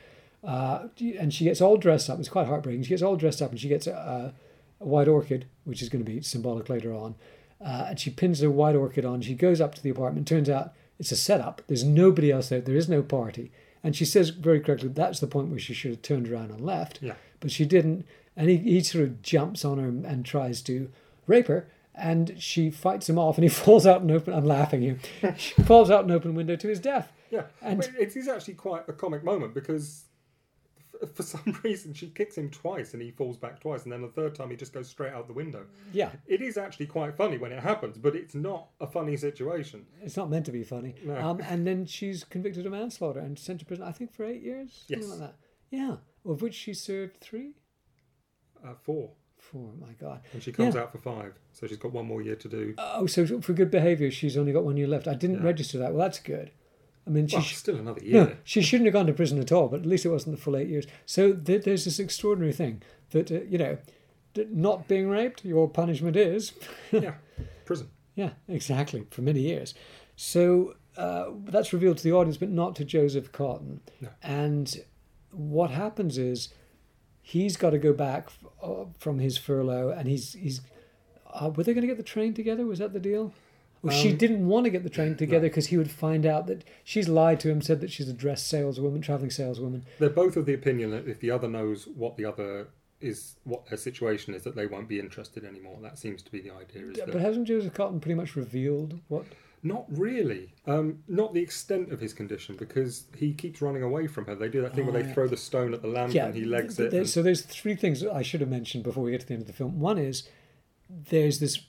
Uh, 0.45 0.87
and 1.19 1.35
she 1.35 1.43
gets 1.43 1.61
all 1.61 1.77
dressed 1.77 2.09
up. 2.09 2.21
It's 2.21 2.29
quite 2.29 2.47
heartbreaking. 2.47 2.85
She 2.85 2.91
gets 2.91 3.03
all 3.03 3.17
dressed 3.17 3.43
up, 3.43 3.51
and 3.51 3.59
she 3.59 3.69
gets 3.69 3.89
a, 3.89 4.33
a 4.81 4.85
white 4.85 5.09
orchid, 5.09 5.47
which 5.65 5.83
is 5.83 5.89
going 5.89 6.05
to 6.05 6.09
be 6.09 6.23
symbolic 6.23 6.69
later 6.69 6.95
on. 6.95 7.17
Uh, 7.61 7.87
and 7.89 7.99
she 7.99 8.11
pins 8.11 8.39
her 8.39 8.51
white 8.51 8.77
orchid 8.77 9.05
on. 9.05 9.21
She 9.21 9.35
goes 9.35 9.61
up 9.61 9.75
to 9.75 9.83
the 9.83 9.91
apartment. 9.91 10.29
Turns 10.29 10.49
out 10.49 10.75
it's 10.97 11.11
a 11.11 11.17
setup. 11.17 11.63
There's 11.67 11.83
nobody 11.83 12.31
else 12.31 12.51
there. 12.51 12.61
There 12.61 12.77
is 12.77 12.89
no 12.89 13.03
party. 13.03 13.51
And 13.87 13.95
she 13.95 14.05
says 14.05 14.31
very 14.31 14.59
correctly 14.59 14.89
that's 14.89 15.21
the 15.21 15.29
point 15.29 15.49
where 15.49 15.61
she 15.61 15.73
should 15.73 15.93
have 15.93 16.03
turned 16.03 16.29
around 16.29 16.51
and 16.51 16.61
left. 16.61 16.99
Yeah. 17.01 17.15
But 17.39 17.53
she 17.53 17.65
didn't. 17.65 18.05
And 18.37 18.51
he, 18.51 18.57
he 18.57 18.83
sort 18.83 19.05
of 19.05 19.23
jumps 19.23 19.65
on 19.65 19.79
her 19.79 19.87
and 19.87 20.27
tries 20.27 20.61
to 20.63 20.91
rape 21.29 21.47
her. 21.47 21.69
And 21.95 22.35
she 22.37 22.69
fights 22.69 23.09
him 23.09 23.17
off, 23.17 23.39
and 23.39 23.45
he 23.45 23.49
falls 23.65 23.87
out 23.87 24.03
an 24.03 24.11
open. 24.11 24.35
I'm 24.35 24.45
laughing 24.45 24.83
here. 24.83 24.99
She 25.37 25.55
falls 25.63 25.89
out 25.89 26.05
an 26.05 26.11
open 26.11 26.35
window 26.35 26.57
to 26.57 26.67
his 26.69 26.81
death. 26.81 27.13
Yeah. 27.31 27.45
And- 27.63 27.85
it 27.97 28.17
is 28.17 28.27
actually 28.27 28.55
quite 28.55 28.89
a 28.89 28.93
comic 28.93 29.23
moment 29.23 29.55
because 29.55 30.07
for 31.15 31.23
some 31.23 31.59
reason 31.63 31.93
she 31.95 32.09
kicks 32.09 32.37
him 32.39 32.51
twice 32.51 32.93
and 32.95 33.03
he 33.03 33.11
falls 33.11 33.37
back 33.37 33.61
twice, 33.61 33.85
and 33.85 33.93
then 33.93 34.03
the 34.03 34.09
third 34.09 34.35
time 34.35 34.51
he 34.51 34.57
just 34.57 34.73
goes 34.73 34.89
straight 34.89 35.13
out 35.13 35.27
the 35.27 35.33
window. 35.33 35.65
Yeah, 35.93 36.13
It 36.27 36.43
is 36.43 36.57
actually 36.57 36.87
quite 36.87 37.17
funny 37.17 37.39
when 37.39 37.53
it 37.53 37.63
happens, 37.63 37.99
but 37.99 38.15
it's 38.17 38.35
not 38.35 38.69
a 38.81 38.87
funny 38.87 39.17
situation. 39.17 39.87
it's 40.03 40.17
not 40.17 40.31
meant 40.31 40.47
to 40.47 40.53
be 40.53 40.65
funny. 40.65 40.95
No. 41.05 41.17
Um, 41.17 41.41
and 41.45 41.67
then 41.67 41.87
she's 41.87 42.25
convicted 42.25 42.67
of 42.67 42.73
manslaughter 42.73 43.21
and 43.21 43.39
sent 43.39 43.61
to 43.61 43.67
prison. 43.67 43.85
I 43.85 43.93
think 43.93 44.13
for 44.15 44.25
eight 44.25 44.43
years, 44.43 44.85
something 44.89 45.09
Yes. 45.09 45.11
like 45.11 45.21
that. 45.31 45.37
Yeah, 45.71 45.97
of 46.25 46.43
which 46.43 46.55
she 46.55 46.75
served 46.75 47.19
three, 47.21 47.55
Uh, 48.65 48.75
four. 48.83 49.13
four. 49.39 49.73
My 49.79 49.93
God. 50.01 50.23
And 50.33 50.43
she 50.43 50.51
comes 50.53 50.75
Yeah. 50.75 50.83
out 50.83 50.93
for 50.93 50.99
five, 50.99 51.35
so 51.53 51.67
she's 51.67 51.77
got 51.77 51.93
one 51.93 52.07
more 52.07 52.23
year 52.23 52.37
to 52.37 52.49
do. 52.49 52.75
Oh, 52.79 53.07
so 53.07 53.41
for 53.41 53.53
good 53.53 53.71
behaviour, 53.71 54.11
she's 54.11 54.37
only 54.37 54.53
got 54.53 54.65
one 54.65 54.77
year 54.77 54.89
left. 54.89 55.07
I 55.07 55.15
didn't 55.15 55.39
Yeah. 55.39 55.45
register 55.45 55.79
that. 55.79 55.93
Well, 55.93 56.03
that's 56.07 56.19
good. 56.19 56.51
I 57.07 57.11
mean, 57.11 57.27
she 57.29 57.37
Well, 57.37 57.45
sh- 57.45 57.55
still 57.55 57.77
another 57.77 58.03
year. 58.03 58.13
no, 58.25 58.37
she 58.45 58.61
shouldn't 58.63 58.87
have 58.87 58.93
gone 58.93 59.07
to 59.07 59.13
prison 59.13 59.39
at 59.39 59.53
all. 59.53 59.69
But 59.69 59.81
at 59.81 59.87
least 59.87 60.05
it 60.05 60.09
wasn't 60.11 60.35
the 60.37 60.43
full 60.43 60.57
eight 60.57 60.69
years. 60.69 60.87
So 61.07 61.33
th- 61.35 61.63
there's 61.65 61.85
this 61.85 61.99
extraordinary 62.01 62.53
thing 62.53 62.83
that 63.11 63.31
uh, 63.31 63.43
you 63.49 63.59
know, 63.59 63.79
that 64.35 64.53
not 64.53 64.89
being 64.89 65.09
raped, 65.09 65.45
your 65.45 65.69
punishment 65.69 66.17
is 66.17 66.53
yeah, 66.93 67.15
prison. 67.65 67.91
Yeah, 68.17 68.31
exactly, 68.49 69.07
for 69.11 69.23
many 69.23 69.41
years. 69.41 69.75
So 70.17 70.75
uh, 70.97 71.27
that's 71.45 71.73
revealed 71.73 71.99
to 71.99 72.03
the 72.05 72.13
audience, 72.13 72.39
but 72.39 72.49
not 72.51 72.75
to 72.77 72.85
Joseph 72.85 73.31
Cotten. 73.31 73.81
No. 74.01 74.09
And 74.23 74.83
what 75.31 75.71
happens 75.71 76.17
is 76.19 76.49
he's 77.23 77.57
got 77.57 77.71
to 77.71 77.79
go 77.79 77.93
back 77.93 78.29
f- 78.29 78.39
uh, 78.63 78.85
from 78.99 79.19
his 79.19 79.37
furlough, 79.39 79.91
and 79.91 80.09
he's 80.09 80.33
he's. 80.33 80.61
Uh, 81.33 81.51
were 81.51 81.63
they 81.63 81.75
going 81.75 81.83
to 81.83 81.89
get 81.89 81.99
the 81.99 82.03
train 82.03 82.33
together? 82.33 82.65
Was 82.67 82.79
that 82.79 82.93
the 82.95 83.01
deal? 83.01 83.33
Well, 83.87 83.97
she 83.97 84.11
Um, 84.11 84.17
didn't 84.17 84.47
want 84.47 84.65
to 84.65 84.71
get 84.71 84.83
the 84.83 84.91
train 84.91 85.17
together 85.17 85.49
because 85.49 85.67
he 85.69 85.77
would 85.77 85.91
find 85.91 86.27
out 86.27 86.47
that 86.47 86.65
she's 86.85 87.09
lied 87.09 87.41
to 87.41 87.51
him, 87.51 87.61
said 87.63 87.81
that 87.81 87.91
she's 87.91 88.09
a 88.09 88.13
dress 88.13 88.43
saleswoman, 88.45 89.01
traveling 89.01 89.31
saleswoman. 89.31 89.85
They're 89.99 90.11
both 90.11 90.37
of 90.37 90.47
the 90.47 90.55
opinion 90.55 90.91
that 90.91 91.07
if 91.09 91.21
the 91.21 91.31
other 91.31 91.49
knows 91.49 91.87
what 91.87 92.17
the 92.17 92.25
other 92.25 92.69
is, 93.01 93.37
what 93.45 93.67
their 93.69 93.77
situation 93.79 94.35
is, 94.35 94.43
that 94.45 94.57
they 94.57 94.67
won't 94.67 94.89
be 94.89 94.99
interested 94.99 95.45
anymore. 95.45 95.79
That 95.83 95.99
seems 95.99 96.23
to 96.23 96.33
be 96.33 96.41
the 96.41 96.51
idea. 96.53 96.83
Is 96.91 96.97
But 96.99 97.07
that 97.07 97.13
But 97.13 97.21
hasn't 97.23 97.47
Joseph 97.47 97.75
Cotten 97.75 98.01
pretty 98.01 98.15
much 98.15 98.35
revealed 98.37 98.99
what? 99.09 99.25
not 99.63 99.85
really, 99.89 100.53
um, 100.67 101.03
not 101.09 101.35
the 101.35 101.41
extent 101.41 101.91
of 101.93 102.01
his 102.01 102.13
condition, 102.13 102.57
because 102.57 103.05
he 103.17 103.33
keeps 103.33 103.61
running 103.61 103.83
away 103.83 104.07
from 104.07 104.25
her. 104.27 104.35
They 104.35 104.49
do 104.49 104.63
that 104.63 104.75
thing 104.75 104.85
Oh, 104.89 104.93
where 104.93 105.03
they 105.03 105.09
yeah. 105.09 105.15
throw 105.15 105.27
the 105.29 105.37
stone 105.37 105.75
at 105.75 105.83
the 105.83 105.89
lamp 105.89 106.15
yeah, 106.15 106.27
and 106.27 106.35
he 106.37 106.45
legs 106.45 106.77
th- 106.77 106.87
it. 106.87 106.91
there- 106.91 107.01
and- 107.01 107.09
So 107.09 107.23
there's 107.23 107.43
three 107.43 107.75
things 107.75 108.05
I 108.05 108.23
should 108.23 108.41
have 108.41 108.51
mentioned 108.51 108.85
before 108.85 109.03
we 109.05 109.11
get 109.11 109.21
to 109.23 109.27
the 109.27 109.35
end 109.35 109.41
of 109.43 109.47
the 109.47 109.53
film. 109.53 109.79
One 109.81 109.99
is 109.99 110.29
there's 111.11 111.39
this. 111.41 111.61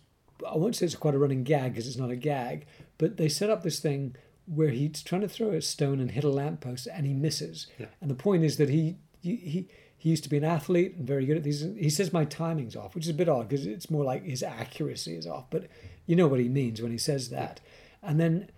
I 0.47 0.57
won't 0.57 0.75
say 0.75 0.85
it's 0.85 0.95
quite 0.95 1.15
a 1.15 1.19
running 1.19 1.43
gag 1.43 1.73
because 1.73 1.87
it's 1.87 1.97
not 1.97 2.11
a 2.11 2.15
gag, 2.15 2.65
but 2.97 3.17
they 3.17 3.29
set 3.29 3.49
up 3.49 3.63
this 3.63 3.79
thing 3.79 4.15
where 4.45 4.69
he's 4.69 5.03
trying 5.03 5.21
to 5.21 5.27
throw 5.27 5.51
a 5.51 5.61
stone 5.61 5.99
and 5.99 6.11
hit 6.11 6.23
a 6.23 6.29
lamppost 6.29 6.87
and 6.87 7.05
he 7.05 7.13
misses. 7.13 7.67
Yeah. 7.77 7.87
And 8.01 8.09
the 8.09 8.15
point 8.15 8.43
is 8.43 8.57
that 8.57 8.69
he 8.69 8.97
he 9.21 9.35
he 9.35 9.67
he 9.97 10.09
used 10.09 10.23
to 10.23 10.29
be 10.29 10.37
an 10.37 10.43
athlete 10.43 10.95
and 10.95 11.07
very 11.07 11.25
good 11.25 11.37
at 11.37 11.43
these. 11.43 11.61
He 11.77 11.89
says 11.89 12.13
my 12.13 12.25
timing's 12.25 12.75
off, 12.75 12.95
which 12.95 13.05
is 13.05 13.11
a 13.11 13.15
bit 13.15 13.29
odd 13.29 13.49
because 13.49 13.65
it's 13.65 13.89
more 13.89 14.03
like 14.03 14.23
his 14.23 14.43
accuracy 14.43 15.15
is 15.15 15.27
off. 15.27 15.49
But 15.49 15.67
you 16.05 16.15
know 16.15 16.27
what 16.27 16.39
he 16.39 16.49
means 16.49 16.81
when 16.81 16.91
he 16.91 16.97
says 16.97 17.29
that. 17.29 17.59
And 18.01 18.19
then 18.19 18.49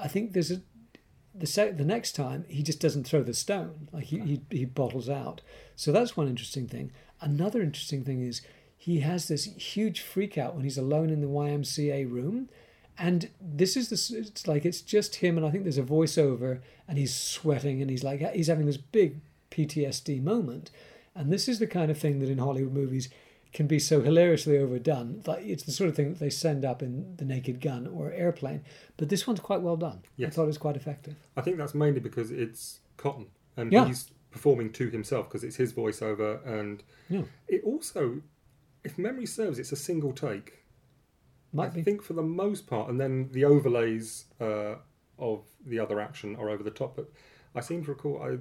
I 0.00 0.08
think 0.08 0.32
there's 0.32 0.50
a 0.50 0.60
the 1.34 1.46
sec- 1.46 1.76
the 1.76 1.84
next 1.84 2.12
time 2.12 2.44
he 2.48 2.62
just 2.62 2.80
doesn't 2.80 3.04
throw 3.04 3.22
the 3.22 3.34
stone 3.34 3.88
like 3.92 4.04
he, 4.04 4.18
he 4.20 4.40
he 4.50 4.64
bottles 4.64 5.08
out. 5.08 5.40
So 5.74 5.92
that's 5.92 6.16
one 6.16 6.28
interesting 6.28 6.68
thing. 6.68 6.92
Another 7.20 7.62
interesting 7.62 8.04
thing 8.04 8.22
is 8.22 8.42
he 8.86 9.00
has 9.00 9.26
this 9.26 9.44
huge 9.44 10.00
freak 10.00 10.38
out 10.38 10.54
when 10.54 10.62
he's 10.62 10.78
alone 10.78 11.10
in 11.10 11.20
the 11.20 11.26
YMCA 11.26 12.08
room. 12.08 12.48
And 12.96 13.28
this 13.40 13.76
is 13.76 13.88
the 13.88 14.18
it's 14.18 14.46
like 14.46 14.64
it's 14.64 14.80
just 14.80 15.16
him, 15.16 15.36
and 15.36 15.44
I 15.44 15.50
think 15.50 15.64
there's 15.64 15.76
a 15.76 15.82
voiceover, 15.82 16.60
and 16.86 16.96
he's 16.96 17.12
sweating, 17.14 17.82
and 17.82 17.90
he's 17.90 18.04
like 18.04 18.20
he's 18.32 18.46
having 18.46 18.64
this 18.66 18.76
big 18.76 19.20
PTSD 19.50 20.22
moment, 20.22 20.70
and 21.14 21.32
this 21.32 21.48
is 21.48 21.58
the 21.58 21.66
kind 21.66 21.90
of 21.90 21.98
thing 21.98 22.20
that 22.20 22.28
in 22.30 22.38
Hollywood 22.38 22.72
movies 22.72 23.08
can 23.52 23.66
be 23.66 23.78
so 23.80 24.00
hilariously 24.02 24.56
overdone. 24.56 25.20
Like 25.26 25.44
it's 25.44 25.64
the 25.64 25.72
sort 25.72 25.90
of 25.90 25.96
thing 25.96 26.10
that 26.10 26.20
they 26.20 26.30
send 26.30 26.64
up 26.64 26.80
in 26.80 27.16
The 27.16 27.24
Naked 27.24 27.60
Gun 27.60 27.86
or 27.88 28.12
Airplane, 28.12 28.62
but 28.96 29.08
this 29.08 29.26
one's 29.26 29.40
quite 29.40 29.62
well 29.62 29.76
done. 29.76 30.00
I 30.24 30.30
thought 30.30 30.44
it 30.44 30.46
was 30.54 30.58
quite 30.58 30.76
effective. 30.76 31.16
I 31.36 31.40
think 31.42 31.56
that's 31.58 31.74
mainly 31.74 32.00
because 32.00 32.30
it's 32.30 32.80
Cotten 32.98 33.26
and 33.58 33.72
Yeah. 33.72 33.86
he's 33.86 34.10
performing 34.30 34.70
to 34.72 34.88
himself 34.90 35.28
because 35.28 35.42
it's 35.44 35.56
his 35.56 35.72
voiceover 35.72 36.46
and 36.46 36.82
Yeah, 37.10 37.22
it 37.48 37.62
also, 37.64 38.22
if 38.86 38.96
memory 38.98 39.26
serves, 39.26 39.58
it's 39.58 39.72
a 39.72 39.76
single 39.76 40.12
take. 40.12 40.64
might 41.52 41.66
I 41.72 41.76
be. 41.76 41.82
think 41.82 42.02
for 42.02 42.14
the 42.14 42.22
most 42.22 42.66
part, 42.66 42.88
and 42.90 42.98
then 43.00 43.28
the 43.32 43.44
overlays 43.44 44.24
uh, 44.40 44.76
of 45.18 45.44
the 45.66 45.78
other 45.78 46.00
action 46.00 46.36
are 46.36 46.48
over 46.50 46.62
the 46.62 46.70
top. 46.70 46.96
But 46.96 47.10
I 47.54 47.60
seem 47.60 47.84
to 47.84 47.90
recall 47.90 48.22
I 48.22 48.38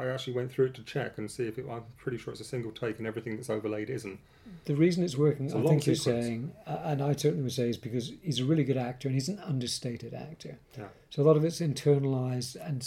I 0.00 0.08
actually 0.08 0.34
went 0.34 0.52
through 0.52 0.66
it 0.66 0.74
to 0.74 0.82
check 0.82 1.16
and 1.18 1.30
see 1.30 1.44
if 1.44 1.58
it. 1.58 1.64
I'm 1.70 1.84
pretty 1.96 2.18
sure 2.18 2.32
it's 2.32 2.40
a 2.40 2.44
single 2.44 2.72
take, 2.72 2.98
and 2.98 3.06
everything 3.06 3.36
that's 3.36 3.50
overlaid 3.50 3.88
isn't. 3.90 4.18
The 4.66 4.76
reason 4.76 5.02
it's 5.02 5.16
working, 5.16 5.46
It's 5.46 5.54
I 5.54 5.62
think 5.62 5.86
you're 5.86 5.96
saying, 5.96 6.52
and 6.66 7.02
I 7.02 7.12
certainly 7.14 7.42
would 7.42 7.52
say, 7.52 7.68
is 7.68 7.76
because 7.76 8.12
he's 8.22 8.40
a 8.40 8.44
really 8.44 8.64
good 8.64 8.76
actor 8.76 9.08
and 9.08 9.14
he's 9.14 9.28
an 9.28 9.40
understated 9.40 10.14
actor. 10.14 10.58
Yeah. 10.78 10.88
So 11.10 11.22
a 11.22 11.24
lot 11.24 11.36
of 11.36 11.44
it's 11.44 11.60
internalized 11.60 12.56
and 12.68 12.86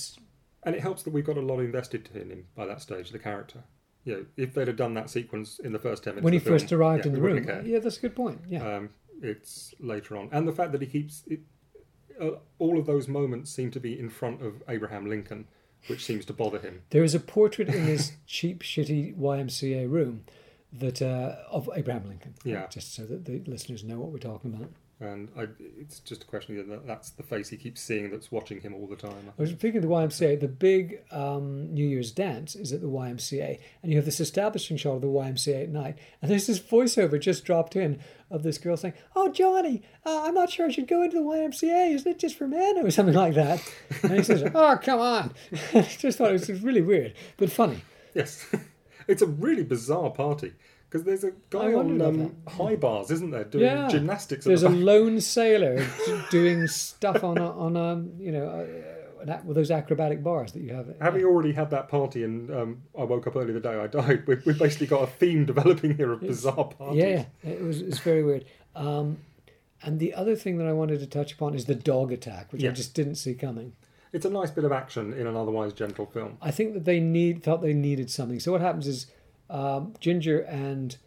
And 0.63 0.75
it 0.75 0.81
helps 0.81 1.03
that 1.03 1.11
we've 1.11 1.25
got 1.25 1.37
a 1.37 1.41
lot 1.41 1.59
invested 1.59 2.09
in 2.13 2.29
him 2.29 2.47
by 2.55 2.65
that 2.65 2.81
stage, 2.81 3.09
the 3.11 3.19
character. 3.19 3.63
You 4.05 4.13
know, 4.13 4.25
if 4.38 4.53
they'd 4.53 4.67
have 4.67 4.77
done 4.77 4.93
that 4.93 5.09
sequence 5.09 5.59
in 5.59 5.73
the 5.73 5.79
first 5.79 6.03
ten 6.03 6.13
minutes, 6.15 6.23
when 6.23 6.33
he 6.33 6.38
of 6.38 6.43
the 6.43 6.49
film, 6.49 6.59
first 6.59 6.71
arrived 6.71 7.05
yeah, 7.05 7.09
in 7.09 7.15
the 7.15 7.21
room. 7.21 7.33
wouldn't 7.33 7.49
have 7.49 7.57
cared. 7.63 7.67
Yeah, 7.67 7.79
that's 7.79 7.97
a 7.97 8.01
good 8.01 8.15
point. 8.15 8.41
Yeah. 8.47 8.77
Um, 8.77 8.89
it's 9.21 9.73
later 9.79 10.15
on, 10.17 10.29
and 10.31 10.47
the 10.47 10.53
fact 10.53 10.71
that 10.71 10.81
he 10.81 10.88
keeps 10.88 11.23
it, 11.27 11.41
uh, 12.19 12.31
all 12.57 12.79
of 12.79 12.85
those 12.85 13.07
moments 13.07 13.51
seem 13.51 13.71
to 13.71 13.79
be 13.79 13.99
in 13.99 14.09
front 14.09 14.41
of 14.41 14.63
Abraham 14.67 15.07
Lincoln, 15.07 15.47
which 15.88 16.05
seems 16.05 16.25
to 16.25 16.33
bother 16.33 16.59
him. 16.59 16.83
There 16.91 17.03
is 17.03 17.13
a 17.13 17.19
portrait 17.19 17.67
in 17.67 17.85
his 17.85 18.13
cheap, 18.25 18.63
shitty 18.63 19.17
YMCA 19.17 19.89
room 19.89 20.23
that 20.71 21.01
uh, 21.01 21.35
of 21.49 21.69
Abraham 21.75 22.07
Lincoln. 22.07 22.35
Yeah. 22.43 22.67
Just 22.67 22.93
so 22.93 23.03
that 23.05 23.25
the 23.25 23.43
listeners 23.45 23.83
know 23.83 23.99
what 23.99 24.12
we're 24.12 24.19
talking 24.19 24.53
about. 24.53 24.69
And 25.01 25.29
I, 25.38 25.47
it's 25.79 25.99
just 25.99 26.23
a 26.23 26.25
question 26.25 26.67
that 26.69 26.85
that's 26.85 27.12
the 27.12 27.23
face 27.23 27.47
he 27.47 27.55
keeps 27.55 27.79
seeing 27.79 28.12
that's 28.12 28.33
watching 28.33 28.59
him 28.59 28.73
all 28.73 28.85
the 28.85 28.97
time. 28.97 29.31
I 29.38 29.41
was 29.41 29.51
thinking 29.51 29.77
of 29.77 29.83
the 29.83 29.88
YMCA. 29.88 30.41
The 30.41 30.49
big 30.49 31.01
um, 31.09 31.73
New 31.73 31.88
Year's 31.88 32.12
dance 32.12 32.53
is 32.53 32.73
at 32.73 32.81
the 32.81 32.88
YMCA, 32.88 33.59
and 33.81 33.91
you 33.91 33.97
have 33.97 34.03
this 34.03 34.19
establishing 34.19 34.75
shot 34.75 34.95
of 34.95 35.01
the 35.01 35.07
YMCA 35.07 35.63
at 35.63 35.69
night, 35.69 35.97
and 36.21 36.29
there's 36.29 36.47
this 36.47 36.59
voiceover 36.59 37.17
just 37.17 37.45
dropped 37.45 37.77
in 37.77 38.01
of 38.29 38.43
this 38.43 38.57
girl 38.57 38.75
saying, 38.75 38.93
"Oh, 39.15 39.31
Johnny, 39.31 39.83
uh, 40.05 40.23
I'm 40.23 40.33
not 40.33 40.49
sure 40.49 40.65
I 40.65 40.69
should 40.69 40.88
go 40.88 41.01
into 41.01 41.17
the 41.17 41.23
YMCA. 41.23 41.93
Isn't 41.93 42.12
it 42.12 42.19
just 42.19 42.38
for 42.38 42.49
men 42.49 42.85
or 42.85 42.91
something 42.91 43.15
like 43.15 43.35
that?" 43.35 43.62
And 44.03 44.12
he 44.12 44.23
says, 44.23 44.43
"Oh, 44.53 44.77
come 44.81 44.99
on." 44.99 45.33
I 45.73 45.81
just 45.83 46.17
thought 46.17 46.31
it 46.31 46.49
was 46.49 46.62
really 46.62 46.81
weird, 46.81 47.13
but 47.38 47.49
funny. 47.49 47.83
Yes, 48.13 48.45
it's 49.07 49.21
a 49.21 49.27
really 49.27 49.63
bizarre 49.63 50.09
party 50.09 50.51
because 50.89 51.06
there's 51.06 51.23
a 51.23 51.32
guy 51.49 51.73
on 51.73 52.02
um, 52.02 52.36
high 52.47 52.75
bars, 52.75 53.12
isn't 53.12 53.30
there, 53.32 53.43
doing 53.43 53.65
Yeah. 53.65 53.88
gymnastics. 53.88 54.45
There's 54.45 54.62
the 54.62 54.69
a 54.69 54.69
lone 54.69 55.21
sailor 55.21 55.86
doing 56.32 56.65
stuff 56.67 57.23
on 57.23 57.38
a, 57.38 57.52
on 57.52 57.75
a 57.78 58.04
you 58.21 58.32
know 58.32 58.47
uh, 58.47 59.21
an 59.21 59.45
with 59.45 59.56
those 59.56 59.69
acrobatic 59.69 60.23
bars 60.23 60.54
that 60.54 60.62
you 60.62 60.73
have. 60.73 60.93
Having 61.02 61.25
already 61.25 61.52
had 61.52 61.69
that 61.71 61.89
party 61.89 62.23
and 62.23 62.49
um, 62.52 62.82
I 62.97 63.04
woke 63.04 63.28
up 63.28 63.36
early 63.36 63.54
the 63.54 63.60
day 63.60 63.75
I 63.80 63.88
died, 63.88 64.25
we've, 64.28 64.43
we've 64.45 64.58
basically 64.58 64.88
got 64.88 65.04
a 65.04 65.08
theme 65.08 65.45
developing 65.45 65.95
here 65.95 66.12
of 66.12 66.21
bizarre 66.21 66.65
parties. 66.65 67.04
Yeah, 67.04 67.25
it 67.43 67.62
was 67.62 67.82
it's 67.82 67.99
very 67.99 68.23
weird. 68.23 68.45
Um, 68.75 69.17
and 69.82 69.99
the 69.99 70.13
other 70.13 70.36
thing 70.36 70.58
that 70.58 70.67
I 70.67 70.73
wanted 70.73 70.99
to 70.99 71.08
touch 71.08 71.34
upon 71.34 71.54
is 71.54 71.65
the 71.65 71.75
dog 71.75 72.12
attack, 72.12 72.52
which 72.52 72.63
I 72.65 72.69
just 72.69 72.93
didn't 72.93 73.15
see 73.15 73.34
coming. 73.34 73.73
It's 74.12 74.25
a 74.25 74.30
nice 74.30 74.49
bit 74.49 74.63
of 74.63 74.71
action 74.71 75.13
in 75.13 75.28
an 75.28 75.36
otherwise 75.36 75.71
gentle 75.71 76.06
film. 76.08 76.38
I 76.41 76.49
think 76.52 76.73
that 76.73 76.84
they 76.86 76.99
need 76.99 77.43
felt 77.43 77.62
they 77.62 77.73
needed 77.73 78.10
something. 78.10 78.39
So 78.39 78.52
what 78.52 78.62
happens 78.62 78.88
is 78.88 79.06
um, 79.49 79.93
Ginger 79.99 80.39
and 80.41 80.97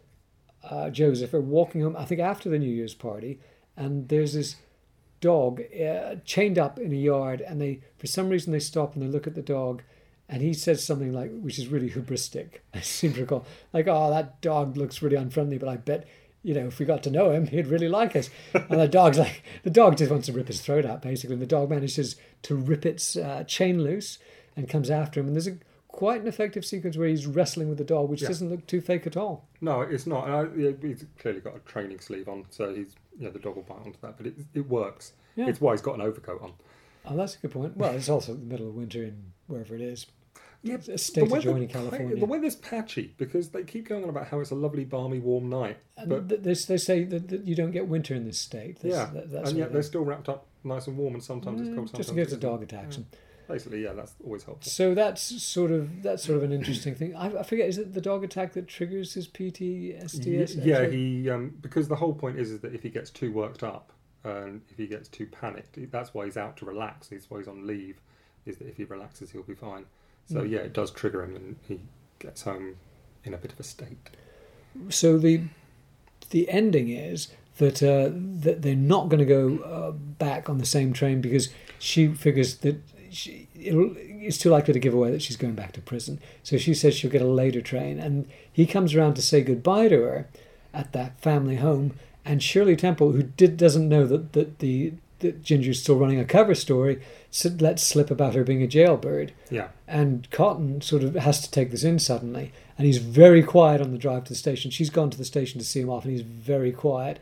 uh, 0.69 0.89
Joseph 0.89 1.33
are 1.33 1.41
walking 1.41 1.81
home. 1.81 1.95
I 1.95 2.05
think 2.05 2.21
after 2.21 2.49
the 2.49 2.59
New 2.59 2.73
Year's 2.73 2.93
party, 2.93 3.39
and 3.75 4.07
there's 4.09 4.33
this 4.33 4.55
dog 5.21 5.61
uh, 5.73 6.15
chained 6.25 6.59
up 6.59 6.77
in 6.79 6.91
a 6.91 6.97
yard, 6.97 7.41
and 7.41 7.61
they 7.61 7.81
for 7.97 8.07
some 8.07 8.29
reason 8.29 8.51
they 8.51 8.59
stop 8.59 8.93
and 8.93 9.03
they 9.03 9.07
look 9.07 9.27
at 9.27 9.35
the 9.35 9.41
dog. 9.41 9.81
And 10.29 10.41
he 10.41 10.53
says 10.53 10.83
something 10.83 11.13
like, 11.13 11.31
which 11.41 11.59
is 11.59 11.67
really 11.67 11.89
hubristic. 11.89 12.59
I 12.73 12.79
seem 12.79 13.13
to 13.13 13.21
recall, 13.21 13.45
like, 13.71 13.87
"Oh, 13.87 14.09
that 14.09 14.41
dog 14.41 14.77
looks 14.77 15.01
really 15.01 15.17
unfriendly, 15.17 15.57
but 15.57 15.69
I 15.69 15.77
bet, 15.77 16.07
you 16.43 16.53
know, 16.53 16.67
if 16.67 16.79
we 16.79 16.85
got 16.85 17.03
to 17.03 17.11
know 17.11 17.31
him, 17.31 17.47
he'd 17.47 17.67
really 17.67 17.89
like 17.89 18.15
us." 18.15 18.29
And 18.53 18.79
the 18.79 18.87
dog's 18.87 19.19
like, 19.19 19.43
the 19.63 19.69
dog 19.69 19.97
just 19.97 20.11
wants 20.11 20.27
to 20.27 20.33
rip 20.33 20.47
his 20.47 20.61
throat 20.61 20.85
out, 20.85 21.01
basically. 21.01 21.33
And 21.33 21.41
the 21.41 21.47
dog 21.47 21.69
manages 21.69 22.15
to 22.43 22.55
rip 22.55 22.85
its 22.85 23.15
uh, 23.15 23.43
chain 23.45 23.83
loose 23.83 24.17
and 24.55 24.69
comes 24.69 24.89
after 24.89 25.19
him. 25.19 25.27
And 25.27 25.35
there's 25.35 25.47
a 25.47 25.57
quite 25.93 26.19
an 26.21 26.27
effective 26.27 26.65
sequence 26.65 26.97
where 26.97 27.07
he's 27.07 27.25
wrestling 27.25 27.69
with 27.69 27.77
the 27.77 27.83
dog, 27.85 28.09
which 28.09 28.21
Yeah. 28.23 28.27
doesn't 28.27 28.49
look 28.49 28.67
too 28.67 28.81
fake 28.81 29.07
at 29.07 29.15
all. 29.15 29.47
No, 29.61 29.81
it's 29.81 30.05
not. 30.05 30.27
And 30.27 30.33
I, 30.35 30.75
he's 30.87 31.05
clearly 31.19 31.39
got 31.39 31.55
a 31.55 31.59
training 31.59 31.99
sleeve 32.01 32.27
on, 32.27 32.45
so 32.49 32.73
he's 32.73 32.95
you 33.17 33.25
know 33.25 33.31
the 33.31 33.39
dog 33.39 33.55
will 33.55 33.63
bite 33.63 33.85
onto 33.85 33.99
that, 34.01 34.17
but 34.17 34.25
it 34.27 34.35
it 34.53 34.67
works. 34.67 35.13
Yeah. 35.37 35.47
It's 35.47 35.61
why 35.61 35.71
he's 35.71 35.81
got 35.81 35.95
an 35.95 36.01
overcoat 36.01 36.41
on. 36.41 36.53
Oh, 37.05 37.15
that's 37.15 37.35
a 37.35 37.39
good 37.39 37.51
point. 37.51 37.77
Well, 37.77 37.93
it's 37.95 38.09
also 38.09 38.33
the 38.33 38.43
middle 38.45 38.67
of 38.67 38.75
winter 38.75 39.03
in 39.03 39.33
wherever 39.47 39.75
it 39.75 39.81
is. 39.81 40.05
Yeah, 40.65 40.77
a 40.87 40.97
state 40.97 41.25
of 41.25 41.31
weather- 41.31 41.43
joining 41.43 41.67
California. 41.67 42.15
The 42.15 42.25
weather's 42.25 42.55
patchy 42.55 43.13
because 43.17 43.49
they 43.49 43.63
keep 43.63 43.87
going 43.89 44.03
on 44.03 44.09
about 44.09 44.27
how 44.27 44.39
it's 44.39 44.51
a 44.51 44.55
lovely, 44.55 44.85
balmy, 44.85 45.19
warm 45.19 45.49
night. 45.49 45.77
And 45.97 46.09
But 46.09 46.29
th- 46.29 46.41
they, 46.41 46.53
they 46.53 46.77
say 46.77 47.03
that, 47.03 47.27
that 47.27 47.43
you 47.45 47.53
don't 47.53 47.71
get 47.71 47.87
winter 47.89 48.15
in 48.15 48.23
this 48.23 48.39
state. 48.39 48.79
That's, 48.79 48.95
yeah, 48.95 49.09
that, 49.13 49.47
and 49.49 49.57
yet 49.57 49.67
it 49.67 49.73
they're 49.73 49.83
still 49.83 50.05
wrapped 50.05 50.29
up 50.29 50.45
nice 50.63 50.87
and 50.87 50.97
warm, 50.97 51.15
and 51.15 51.23
sometimes 51.23 51.59
it's 51.59 51.69
Mm, 51.69 51.75
cold. 51.75 51.89
Sometimes 51.89 51.97
just 52.07 52.17
in 52.17 52.23
case 52.23 52.31
the 52.31 52.37
dog 52.37 52.63
attacks 52.63 52.95
him. 52.95 53.05
Basically, 53.47 53.83
yeah, 53.83 53.93
that's 53.93 54.13
always 54.23 54.43
helpful. 54.43 54.71
So 54.71 54.93
that's 54.95 55.21
sort 55.43 55.71
of 55.71 56.01
that's 56.03 56.23
sort 56.23 56.37
of 56.37 56.43
an 56.43 56.51
interesting 56.53 56.95
thing. 56.95 57.15
I, 57.15 57.39
I 57.39 57.43
forget 57.43 57.67
is 57.67 57.77
it 57.77 57.93
the 57.93 58.01
dog 58.01 58.23
attack 58.23 58.53
that 58.53 58.67
triggers 58.67 59.13
his 59.13 59.27
PTSD? 59.27 60.57
Y- 60.57 60.63
yeah, 60.65 60.87
he 60.87 61.29
um, 61.29 61.53
because 61.61 61.87
the 61.87 61.95
whole 61.97 62.13
point 62.13 62.39
is 62.39 62.51
is 62.51 62.59
that 62.61 62.73
if 62.73 62.83
he 62.83 62.89
gets 62.89 63.09
too 63.09 63.31
worked 63.31 63.63
up 63.63 63.91
and 64.23 64.61
if 64.69 64.77
he 64.77 64.87
gets 64.87 65.07
too 65.09 65.25
panicked, 65.25 65.77
that's 65.91 66.13
why 66.13 66.25
he's 66.25 66.37
out 66.37 66.55
to 66.57 66.65
relax. 66.65 67.07
That's 67.07 67.29
why 67.29 67.39
he's 67.39 67.47
on 67.47 67.67
leave. 67.67 67.99
Is 68.45 68.57
that 68.57 68.67
if 68.67 68.77
he 68.77 68.83
relaxes, 68.85 69.31
he'll 69.31 69.43
be 69.43 69.55
fine. 69.55 69.85
So 70.29 70.41
Mm. 70.41 70.49
yeah, 70.51 70.59
it 70.59 70.73
does 70.73 70.91
trigger 70.91 71.23
him, 71.23 71.35
and 71.35 71.55
he 71.67 71.79
gets 72.19 72.43
home 72.43 72.77
in 73.25 73.33
a 73.33 73.37
bit 73.37 73.51
of 73.51 73.59
a 73.59 73.63
state. 73.63 74.09
so 74.89 75.17
the 75.17 75.41
the 76.29 76.49
ending 76.49 76.89
is 76.89 77.27
that 77.57 77.83
uh, 77.83 78.09
that 78.13 78.61
they're 78.63 78.75
not 78.75 79.09
going 79.09 79.19
to 79.19 79.25
go 79.25 79.59
uh, 79.63 79.91
back 79.91 80.49
on 80.49 80.57
the 80.57 80.65
same 80.65 80.91
train 80.93 81.21
because 81.21 81.49
she 81.77 82.07
figures 82.07 82.55
that 82.57 82.81
she, 83.13 83.47
it'll, 83.59 83.93
it's 83.97 84.37
too 84.37 84.49
likely 84.49 84.73
to 84.73 84.79
give 84.79 84.93
away 84.93 85.11
that 85.11 85.21
she's 85.21 85.37
going 85.37 85.55
back 85.55 85.71
to 85.73 85.81
prison. 85.81 86.19
So 86.43 86.57
she 86.57 86.73
says 86.73 86.95
she'll 86.95 87.11
get 87.11 87.21
a 87.21 87.27
later 87.27 87.61
train, 87.61 87.99
and 87.99 88.27
he 88.51 88.65
comes 88.65 88.95
around 88.95 89.15
to 89.15 89.21
say 89.21 89.41
goodbye 89.41 89.87
to 89.89 90.01
her 90.01 90.27
at 90.73 90.91
that 90.93 91.19
family 91.19 91.57
home. 91.57 91.93
And 92.25 92.41
Shirley 92.41 92.75
Temple, 92.75 93.11
who 93.11 93.23
did 93.23 93.57
doesn't 93.57 93.89
know 93.89 94.05
that 94.07 94.33
that 94.33 94.59
the 94.59 94.93
that 95.19 95.41
Ginger's 95.41 95.81
still 95.81 95.97
running 95.97 96.19
a 96.19 96.25
cover 96.25 96.53
story, 96.53 97.01
lets 97.59 97.81
slip 97.81 98.11
about 98.11 98.35
her 98.35 98.43
being 98.43 98.61
a 98.61 98.67
jailbird. 98.67 99.33
Yeah, 99.49 99.69
And 99.87 100.29
Cotten 100.29 100.83
sort 100.83 101.01
of 101.01 101.15
has 101.15 101.41
to 101.41 101.49
take 101.49 101.71
this 101.71 101.83
in 101.83 101.97
suddenly, 101.97 102.51
and 102.77 102.85
he's 102.85 102.99
very 102.99 103.41
quiet 103.41 103.81
on 103.81 103.91
the 103.91 103.97
drive 103.97 104.25
to 104.25 104.29
the 104.29 104.35
station. 104.35 104.69
She's 104.69 104.89
gone 104.89 105.09
to 105.09 105.17
the 105.17 105.25
station 105.25 105.59
to 105.59 105.65
see 105.65 105.79
him 105.79 105.89
off, 105.89 106.03
and 106.03 106.11
he's 106.11 106.21
very 106.21 106.71
quiet. 106.71 107.19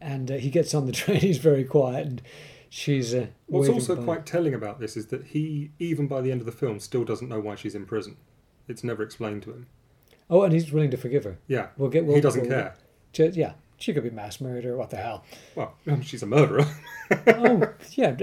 And 0.00 0.30
uh, 0.30 0.34
he 0.34 0.50
gets 0.50 0.74
on 0.74 0.86
the 0.86 0.92
train, 1.00 1.20
he's 1.20 1.38
very 1.38 1.64
quiet, 1.64 2.06
and 2.06 2.22
she's. 2.74 3.14
Uh, 3.14 3.26
What's 3.46 3.68
also 3.68 3.94
by. 3.96 4.04
quite 4.04 4.26
telling 4.26 4.54
about 4.54 4.80
this 4.80 4.96
is 4.96 5.06
that 5.06 5.26
he, 5.26 5.70
even 5.78 6.06
by 6.08 6.20
the 6.20 6.30
end 6.32 6.40
of 6.40 6.46
the 6.46 6.52
film, 6.52 6.80
still 6.80 7.04
doesn't 7.04 7.28
know 7.28 7.40
why 7.40 7.54
she's 7.54 7.74
in 7.74 7.86
prison. 7.86 8.16
It's 8.68 8.82
never 8.84 9.02
explained 9.02 9.42
to 9.44 9.50
him. 9.50 9.66
Oh, 10.30 10.42
and 10.42 10.52
he's 10.52 10.72
willing 10.72 10.90
to 10.90 10.96
forgive 10.96 11.24
her. 11.24 11.38
Yeah, 11.46 11.68
We'll 11.76 11.90
get. 11.90 12.04
We'll, 12.04 12.16
he 12.16 12.20
doesn't 12.20 12.42
we'll- 12.42 12.50
care. 12.50 12.74
ju- 13.12 13.32
yeah, 13.34 13.52
she 13.76 13.92
could 13.92 14.02
be 14.02 14.10
mass 14.10 14.40
murder. 14.40 14.76
What 14.76 14.90
the 14.90 14.96
hell? 14.96 15.24
Well, 15.54 15.74
she's 16.02 16.22
a 16.22 16.26
murderer. 16.26 16.66
oh, 17.26 17.72
yeah. 17.92 18.16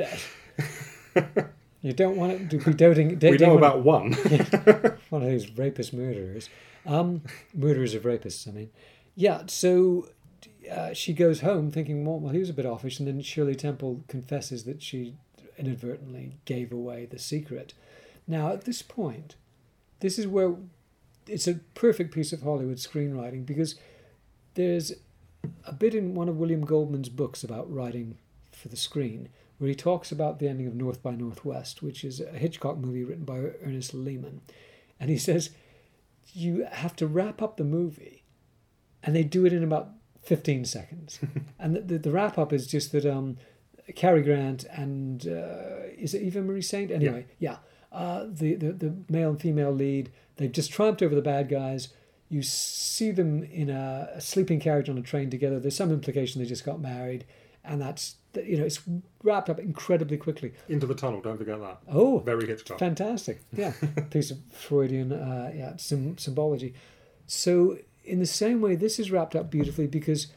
You 1.84 1.94
don't 1.94 2.16
want 2.16 2.52
to 2.52 2.58
be 2.60 2.74
doting. 2.74 3.18
we 3.18 3.38
know 3.38 3.58
about 3.58 3.84
one. 3.84 4.14
one 5.10 5.24
of 5.24 5.30
those 5.32 5.50
rapist 5.58 5.94
murderers. 5.94 6.48
Um, 6.86 7.24
murderers 7.56 7.96
of 7.96 8.04
rapists, 8.04 8.48
I 8.48 8.52
mean. 8.52 8.70
Yeah, 9.16 9.42
so 9.48 10.08
uh, 10.72 10.94
she 10.94 11.14
goes 11.14 11.42
home 11.42 11.72
thinking, 11.72 12.06
well, 12.06 12.20
well, 12.20 12.34
he 12.34 12.40
was 12.40 12.50
a 12.50 12.54
bit 12.54 12.66
offish, 12.66 13.00
and 13.00 13.08
then 13.08 13.22
Shirley 13.22 13.56
Temple 13.56 14.04
confesses 14.08 14.64
that 14.64 14.82
she 14.82 15.16
inadvertently 15.58 16.38
gave 16.46 16.72
away 16.72 17.06
the 17.06 17.20
secret. 17.20 17.74
Now, 18.28 18.54
at 18.54 18.64
this 18.64 18.82
point, 18.82 19.36
this 20.00 20.18
is 20.18 20.28
where 20.28 20.56
it's 21.28 21.48
a 21.48 21.56
perfect 21.76 22.14
piece 22.14 22.32
of 22.32 22.42
Hollywood 22.42 22.78
screenwriting 22.78 23.46
because 23.46 23.76
there's 24.54 24.94
a 25.66 25.74
bit 25.74 25.94
in 25.94 26.16
one 26.16 26.30
of 26.30 26.38
William 26.38 26.66
Goldman's 26.66 27.10
books 27.10 27.44
about 27.44 27.72
writing 27.72 28.18
for 28.52 28.70
the 28.70 28.78
screen 28.78 29.30
where 29.58 29.70
he 29.70 29.76
talks 29.76 30.12
about 30.12 30.40
the 30.40 30.48
ending 30.48 30.68
of 30.68 30.74
North 30.74 31.04
by 31.04 31.12
Northwest, 31.12 31.84
which 31.84 32.04
is 32.04 32.20
a 32.20 32.32
Hitchcock 32.32 32.78
movie 32.78 33.04
written 33.04 33.26
by 33.26 33.38
Ernest 33.64 33.94
Lehman. 33.94 34.42
And 35.00 35.10
he 35.10 35.18
says, 35.20 35.52
you 36.34 36.66
have 36.72 36.96
to 36.96 37.08
wrap 37.08 37.42
up 37.42 37.58
the 37.58 37.64
movie, 37.64 38.24
and 39.04 39.16
they 39.16 39.24
do 39.24 39.46
it 39.46 39.54
in 39.54 39.64
about 39.64 39.90
15 40.24 40.66
seconds. 40.66 41.20
and 41.60 41.76
the, 41.76 41.82
the, 41.82 41.98
the, 41.98 42.12
wrap 42.12 42.38
up 42.38 42.54
is 42.54 42.68
just 42.68 42.92
that 42.92 43.06
um, 43.06 43.38
Cary 43.96 44.22
Grant 44.22 44.66
and 44.66 45.28
uh, 45.28 45.88
is 45.98 46.14
it 46.14 46.22
Eva 46.22 46.42
Marie 46.42 46.62
Saint? 46.62 46.92
Anyway, 46.92 47.26
yeah. 47.40 47.52
yeah. 47.52 47.58
Uh, 47.98 48.26
the, 48.30 48.56
the, 48.56 48.72
the 48.72 48.96
male 49.10 49.30
and 49.30 49.42
female 49.42 49.72
lead, 49.72 50.12
they've 50.38 50.52
just 50.52 50.72
triumphed 50.72 51.02
over 51.02 51.14
the 51.14 51.22
bad 51.22 51.50
guys. 51.50 51.90
You 52.30 52.42
see 52.42 53.12
them 53.12 53.44
in 53.44 53.70
a, 53.70 54.10
a 54.16 54.22
sleeping 54.22 54.62
carriage 54.62 54.88
on 54.88 54.98
a 54.98 55.02
train 55.02 55.30
together. 55.30 55.60
There's 55.60 55.76
some 55.76 55.92
implication 55.92 56.42
they 56.42 56.48
just 56.48 56.64
got 56.64 56.80
married, 56.80 57.26
and 57.66 57.82
that's 57.82 58.16
you 58.36 58.56
know 58.56 58.64
it's 58.64 58.80
wrapped 59.22 59.50
up 59.50 59.60
incredibly 59.60 60.16
quickly. 60.16 60.54
Into 60.70 60.88
the 60.88 60.96
tunnel, 60.96 61.20
don't 61.20 61.38
forget 61.38 61.60
that. 61.60 61.80
Oh, 61.90 62.20
very 62.20 62.48
Hitchcock. 62.48 62.80
Fantastic, 62.80 63.42
yeah, 63.52 63.74
piece 64.10 64.32
of 64.32 64.38
Freudian 64.50 65.12
uh, 65.12 65.52
yeah 65.54 65.76
sim- 65.76 66.18
symbology. 66.18 66.74
So 67.28 67.78
in 68.04 68.20
the 68.20 68.26
same 68.26 68.62
way, 68.62 68.76
this 68.76 69.00
is 69.00 69.12
wrapped 69.12 69.36
up 69.36 69.50
beautifully 69.50 69.88
because 69.88 70.28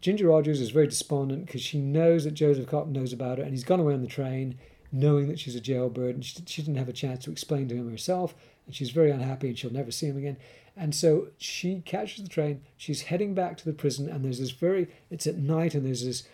Ginger 0.00 0.28
Rogers 0.28 0.60
is 0.60 0.70
very 0.70 0.86
despondent 0.86 1.46
because 1.46 1.62
she 1.62 1.78
knows 1.78 2.24
that 2.24 2.34
Joseph 2.34 2.66
Cotten 2.66 2.92
knows 2.92 3.12
about 3.12 3.38
her, 3.38 3.44
and 3.44 3.52
he's 3.52 3.64
gone 3.64 3.80
away 3.80 3.94
on 3.94 4.02
the 4.02 4.08
train 4.08 4.58
knowing 4.90 5.28
that 5.28 5.38
she's 5.38 5.56
a 5.56 5.60
jailbird, 5.60 6.14
and 6.14 6.24
she, 6.24 6.42
she 6.46 6.62
didn't 6.62 6.78
have 6.78 6.88
a 6.88 6.94
chance 6.94 7.24
to 7.24 7.30
explain 7.30 7.68
to 7.68 7.74
him 7.74 7.90
herself, 7.90 8.34
and 8.66 8.74
she's 8.74 8.90
very 8.90 9.10
unhappy, 9.10 9.48
and 9.48 9.58
she'll 9.58 9.72
never 9.72 9.90
see 9.90 10.06
him 10.06 10.16
again. 10.16 10.36
And 10.76 10.94
so 10.94 11.28
she 11.36 11.82
catches 11.84 12.22
the 12.22 12.28
train. 12.28 12.62
She's 12.76 13.02
heading 13.02 13.34
back 13.34 13.56
to 13.58 13.64
the 13.64 13.72
prison, 13.72 14.08
and 14.08 14.24
there's 14.24 14.38
this 14.38 14.52
very. 14.52 14.88
It's 15.10 15.26
at 15.26 15.36
night, 15.36 15.74
and 15.74 15.84
there's 15.84 16.04
this 16.04 16.24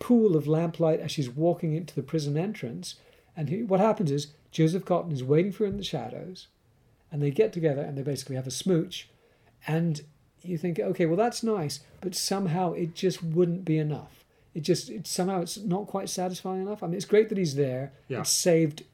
pool 0.00 0.36
of 0.36 0.48
lamplight 0.48 1.00
as 1.00 1.12
she's 1.12 1.30
walking 1.30 1.74
into 1.74 1.94
the 1.94 2.02
prison 2.02 2.36
entrance. 2.36 2.96
And 3.36 3.48
he, 3.48 3.62
what 3.62 3.80
happens 3.80 4.10
is 4.10 4.28
Joseph 4.50 4.84
Cotten 4.84 5.12
is 5.12 5.22
waiting 5.22 5.52
for 5.52 5.64
her 5.64 5.70
in 5.70 5.76
the 5.76 5.84
shadows, 5.84 6.48
and 7.10 7.22
they 7.22 7.30
get 7.30 7.52
together 7.52 7.82
and 7.82 7.96
they 7.96 8.02
basically 8.02 8.36
have 8.36 8.46
a 8.46 8.50
smooch. 8.50 9.08
And 9.66 10.00
you 10.42 10.58
think, 10.58 10.78
okay, 10.78 11.06
well 11.06 11.16
that's 11.16 11.42
nice, 11.42 11.80
but 12.00 12.14
somehow 12.14 12.72
it 12.72 12.94
just 12.94 13.22
wouldn't 13.22 13.64
be 13.64 13.78
enough. 13.78 14.24
It 14.54 14.60
just 14.62 14.90
it, 14.90 15.06
somehow 15.06 15.40
it's 15.40 15.56
not 15.58 15.86
quite 15.86 16.08
satisfying 16.08 16.62
enough. 16.62 16.82
I 16.82 16.86
mean, 16.86 16.96
it's 16.96 17.04
great 17.04 17.28
that 17.28 17.38
he's 17.38 17.54
there. 17.54 17.92
Yeah. 18.08 18.20
It's 18.20 18.30
saved 18.30 18.84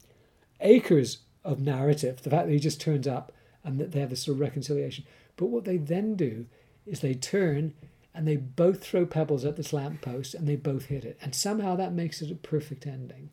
acres 0.60 1.18
of 1.44 1.60
narrative. 1.60 2.22
The 2.22 2.30
fact 2.30 2.46
that 2.46 2.52
he 2.52 2.58
just 2.58 2.80
turns 2.80 3.08
up 3.08 3.32
and 3.64 3.78
that 3.80 3.92
they 3.92 4.00
have 4.00 4.10
this 4.10 4.24
sort 4.24 4.36
of 4.36 4.40
reconciliation. 4.40 5.04
But 5.36 5.46
what 5.46 5.64
they 5.64 5.76
then 5.76 6.14
do 6.14 6.46
is 6.86 7.00
they 7.00 7.14
turn 7.14 7.74
and 8.14 8.26
they 8.26 8.36
both 8.36 8.82
throw 8.82 9.06
pebbles 9.06 9.44
at 9.44 9.56
this 9.56 9.72
lamppost 9.72 10.34
and 10.34 10.46
they 10.46 10.56
both 10.56 10.86
hit 10.86 11.04
it. 11.04 11.18
And 11.22 11.34
somehow 11.34 11.76
that 11.76 11.92
makes 11.92 12.20
it 12.22 12.30
a 12.30 12.34
perfect 12.34 12.86
ending. 12.86 13.30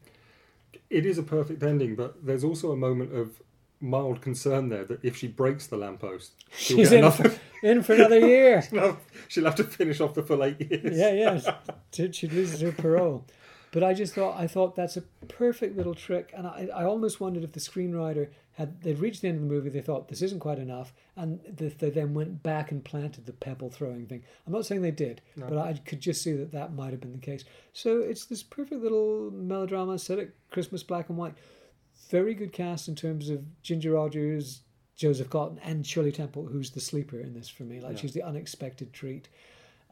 It 0.90 1.06
is 1.06 1.18
a 1.18 1.24
perfect 1.24 1.64
ending, 1.64 1.96
but 1.96 2.26
there's 2.26 2.44
also 2.44 2.72
a 2.72 2.76
moment 2.76 3.14
of 3.14 3.42
mild 3.86 4.22
concern 4.22 4.70
there 4.70 4.84
that 4.86 5.04
if 5.04 5.16
she 5.16 5.28
breaks 5.28 5.68
the 5.68 5.78
lamppost, 5.78 6.34
she'll 6.58 6.78
She's 6.78 6.90
get 6.90 7.00
in, 7.00 7.06
another... 7.06 7.36
in 7.64 7.84
for 7.84 7.94
another 7.94 8.20
year. 8.20 8.62
she'll, 8.70 8.80
have, 8.80 8.98
she'll, 9.28 9.46
have, 9.46 9.56
to 9.56 9.64
finish 9.64 10.02
off 10.02 10.14
the 10.14 10.24
full 10.24 10.44
eight 10.44 10.60
years. 10.60 10.98
Yeah, 10.98 11.12
yeah. 11.12 12.12
She 12.12 12.28
loses 12.28 12.62
her 12.62 12.74
parole. 12.74 13.26
But 13.72 13.84
I 13.84 13.94
just 13.94 14.14
thought 14.14 14.40
I 14.40 14.48
thought 14.48 14.76
that's 14.76 14.96
a 14.96 15.02
perfect 15.02 15.76
little 15.76 15.96
trick, 15.96 16.32
and 16.34 16.48
I, 16.48 16.70
I 16.74 16.86
almost 16.86 17.20
wondered 17.20 17.44
if 17.44 17.52
the 17.52 17.60
screenwriter 17.60 18.30
had 18.54 18.82
they'd 18.82 19.00
reached 19.00 19.22
the 19.22 19.28
end 19.28 19.36
of 19.36 19.42
the 19.42 19.54
movie, 19.54 19.70
they 19.70 19.82
thought 19.82 20.08
this 20.08 20.22
isn't 20.22 20.40
quite 20.40 20.60
enough, 20.60 20.94
and 21.18 21.42
they, 21.46 21.68
they 21.68 21.90
then 21.90 22.14
went 22.14 22.42
back 22.42 22.72
and 22.72 22.86
planted 22.86 23.26
the 23.26 23.34
pebble 23.34 23.70
throwing 23.70 24.06
thing. 24.06 24.24
I'm 24.48 24.54
not 24.54 24.66
saying 24.66 24.82
they 24.82 24.92
did, 24.92 25.22
no. 25.36 25.48
but 25.48 25.58
I 25.58 25.74
could 25.74 26.00
just 26.00 26.24
see 26.24 26.32
that 26.32 26.54
that 26.54 26.74
might 26.74 26.92
have 26.92 27.02
been 27.02 27.12
the 27.12 27.18
case. 27.18 27.44
So 27.74 28.00
it's 28.00 28.26
this 28.26 28.44
perfect 28.44 28.82
little 28.82 29.30
melodrama 29.32 30.00
set 30.00 30.20
at 30.20 30.30
Christmas 30.52 30.82
black 30.82 31.10
and 31.10 31.18
white. 31.18 31.34
Very 32.10 32.34
good 32.34 32.54
cast 32.54 32.88
in 32.88 32.96
terms 32.96 33.30
of 33.30 33.44
Ginger 33.62 33.92
Rogers, 33.92 34.62
Joseph 34.96 35.30
Cotten, 35.30 35.60
and 35.64 35.86
Shirley 35.86 36.12
Temple, 36.12 36.46
who's 36.46 36.72
the 36.72 36.80
sleeper 36.80 37.20
in 37.20 37.34
this 37.34 37.50
for 37.50 37.64
me. 37.64 37.80
Like 37.80 37.94
yeah. 37.94 38.02
she's 38.02 38.14
the 38.14 38.24
unexpected 38.24 38.94
treat. 38.94 39.28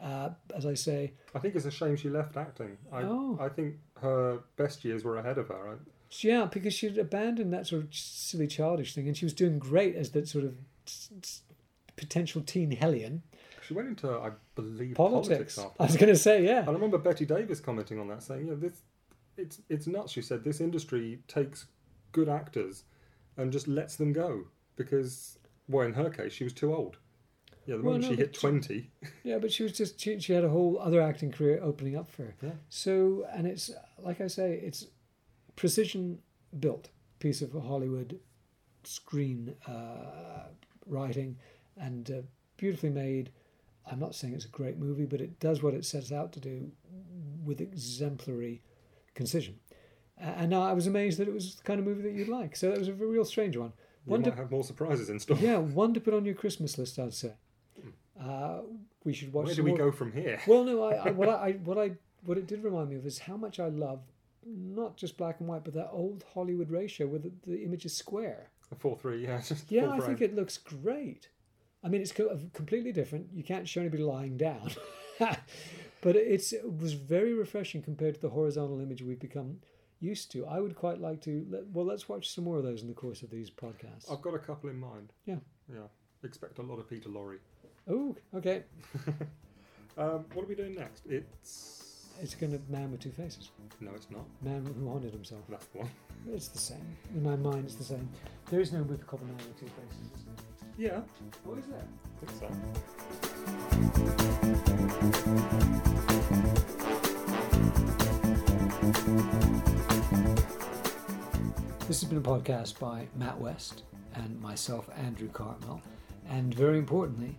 Uh, 0.02 0.30
as 0.56 0.66
I 0.66 0.74
say, 0.74 1.14
I 1.34 1.40
think 1.40 1.56
it's 1.56 1.66
a 1.66 1.72
shame 1.72 1.96
she 1.96 2.10
left 2.10 2.36
acting. 2.36 2.78
I, 2.92 3.04
oh. 3.04 3.38
I 3.40 3.48
think 3.48 3.76
her 4.02 4.40
best 4.58 4.84
years 4.84 5.04
were 5.04 5.18
ahead 5.18 5.38
of 5.38 5.48
her. 5.48 5.64
Right? 5.64 5.78
Yeah, 6.20 6.46
because 6.46 6.74
she'd 6.74 6.98
abandoned 6.98 7.54
that 7.54 7.68
sort 7.68 7.84
of 7.84 7.94
silly 7.94 8.48
childish 8.48 8.94
thing, 8.94 9.08
and 9.08 9.16
she 9.16 9.26
was 9.26 9.34
doing 9.34 9.60
great 9.60 9.96
as 9.96 10.12
that 10.12 10.28
sort 10.28 10.44
of 10.46 10.56
potential 11.96 12.42
teen 12.42 12.72
hellion. 12.72 13.24
She 13.66 13.74
went 13.74 13.88
into, 13.88 14.12
I 14.12 14.32
believe, 14.56 14.96
politics. 14.96 15.56
politics 15.56 15.80
I 15.80 15.84
was 15.86 15.96
going 15.96 16.12
to 16.12 16.20
say, 16.20 16.46
yeah. 16.46 16.60
And 16.60 16.70
I 16.70 16.74
remember 16.74 16.98
Bette 16.98 17.26
Davis 17.26 17.60
commenting 17.62 18.00
on 18.00 18.10
that, 18.10 18.22
saying, 18.24 18.46
"You 18.46 18.52
know, 18.52 18.58
this, 18.58 18.82
it's 19.38 19.62
it's 19.70 19.88
nuts." 19.88 20.12
She 20.12 20.22
said, 20.22 20.44
"This 20.44 20.60
industry 20.60 21.20
takes 21.28 21.66
good 22.14 22.30
actors 22.30 22.86
and 23.36 23.52
just 23.52 23.68
lets 23.68 23.98
them 23.98 24.14
go 24.14 24.46
because, 24.78 25.38
well, 25.68 25.86
in 25.86 25.94
her 25.94 26.10
case, 26.10 26.32
she 26.32 26.46
was 26.46 26.54
too 26.54 26.74
old. 26.74 26.98
Yeah, 27.66 27.78
the 27.78 27.84
well, 27.84 27.94
moment 27.94 28.04
no, 28.04 28.10
she 28.12 28.16
hit 28.22 28.34
twenty. 28.34 28.92
Yeah, 29.24 29.38
but 29.38 29.52
she 29.52 29.64
was 29.64 29.72
just 29.74 30.00
she, 30.00 30.20
she 30.20 30.34
had 30.34 30.44
a 30.44 30.50
whole 30.50 30.80
other 30.80 31.02
acting 31.02 31.32
career 31.32 31.60
opening 31.62 31.96
up 31.96 32.12
for 32.12 32.24
her. 32.24 32.36
Yeah. 32.42 32.52
So, 32.70 33.26
and 33.34 33.48
it's 33.48 33.72
like 34.00 34.22
I 34.22 34.28
say, 34.28 34.60
it's 34.64 34.88
precision 35.56 36.20
built 36.60 36.90
piece 37.20 37.42
of 37.42 37.54
Hollywood 37.54 38.20
screen 38.84 39.56
uh, 39.66 40.48
writing 40.86 41.38
and 41.78 42.12
uh, 42.12 42.22
beautifully 42.58 42.90
made. 42.90 43.32
I'm 43.90 44.00
not 44.00 44.16
saying 44.16 44.34
it's 44.34 44.46
a 44.46 44.50
great 44.50 44.78
movie, 44.78 45.06
but 45.06 45.22
it 45.22 45.40
does 45.40 45.64
what 45.64 45.74
it 45.74 45.86
sets 45.86 46.12
out 46.12 46.34
to 46.34 46.40
do 46.40 46.72
with 47.44 47.62
exemplary 47.62 48.62
concision. 49.14 49.60
And 50.24 50.56
I 50.56 50.72
was 50.72 50.88
amazed 50.88 51.20
that 51.20 51.28
it 51.28 51.34
was 51.34 51.56
the 51.56 51.64
kind 51.64 51.80
of 51.80 51.86
movie 51.86 52.02
that 52.04 52.14
you'd 52.14 52.30
like. 52.30 52.56
So 52.56 52.70
that 52.70 52.80
was 52.80 52.88
a 52.88 52.94
real 52.94 53.26
strange 53.26 53.58
one. 53.58 53.74
One 54.06 54.22
might 54.22 54.32
to, 54.32 54.36
have 54.36 54.52
more 54.52 54.64
surprises 54.64 55.10
in 55.10 55.20
store. 55.20 55.38
Yeah, 55.38 55.58
one 55.58 55.94
to 55.94 56.00
put 56.00 56.14
on 56.14 56.26
your 56.26 56.36
Christmas 56.36 56.78
list, 56.78 56.98
I'd 56.98 57.14
say. 57.14 57.34
Hmm. 57.82 57.90
Uh, 58.20 58.58
we 59.04 59.14
should 59.14 59.34
watch. 59.34 59.48
Where 59.48 59.56
do 59.56 59.64
we 59.64 59.72
more. 59.72 59.78
go 59.78 59.92
from 59.92 60.14
here? 60.14 60.40
Well, 60.48 60.64
no, 60.64 60.84
I, 60.84 61.10
I, 61.10 61.12
what 61.12 61.30
I, 61.30 61.52
what 61.64 61.78
I 61.78 61.92
what 62.26 62.38
it 62.38 62.48
did 62.48 62.64
remind 62.64 62.90
me 62.90 62.96
of 62.96 63.06
is 63.06 63.20
how 63.20 63.36
much 63.36 63.60
I 63.60 63.68
love 63.68 64.00
not 64.46 64.98
just 64.98 65.18
black 65.18 65.40
and 65.40 65.48
white, 65.48 65.64
but 65.64 65.74
that 65.74 65.90
old 65.92 66.24
Hollywood 66.34 66.70
ratio 66.70 67.08
where 67.08 67.20
the, 67.20 67.32
the 67.46 67.64
image 67.64 67.86
is 67.86 67.96
square. 67.96 68.50
A 68.72 68.76
four 68.76 68.98
three, 68.98 69.24
yeah. 69.24 69.42
yeah, 69.70 69.90
I 69.90 70.00
think 70.00 70.22
it 70.22 70.36
looks 70.36 70.58
great. 70.58 71.30
I 71.84 71.90
mean, 71.90 72.02
it's 72.02 72.14
completely 72.54 72.94
different. 72.94 73.28
You 73.34 73.44
can't 73.44 73.68
show 73.68 73.82
anybody 73.82 74.04
lying 74.04 74.38
down, 74.38 74.72
but 75.20 76.16
it's 76.16 76.54
it 76.54 76.78
was 76.78 76.94
very 76.94 77.34
refreshing 77.34 77.82
compared 77.82 78.16
to 78.16 78.22
the 78.22 78.30
horizontal 78.30 78.80
image 78.80 79.02
we've 79.02 79.20
become 79.20 79.58
used 80.04 80.32
to. 80.34 80.46
I 80.46 80.60
would 80.60 80.76
quite 80.76 81.00
like 81.00 81.22
to. 81.22 81.46
Let, 81.50 81.68
well, 81.68 81.86
let's 81.86 82.10
watch 82.10 82.30
some 82.34 82.44
more 82.44 82.58
of 82.58 82.64
those 82.64 82.82
in 82.82 82.88
the 82.88 82.94
course 82.94 83.24
of 83.24 83.30
these 83.30 83.50
podcasts. 83.50 84.12
I've 84.12 84.22
got 84.22 84.36
a 84.36 84.40
couple 84.40 84.70
in 84.70 84.80
mind. 84.80 85.14
Yeah. 85.26 85.38
Yeah. 85.72 85.88
Expect 86.24 86.60
a 86.60 86.62
lot 86.62 86.80
of 86.80 86.90
Peter 86.90 87.10
Lorre. 87.10 87.38
Oh, 87.90 88.16
okay. 88.36 88.64
um, 89.98 90.26
what 90.34 90.44
are 90.44 90.48
we 90.48 90.56
doing 90.56 90.76
next? 90.76 91.04
It's 91.10 92.08
it's 92.22 92.36
going 92.36 92.52
to 92.52 92.60
Man 92.70 92.92
with 92.92 93.02
Two 93.02 93.12
Faces. 93.12 93.50
No, 93.80 93.92
it's 93.96 94.10
not. 94.12 94.26
Man 94.42 94.66
Who 94.78 94.90
Haunted 94.90 95.14
Himself. 95.14 95.42
That's 95.50 95.68
one. 95.74 95.90
It's 96.34 96.48
the 96.48 96.58
same. 96.58 96.96
In 97.14 97.22
my 97.22 97.36
mind, 97.36 97.66
it's 97.66 97.76
the 97.76 97.84
same. 97.84 98.08
There 98.50 98.62
is 98.62 98.72
no 98.72 98.80
movie 98.80 99.04
called 99.04 99.24
Man 99.24 99.36
with 99.36 99.60
Two 99.60 99.66
Faces. 99.66 100.24
Yeah. 100.78 101.02
What 101.44 101.58
is 101.60 101.66
that? 101.66 101.86
I 102.22 102.26
think 102.26 102.40
so. 109.28 109.33
This 111.94 112.02
has 112.02 112.10
been 112.10 112.18
a 112.18 112.22
podcast 112.22 112.80
by 112.80 113.08
Matt 113.16 113.40
West 113.40 113.84
and 114.16 114.42
myself, 114.42 114.90
Andrew 114.98 115.30
Cartmel. 115.30 115.80
And 116.28 116.52
very 116.52 116.80
importantly, 116.80 117.38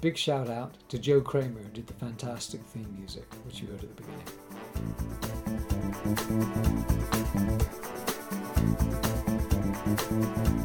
big 0.00 0.16
shout 0.16 0.48
out 0.48 0.78
to 0.88 0.98
Joe 0.98 1.20
Kramer, 1.20 1.60
who 1.60 1.68
did 1.68 1.86
the 1.86 1.92
fantastic 1.92 2.62
theme 2.62 2.88
music, 2.98 3.26
which 3.44 3.60
you 3.60 3.66
heard 3.66 3.84
at 3.84 3.94
the 3.94 4.02
beginning. 10.46 10.58